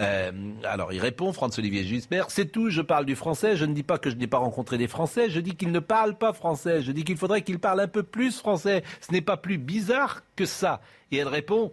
[0.00, 0.32] Euh,
[0.64, 3.98] alors il répond, Franz-Olivier Gisbert, c'est tout, je parle du français, je ne dis pas
[3.98, 6.90] que je n'ai pas rencontré des Français, je dis qu'ils ne parlent pas français, je
[6.90, 8.82] dis qu'il faudrait qu'ils parlent un peu plus français.
[9.00, 10.80] Ce n'est pas plus bizarre que ça.
[11.12, 11.72] Et elle répond,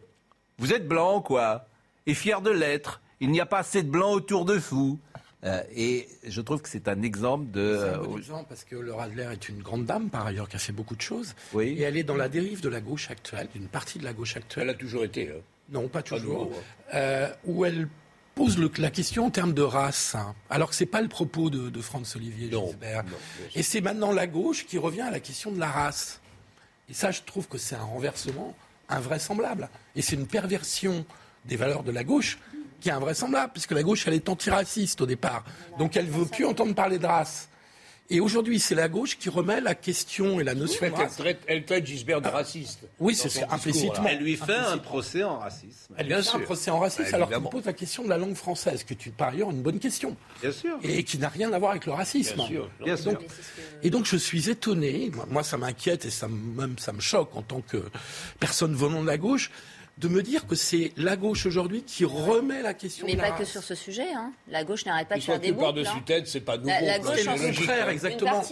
[0.59, 1.65] vous êtes blanc, quoi,
[2.07, 3.01] et fier de l'être.
[3.19, 4.99] Il n'y a pas assez de blancs autour de vous.
[5.43, 7.77] Euh, et je trouve que c'est un exemple de.
[7.79, 10.55] C'est un bon exemple parce que Laura Adler est une grande dame par ailleurs qui
[10.55, 11.35] a fait beaucoup de choses.
[11.53, 11.75] Oui.
[11.77, 14.35] Et elle est dans la dérive de la gauche actuelle, d'une partie de la gauche
[14.35, 14.63] actuelle.
[14.63, 15.29] Elle a toujours été.
[15.29, 15.41] Hein.
[15.69, 16.51] Non, pas toujours.
[16.95, 17.87] Euh, où elle
[18.33, 20.33] pose le, la question en termes de race, hein.
[20.49, 23.03] alors que c'est pas le propos de, de Franz-Olivier Gisbert.
[23.55, 26.21] et c'est maintenant la gauche qui revient à la question de la race.
[26.89, 28.55] Et ça, je trouve que c'est un renversement
[28.89, 29.69] invraisemblable.
[29.95, 31.05] Et c'est une perversion
[31.47, 32.37] des valeurs de la gauche
[32.79, 35.43] qui est invraisemblable, puisque la gauche, elle est antiraciste au départ.
[35.79, 37.49] Donc elle ne veut plus entendre parler de race.
[38.09, 41.21] Et aujourd'hui, c'est la gauche qui remet la question et la notion de race.
[41.45, 42.79] Elle traite, Gisbert de raciste.
[42.99, 44.05] Oui, c'est implicitement.
[44.07, 45.93] Elle lui fait un procès en racisme.
[45.97, 48.35] Elle lui fait un procès en racisme alors qu'elle pose la question de la langue
[48.35, 50.15] française, qui est par ailleurs une bonne question.
[50.41, 50.77] Bien sûr.
[50.83, 52.35] Et qui n'a rien à voir avec le racisme.
[52.35, 52.69] Bien sûr.
[52.83, 53.19] Bien sûr.
[53.83, 57.41] et donc je suis étonné, moi ça m'inquiète et ça, même ça me choque en
[57.41, 57.83] tant que
[58.39, 59.51] personne venant de la gauche,
[59.97, 63.05] de me dire que c'est la gauche aujourd'hui qui remet la question.
[63.07, 64.07] Mais de pas la que sur ce sujet.
[64.15, 64.31] Hein.
[64.49, 65.63] La gauche n'arrête pas de faire des boucles.
[65.63, 66.03] par-dessus hein.
[66.05, 66.69] tête, c'est pas nouveau.
[66.69, 68.43] La, la gauche, C'est le contraire, exactement.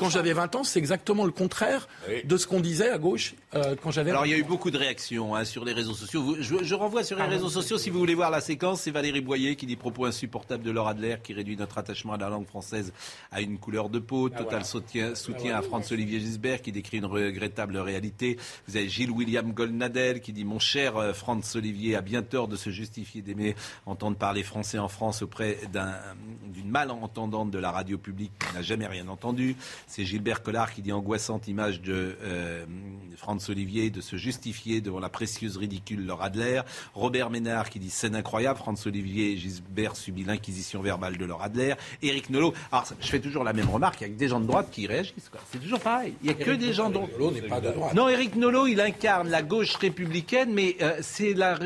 [0.00, 2.22] Quand j'avais 20 ans, c'est exactement le contraire Oui.
[2.24, 4.10] de ce qu'on disait à gauche euh, quand j'avais.
[4.10, 6.22] Alors il y a eu beaucoup de réactions hein, sur les réseaux sociaux.
[6.22, 8.80] Vous- je, je renvoie sur les réseaux sociaux si vous voulez voir la séquence.
[8.82, 12.16] C'est Valérie Boyer qui dit propos insupportables de Laura Adler qui réduit notre attachement à
[12.18, 12.92] la langue française
[13.30, 14.28] à une couleur de peau.
[14.30, 14.64] Total voilà.
[14.64, 18.38] soutien, soutien à Franz-Olivier Gisbert qui décrit une regrettable réalité.
[18.68, 22.56] Vous avez Gilles William Goldnadel qui dit mon cher euh, Franz-Olivier a bien tort de
[22.56, 23.54] se justifier d'aimer
[23.86, 25.94] entendre parler français en France auprès d'un-
[26.52, 29.56] d'une malentendante de la radio publique qui n'a jamais rien entendu.
[29.86, 32.64] C'est Gilbert Collard qui dit angoissante image de euh,
[33.16, 36.62] Franz Olivier de se justifier devant la précieuse ridicule Laura Adler.
[36.94, 38.58] Robert Ménard qui dit scène incroyable.
[38.58, 41.74] Franz Olivier Gisbert subit l'inquisition verbale de Laura Adler.
[42.02, 42.54] Éric Nolot.
[42.72, 44.00] Alors je fais toujours la même remarque.
[44.00, 45.30] Il y a que des gens de droite qui réagissent.
[45.52, 46.14] C'est toujours pareil.
[46.22, 47.10] Il y a que des gens de droite.
[47.18, 47.94] Nolot n'est pas de droite.
[47.94, 51.58] Non, Éric Nolot, il incarne la gauche républicaine, mais euh, c'est la,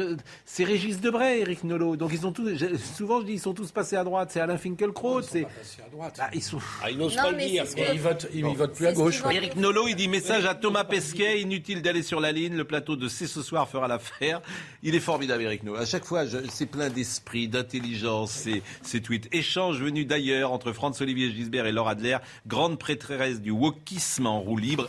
[0.45, 1.97] c'est Régis Debray, Éric Nolot.
[1.97, 4.31] Donc ils sont tous, je- souvent je dis, ils sont tous passés à droite.
[4.33, 6.15] C'est Alain Finkielkraut, c'est, C'est à droite.
[6.19, 6.59] bah, ils sont.
[6.83, 7.65] Ah, il n'ose Non, pas le dire.
[7.67, 9.23] c'est que- ils votent, ils votent plus à C'est gauche.
[9.31, 12.97] Éric Nolot, il dit message à Thomas Pesquet, inutile d'aller sur la ligne, le plateau
[12.97, 14.41] de C'est ce soir fera l'affaire.
[14.83, 15.79] Il est formidable, Éric Nolot.
[15.81, 19.29] À chaque fois, c'est plein d'esprit, d'intelligence, ces, ces tweets.
[19.33, 24.57] Échange venu d'ailleurs entre Franz-Olivier Gisbert et Laura Adler, grande prêtresse du wokisme en roue
[24.59, 24.89] libre.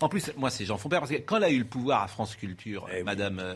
[0.00, 2.02] En, plus, moi, ces gens font peur parce que quand elle a eu le pouvoir
[2.02, 3.02] à France Culture, Eh oui.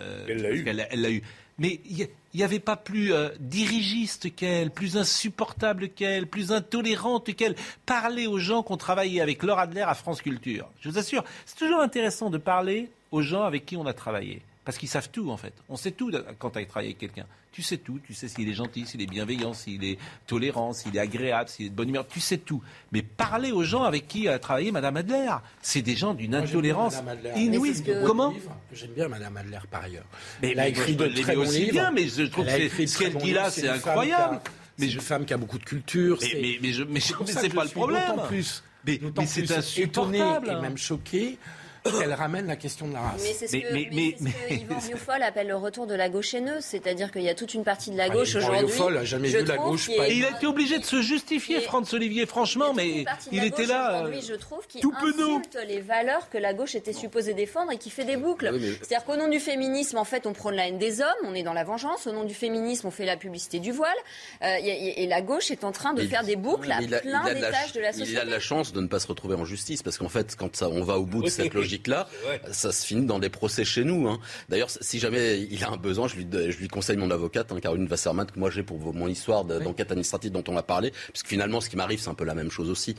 [0.03, 0.65] Euh, Elle l'a eu.
[0.91, 1.23] elle.
[1.59, 7.55] Mais il n'y avait pas plus euh, dirigiste qu'elle, plus insupportable qu'elle, plus intolérante qu'elle.
[7.87, 10.69] Parler aux gens qui ont travaillé avec Laura Adler à France Culture.
[10.81, 14.43] Je vous assure, c'est toujours intéressant de parler aux gens avec qui on a travaillé.
[14.65, 15.53] Parce qu'ils savent tout, en fait.
[15.69, 17.27] On sait tout quand tu as travaillé avec quelqu'un.
[17.51, 17.99] Tu sais tout.
[18.07, 19.99] Tu sais s'il est gentil, s'il est bienveillant, s'il est
[20.29, 22.07] tolérant, s'il est agréable, s'il est de bonne humeur.
[22.07, 22.63] Tu sais tout.
[22.93, 25.31] Mais parler aux gens avec qui a travaillé Madame Adler,
[25.63, 27.43] c'est des gens d'une intolérance Madame Adler.
[27.43, 27.83] inouïe.
[27.83, 28.33] Que- Comment.
[28.73, 30.05] J'aime bien Madame Adler par ailleurs.
[30.41, 31.73] Mais- elle a écrit de très bons aussi livres.
[31.73, 34.41] bien, mais je trouve Elle que ce qu'elle dit là, c'est incroyable.
[34.79, 36.19] Mais c'est je- une femme qui a beaucoup de culture.
[36.21, 37.15] Mais, c'est- mais, mais, je- mais, C'est
[37.53, 38.13] pas je le problème.
[38.29, 40.49] plus, Mais, mais c'est insupportable.
[40.57, 41.37] et même choqué
[41.99, 43.23] qu'elle ramène la question de la race.
[43.23, 45.95] Mais c'est ce que, mais, mais, mais, ce que Yvan Rioufol appelle le retour de
[45.95, 48.67] la gauche haineuse, c'est-à-dire qu'il y a toute une partie de la gauche aujourd'hui.
[48.67, 49.89] Rioufol a jamais vu la gauche.
[49.97, 50.09] Pas...
[50.09, 54.01] Il a été obligé de se justifier, Franz Olivier, franchement, mais il était là.
[54.01, 57.91] Aujourd'hui, je trouve qu'il insulte les valeurs que la gauche était supposée défendre et qui
[57.91, 58.53] fait des boucles.
[58.83, 61.43] C'est-à-dire qu'au nom du féminisme, en fait, on prône la haine des hommes, on est
[61.43, 62.07] dans la vengeance.
[62.07, 63.91] Au nom du féminisme, on fait la publicité du voile.
[64.43, 67.81] Euh, et, la gauche est en train de faire des boucles à plein d'étages de
[67.81, 68.13] la société.
[68.13, 70.37] Il a de la chance de ne pas se retrouver en justice, parce qu'en fait,
[70.37, 72.09] quand ça, on va au bout de cette logique-là,
[72.51, 74.09] ça se finit dans des procès chez nous.
[74.09, 74.19] Hein.
[74.49, 77.61] D'ailleurs, si jamais il a un besoin, je lui, je lui conseille mon avocate, hein,
[77.61, 81.29] Caroline Wasserman, que moi j'ai pour mon histoire d'enquête administrative dont on a parlé, puisque
[81.29, 82.95] finalement, ce qui m'arrive, c'est un peu la même chose aussi.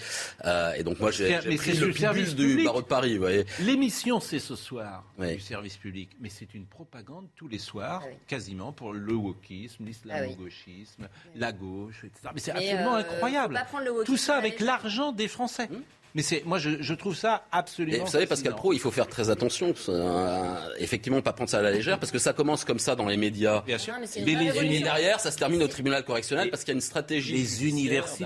[0.46, 3.20] Euh, et donc moi, j'ai pris le service du barreau de Paris.
[3.60, 8.10] L'émission, c'est ce soir du service public, mais c'est une propagande tous les soirs, ah
[8.28, 12.30] quasiment pour le wokisme, l'islamo-gauchisme, ah la gauche, etc.
[12.34, 13.62] Mais c'est absolument euh, incroyable.
[14.06, 15.68] Tout ça avec l'argent des Français.
[15.72, 15.84] Hum
[16.16, 17.98] mais c'est, moi, je, je, trouve ça absolument.
[17.98, 19.74] Et vous savez, Pascal Pro, il faut faire très attention.
[19.90, 23.08] Euh, effectivement, pas prendre ça à la légère, parce que ça commence comme ça dans
[23.08, 23.62] les médias.
[23.66, 23.96] Bien sûr.
[24.00, 26.82] mais, les unis derrière, ça se termine au tribunal correctionnel parce qu'il y a une
[26.82, 27.34] stratégie.
[27.34, 28.26] Les universités,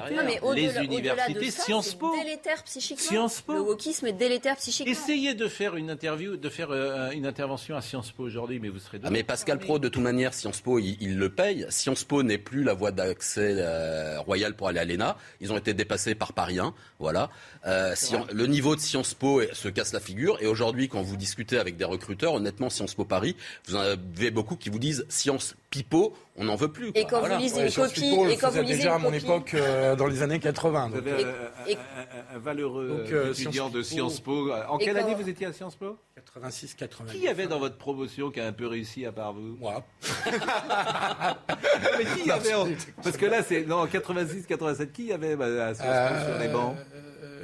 [0.54, 2.14] les universités, Sciences Po.
[2.18, 3.06] délétère psychiquement.
[3.06, 3.54] Sciences Po.
[3.54, 4.92] Le wokisme est délétère psychiquement.
[4.92, 8.70] Essayez de faire une interview, de faire euh, une intervention à Sciences Po aujourd'hui, mais
[8.70, 9.00] vous serez.
[9.04, 11.66] Ah, mais Pascal Pro, de toute manière, Sciences Po, il, le paye.
[11.70, 15.16] Sciences Po n'est plus la voie d'accès euh, royale pour aller à l'ENA.
[15.40, 16.74] Ils ont été dépassés par Paris 1.
[17.00, 17.30] Voilà.
[17.66, 17.77] Euh,
[18.34, 20.38] le niveau de Sciences Po se casse la figure.
[20.42, 23.36] Et aujourd'hui, quand vous discutez avec des recruteurs, honnêtement, Sciences Po Paris,
[23.68, 26.92] vous en avez beaucoup qui vous disent Sciences Pipo, on n'en veut plus.
[26.96, 29.96] Et quand vous lisez une copie, et quand vous lisez déjà à mon époque, euh,
[29.96, 30.90] dans les années 80.
[30.92, 31.26] Vous avez
[32.34, 34.52] un, valeureux euh, étudiant de Sciences Po.
[34.70, 35.98] En quelle année vous étiez à Sciences Po?
[36.16, 37.12] 86, 80.
[37.12, 39.58] Qui y avait dans votre promotion qui a un peu réussi à part vous?
[39.60, 39.84] Moi.
[41.98, 44.94] Mais qui y avait Parce que là, c'est non 86, 87.
[44.94, 46.76] Qui y avait bah, à Sciences Po sur les bancs?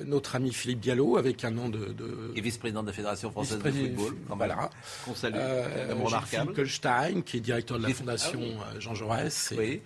[0.06, 1.96] Notre ami Philippe Diallo, avec un nom de.
[2.36, 4.16] Et vice-président de la Fédération française de football.
[4.30, 4.70] Voilà.
[5.06, 5.36] Qu'on salue.
[5.38, 9.54] Euh, Philippe Kolstein, qui est directeur de la Fondation ah Jean Jaurès.
[9.58, 9.82] Oui.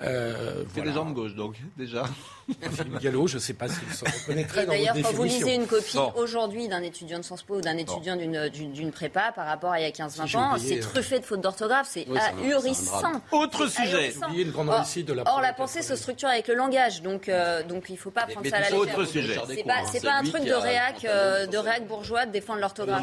[0.00, 2.04] Euh, fait des gens de gauche, donc, déjà.
[2.60, 5.66] Philippe Gallo, je ne sais pas s'il se reconnaîtrait dans D'ailleurs, quand vous lisez une
[5.66, 9.80] copie aujourd'hui d'un étudiant de Sciences Po ou d'un étudiant d'une prépa par rapport à
[9.80, 13.12] il y a 15-20 ans, c'est euh, truffé de fautes d'orthographe, c'est ahurissant.
[13.30, 14.14] Autre sujet.
[15.26, 18.26] or, la pensée se structure avec le langage, donc, euh, donc il ne faut pas
[18.26, 18.80] prendre ça à la légère.
[18.80, 19.36] Autre sujet.
[19.48, 23.02] C'est pas, pas un truc de réac, euh, de réac bourgeois de défendre l'orthographe.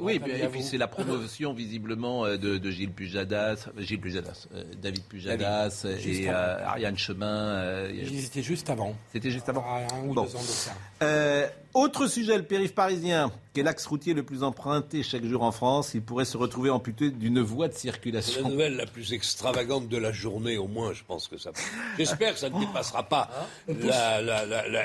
[0.00, 4.46] Oui, et puis c'est la promotion visiblement de Gilles Pujadas, Gilles Pujadas,
[4.80, 7.88] David Pujadas et Ariane Chemin.
[8.22, 8.94] C'était juste avant.
[9.12, 9.64] C'était juste avant.
[9.64, 10.72] Un ou deux ans de ça.
[11.02, 15.42] Euh, autre sujet, le périph' parisien, qui est l'axe routier le plus emprunté chaque jour
[15.42, 15.92] en France.
[15.94, 18.42] Il pourrait se retrouver amputé d'une voie de circulation.
[18.42, 21.50] La nouvelle la plus extravagante de la journée, au moins, je pense que ça.
[21.96, 23.30] J'espère que ça ne dépassera pas.
[23.68, 23.74] Hein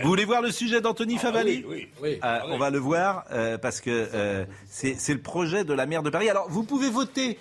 [0.03, 1.87] Vous voulez voir le sujet d'Anthony ah, Favali Oui.
[2.01, 2.19] oui.
[2.21, 6.03] Ah, on va le voir euh, parce que euh, c'est le projet de la maire
[6.03, 6.29] de Paris.
[6.29, 7.39] Alors, vous pouvez voter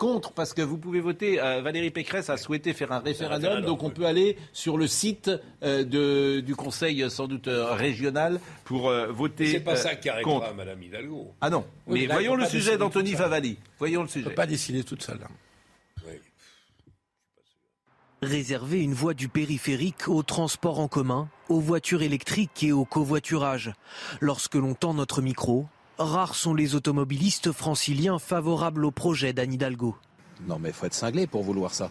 [0.00, 1.40] contre, parce que vous pouvez voter.
[1.40, 5.30] Euh, Valérie Pécresse a souhaité faire un référendum, donc on peut aller sur le site
[5.62, 9.46] euh, de, du Conseil sans doute euh, régional pour voter.
[9.52, 11.34] C'est pas ça qui arrêtera Madame Hidalgo.
[11.40, 11.64] Ah non.
[11.86, 13.58] mais voyons le sujet d'Anthony Favali.
[13.78, 14.24] Voyons le sujet.
[14.24, 15.20] ne peut pas décider toute seule.
[18.22, 23.72] Réserver une voie du périphérique au transport en commun, aux voitures électriques et au covoiturage.
[24.20, 25.66] Lorsque l'on tend notre micro,
[26.00, 29.94] rares sont les automobilistes franciliens favorables au projet d'Anne Hidalgo.
[30.48, 31.90] Non mais il faut être cinglé pour vouloir ça.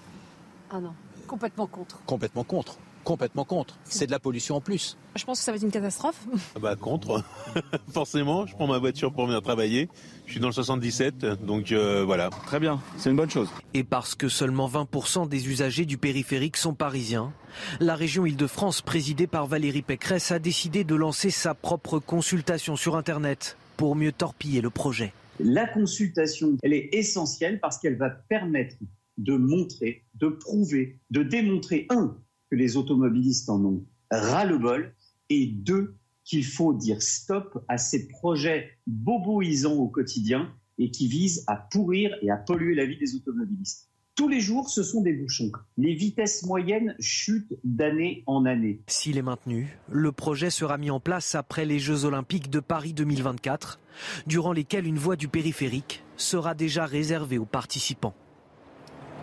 [0.71, 0.93] Ah non,
[1.27, 2.01] complètement contre.
[2.05, 2.77] Complètement contre.
[3.03, 3.75] Complètement contre.
[3.85, 4.97] C'est de la pollution en plus.
[5.15, 6.19] Je pense que ça va être une catastrophe.
[6.55, 7.23] Ah bah contre,
[7.91, 8.45] forcément.
[8.45, 9.89] Je prends ma voiture pour venir travailler.
[10.25, 12.29] Je suis dans le 77, donc euh, voilà.
[12.45, 13.49] Très bien, c'est une bonne chose.
[13.73, 17.31] Et parce que seulement 20% des usagers du périphérique sont parisiens,
[17.79, 22.95] la région Île-de-France, présidée par Valérie Pécresse, a décidé de lancer sa propre consultation sur
[22.95, 25.13] Internet pour mieux torpiller le projet.
[25.39, 28.75] La consultation, elle est essentielle parce qu'elle va permettre
[29.17, 32.17] de montrer, de prouver, de démontrer, un,
[32.51, 34.93] que les automobilistes en ont ras-le-bol,
[35.29, 35.95] et deux,
[36.25, 42.13] qu'il faut dire stop à ces projets boboisants au quotidien et qui visent à pourrir
[42.21, 43.88] et à polluer la vie des automobilistes.
[44.19, 45.49] Tous les jours, ce sont des bouchons.
[45.77, 48.81] Les vitesses moyennes chutent d'année en année.
[48.87, 52.91] S'il est maintenu, le projet sera mis en place après les Jeux olympiques de Paris
[52.91, 53.79] 2024,
[54.27, 58.13] durant lesquels une voie du périphérique sera déjà réservée aux participants.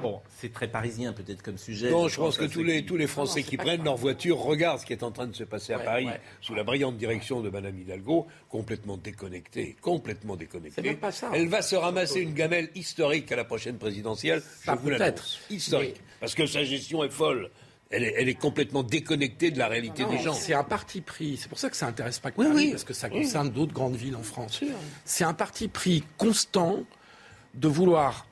[0.03, 1.91] Bon, c'est très parisien peut-être comme sujet.
[1.91, 4.87] Non, je, pense, que, tous les, tous les Français qui prennent leur voiture regardent ce
[4.87, 6.09] qui est en train de se passer à Paris
[6.41, 10.95] sous la brillante direction de Madame Hidalgo, complètement déconnectée, complètement déconnectée.
[10.95, 11.31] Pas ça.
[11.35, 15.41] Elle va se ramasser une gamelle historique à la prochaine présidentielle, je vous l'annonce.
[15.51, 16.01] Historique.
[16.21, 17.51] Parce que sa gestion est folle
[17.91, 20.33] Elle est, elle est, complètement déconnectée de la réalité des gens.
[20.33, 21.37] C'est un parti pris.
[21.37, 22.71] C'est pour ça que ça intéresse pas que oui, Paris, oui.
[22.71, 23.53] parce que ça concerne oui.
[23.53, 24.61] d'autres grandes villes en France.
[25.05, 26.81] C'est un parti pris constant
[27.55, 28.27] de vouloir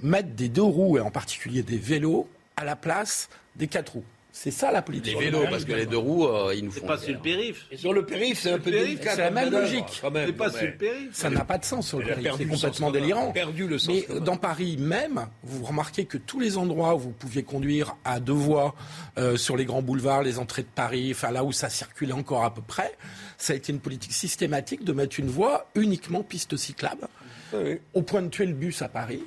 [0.00, 4.04] mettre des deux roues, et en particulier des vélos, à la place des quatre roues.
[4.40, 5.18] C'est ça la politique.
[5.18, 6.82] Les vélos, parce que les deux roues, euh, ils nous font.
[6.82, 7.66] C'est pas sur le périph.
[7.72, 9.16] Et sur le périph, c'est un peu délicat.
[9.16, 9.84] C'est la même logique.
[9.90, 11.08] C'est pas sur le périph.
[11.12, 12.34] Ça n'a pas de sens sur le périph.
[12.38, 13.32] C'est complètement délirant.
[13.32, 13.96] perdu le sens.
[14.08, 18.20] Mais dans Paris même, vous remarquez que tous les endroits où vous pouviez conduire à
[18.20, 18.76] deux voies
[19.18, 22.44] euh, sur les grands boulevards, les entrées de Paris, enfin là où ça circulait encore
[22.44, 22.92] à peu près,
[23.38, 27.08] ça a été une politique systématique de mettre une voie uniquement piste cyclable,
[27.54, 27.80] oui.
[27.94, 29.24] au point de tuer le bus à Paris.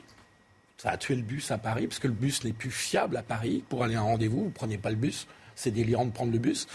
[0.81, 3.21] Ça a tué le bus à Paris, parce que le bus n'est plus fiable à
[3.21, 3.63] Paris.
[3.69, 5.27] Pour aller à un rendez-vous, vous ne prenez pas le bus.
[5.53, 6.65] C'est délirant de prendre le bus.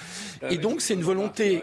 [0.40, 1.60] Ah, Et donc, c'est une volonté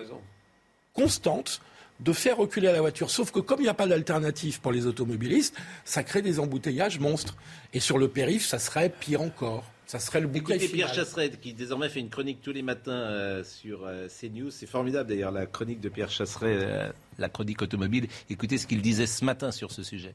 [0.92, 1.62] constante
[2.02, 3.10] de faire reculer la voiture.
[3.10, 5.56] Sauf que comme il n'y a pas d'alternative pour les automobilistes,
[5.86, 7.38] ça crée des embouteillages monstres.
[7.74, 9.64] Et sur le périph', ça serait pire encore.
[9.86, 10.74] Ça serait le bouquet Écoutez.
[10.74, 14.52] Pierre Chasseret, qui désormais fait une chronique tous les matins euh, sur euh, CNews.
[14.52, 18.10] C'est formidable d'ailleurs, la chronique de Pierre Chasseret, euh, la chronique automobile.
[18.30, 20.14] Écoutez ce qu'il disait ce matin sur ce sujet.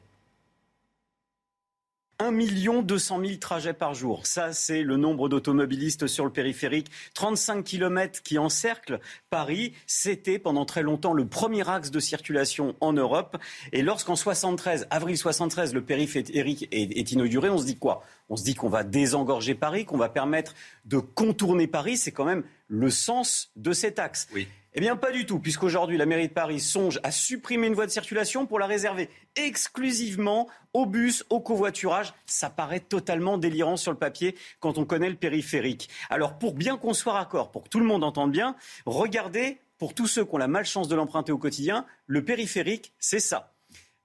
[2.21, 4.25] 1 200 000 trajets par jour.
[4.25, 6.91] Ça, c'est le nombre d'automobilistes sur le périphérique.
[7.13, 9.73] 35 kilomètres qui encerclent Paris.
[9.87, 13.37] C'était pendant très longtemps le premier axe de circulation en Europe.
[13.71, 18.03] Et lorsqu'en 73, avril 73, le périphérique est inauguré, on se dit quoi?
[18.27, 20.55] On se dit qu'on va désengorger Paris, qu'on va permettre
[20.85, 21.95] de contourner Paris.
[21.95, 24.27] C'est quand même le sens de cet axe.
[24.33, 24.47] Oui.
[24.75, 27.87] Eh bien, pas du tout, puisqu'aujourd'hui, la mairie de Paris songe à supprimer une voie
[27.87, 32.13] de circulation pour la réserver exclusivement aux bus, au covoiturage.
[32.27, 35.89] Ça paraît totalement délirant sur le papier quand on connaît le périphérique.
[36.11, 38.55] Alors, pour bien qu'on soit raccord, pour que tout le monde entende bien,
[38.85, 43.19] regardez, pour tous ceux qui ont la malchance de l'emprunter au quotidien, le périphérique, c'est
[43.19, 43.53] ça.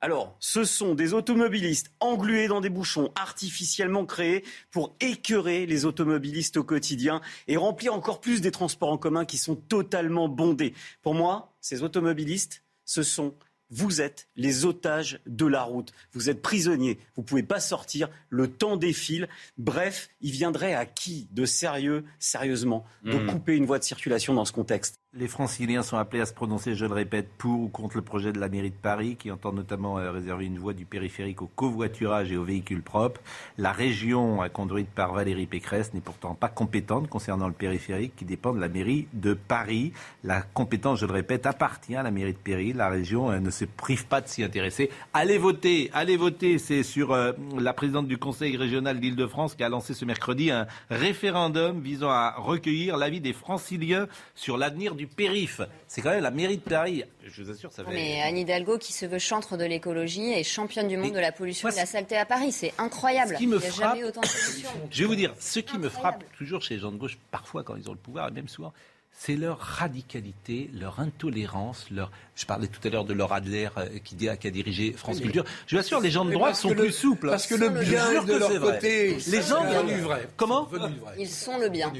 [0.04, 6.58] Alors, ce sont des automobilistes englués dans des bouchons artificiellement créés pour écœurer les automobilistes
[6.58, 10.74] au quotidien et remplir encore plus des transports en commun qui sont totalement bondés.
[11.00, 13.34] Pour moi, ces automobilistes, ce sont
[13.70, 15.94] vous êtes les otages de la route.
[16.12, 16.98] Vous êtes prisonniers.
[17.16, 18.10] Vous ne pouvez pas sortir.
[18.28, 19.26] Le temps défile.
[19.56, 23.26] Bref, il viendrait à qui de sérieux, sérieusement, de Mmh.
[23.26, 25.00] couper une voie de circulation dans ce contexte?
[25.16, 28.32] Les franciliens sont appelés à se prononcer, je le répète, pour ou contre le projet
[28.32, 31.46] de la mairie de Paris qui entend notamment euh, réserver une voie du périphérique au
[31.46, 33.20] covoiturage et aux véhicules propres.
[33.56, 38.52] La région, conduite par Valérie Pécresse, n'est pourtant pas compétente concernant le périphérique qui dépend
[38.52, 39.92] de la mairie de Paris.
[40.24, 42.72] La compétence, je le répète, appartient à la mairie de Paris.
[42.72, 44.90] La région euh, ne se prive pas de s'y intéresser.
[45.12, 46.58] Allez voter, allez voter.
[46.58, 50.66] C'est sur euh, la présidente du Conseil régional d'Île-de-France qui a lancé ce mercredi un
[50.90, 55.60] référendum visant à recueillir l'avis des franciliens sur l'avenir du périph.
[55.88, 57.04] C'est quand même la mairie de Paris.
[57.26, 57.90] Je vous assure, ça fait...
[57.92, 61.32] Mais Anne Hidalgo, qui se veut chantre de l'écologie, est championne du monde de la
[61.32, 62.52] pollution et de la saleté à Paris.
[62.52, 63.34] C'est incroyable.
[63.34, 64.68] Ce qui me Il n'y a frappe- jamais autant de pollution.
[64.90, 67.62] Je vais vous dire, ce qui me frappe toujours chez les gens de gauche, parfois
[67.62, 68.72] quand ils ont le pouvoir, et même souvent,
[69.16, 72.10] c'est leur radicalité, leur intolérance, leur.
[72.34, 75.18] Je parlais tout à l'heure de Laura Adler euh, qui, dit- qui a dirigé France
[75.18, 75.44] Oui, Culture.
[75.68, 77.28] Je vous assure, les gens de droite sont le- plus souples.
[77.30, 79.16] parce que le bien est de leur côté.
[79.28, 80.28] Les gens devenu vrai.
[80.36, 80.68] Comment
[81.16, 81.92] Ils sont le bien.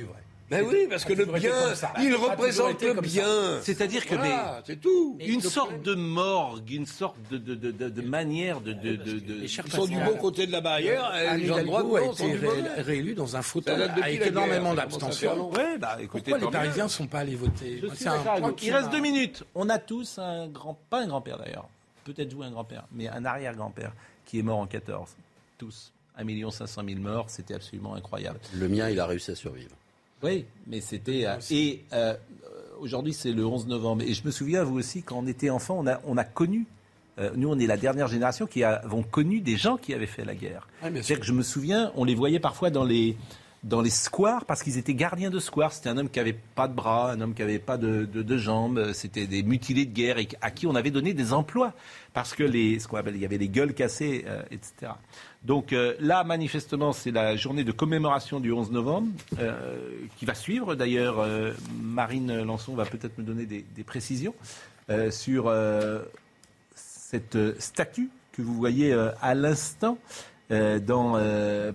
[0.51, 1.93] Ben oui, parce que le bien, ça.
[2.01, 3.61] il représente le bien.
[3.63, 5.17] C'est-à-dire que Voilà, c'est tout.
[5.21, 8.73] une sorte de morgue, une sorte de, de, de, de- de manière de.
[8.75, 12.03] de, de, de- Ils sont du bon côté de la barrière, les gens Hidalgo a
[12.05, 12.37] été
[12.83, 15.51] réélu dans un fauteuil avec la énormément faire d'abstention.
[15.81, 16.53] bah écoutez, Pourquoi les.
[16.53, 17.81] Parisiens ne sont pas allés voter
[18.57, 19.45] qui Il reste m'a- deux minutes.
[19.55, 21.69] On a tous un grand, pas un grand-père d'ailleurs,
[22.05, 23.93] peut-être vous un grand-père, mais un arrière-grand-père
[24.27, 25.09] qui est mort en 14.
[25.59, 25.91] Tous.
[26.17, 28.39] 1 500 000 morts, c'était absolument incroyable.
[28.55, 29.75] Le mien, il a réussi à survivre.
[30.25, 31.27] Oui, mais c'était.
[31.27, 32.15] euh, et euh,
[32.81, 34.03] aujourd'hui, c'est le 11 novembre.
[34.03, 36.67] Et je me souviens, vous aussi, quand on était enfant, on a, on a connu.
[37.19, 40.25] euh, nous, on est la dernière génération qui avons connu des gens qui avaient fait
[40.25, 40.67] la guerre.
[40.97, 41.05] Sûr.
[41.05, 43.17] C'est-à-dire que je me souviens, on les voyait parfois dans les
[43.63, 45.73] dans les squares parce qu'ils étaient gardiens de squares.
[45.73, 48.21] C'était un homme qui avait pas de bras, un homme qui avait pas de, de-
[48.23, 48.93] de jambes.
[48.93, 51.73] C'était des mutilés de guerre et à qui on avait donné des emplois
[52.13, 54.93] parce que les ce qu'on appelle, il y avait les gueules cassées, euh, etc.
[55.45, 59.09] Donc euh, là, manifestement, c'est la journée de commémoration du 11 novembre
[59.39, 60.75] euh, qui va suivre.
[60.75, 64.35] D'ailleurs, euh, Marine Lançon va peut-être me donner des, des précisions
[65.11, 65.51] sur
[66.75, 68.93] cette statue que vous voyez
[69.23, 69.97] à l'instant
[70.51, 71.19] dans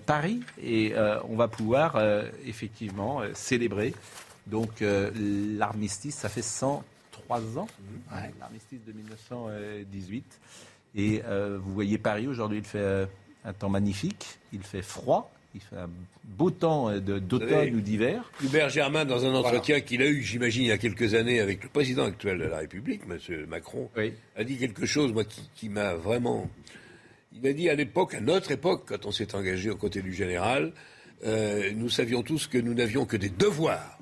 [0.06, 0.94] Paris et
[1.28, 2.00] on va pouvoir
[2.46, 3.94] effectivement célébrer
[4.46, 6.14] donc l'armistice.
[6.14, 7.66] Ça fait 103 ans,
[8.12, 10.40] Ouais, l'armistice de 1918.
[10.94, 11.22] Et
[11.58, 13.08] vous voyez Paris aujourd'hui, il fait
[13.44, 15.90] un temps magnifique, il fait froid, il fait un
[16.24, 18.30] beau temps euh, d'automne ou d'hiver.
[18.42, 21.62] Hubert Germain, dans un entretien qu'il a eu, j'imagine, il y a quelques années avec
[21.62, 23.46] le président actuel de la République, M.
[23.48, 23.90] Macron,
[24.36, 26.48] a dit quelque chose, moi, qui, qui m'a vraiment.
[27.32, 30.12] Il a dit à l'époque, à notre époque, quand on s'est engagé aux côtés du
[30.12, 30.72] général,
[31.24, 33.98] euh, nous savions tous que nous n'avions que des devoirs.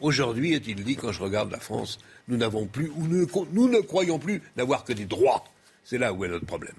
[0.00, 1.98] Aujourd'hui, est-il dit, quand je regarde la France,
[2.28, 5.44] nous n'avons plus, ou nous, nous ne croyons plus n'avoir que des droits.
[5.84, 6.74] C'est là où est notre problème.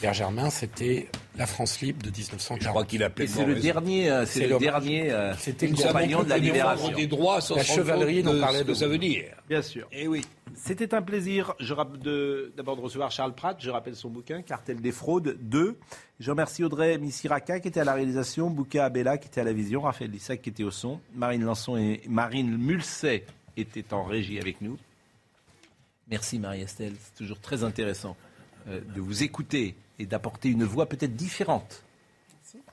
[0.00, 2.60] Pierre Germain, c'était la France libre de 1940.
[2.62, 3.60] Je crois qu'il a C'est le raison.
[3.62, 6.90] dernier, euh, c'est le dernier euh, C'était le compagnon de la libération.
[6.92, 9.24] des droits sans La chevalerie de parlait de- ça veut dire.
[9.48, 9.86] Bien sûr.
[9.92, 10.22] Eh oui.
[10.56, 13.56] C'était un plaisir je rapp- de- d'abord de recevoir Charles Pratt.
[13.60, 15.78] Je rappelle son bouquin, Cartel des fraudes 2.
[16.18, 19.52] Je remercie Audrey Missiraka qui était à la réalisation, Bouka Abella qui était à la
[19.52, 23.24] vision, Raphaël Lissac qui était au son, Marine Lançon et Marine Mulset
[23.56, 24.76] étaient en régie avec nous.
[26.10, 28.16] Merci Marie-Estelle, c'est toujours très intéressant
[28.66, 31.82] de vous écouter et d'apporter une voix peut-être différente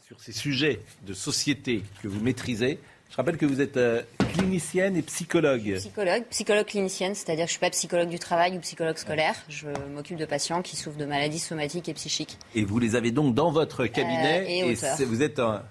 [0.05, 2.79] sur ces sujets de société que vous maîtrisez.
[3.11, 4.03] Je rappelle que vous êtes euh,
[4.33, 5.75] clinicienne et psychologue.
[5.77, 9.35] Psychologue, psychologue clinicienne, c'est-à-dire que je ne suis pas psychologue du travail ou psychologue scolaire.
[9.49, 12.37] Je m'occupe de patients qui souffrent de maladies somatiques et psychiques.
[12.53, 15.63] Et vous les avez donc dans votre cabinet Euh, et vous êtes un,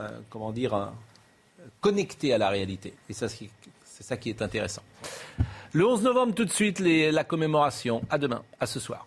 [0.00, 0.92] un- comment dire un-
[1.80, 2.94] connecté à la réalité.
[3.08, 3.48] Et ça, c'est
[3.84, 4.82] c'est ça qui est intéressant.
[5.72, 8.02] Le 11 novembre, tout de suite, les- la commémoration.
[8.10, 9.06] À demain, à ce soir.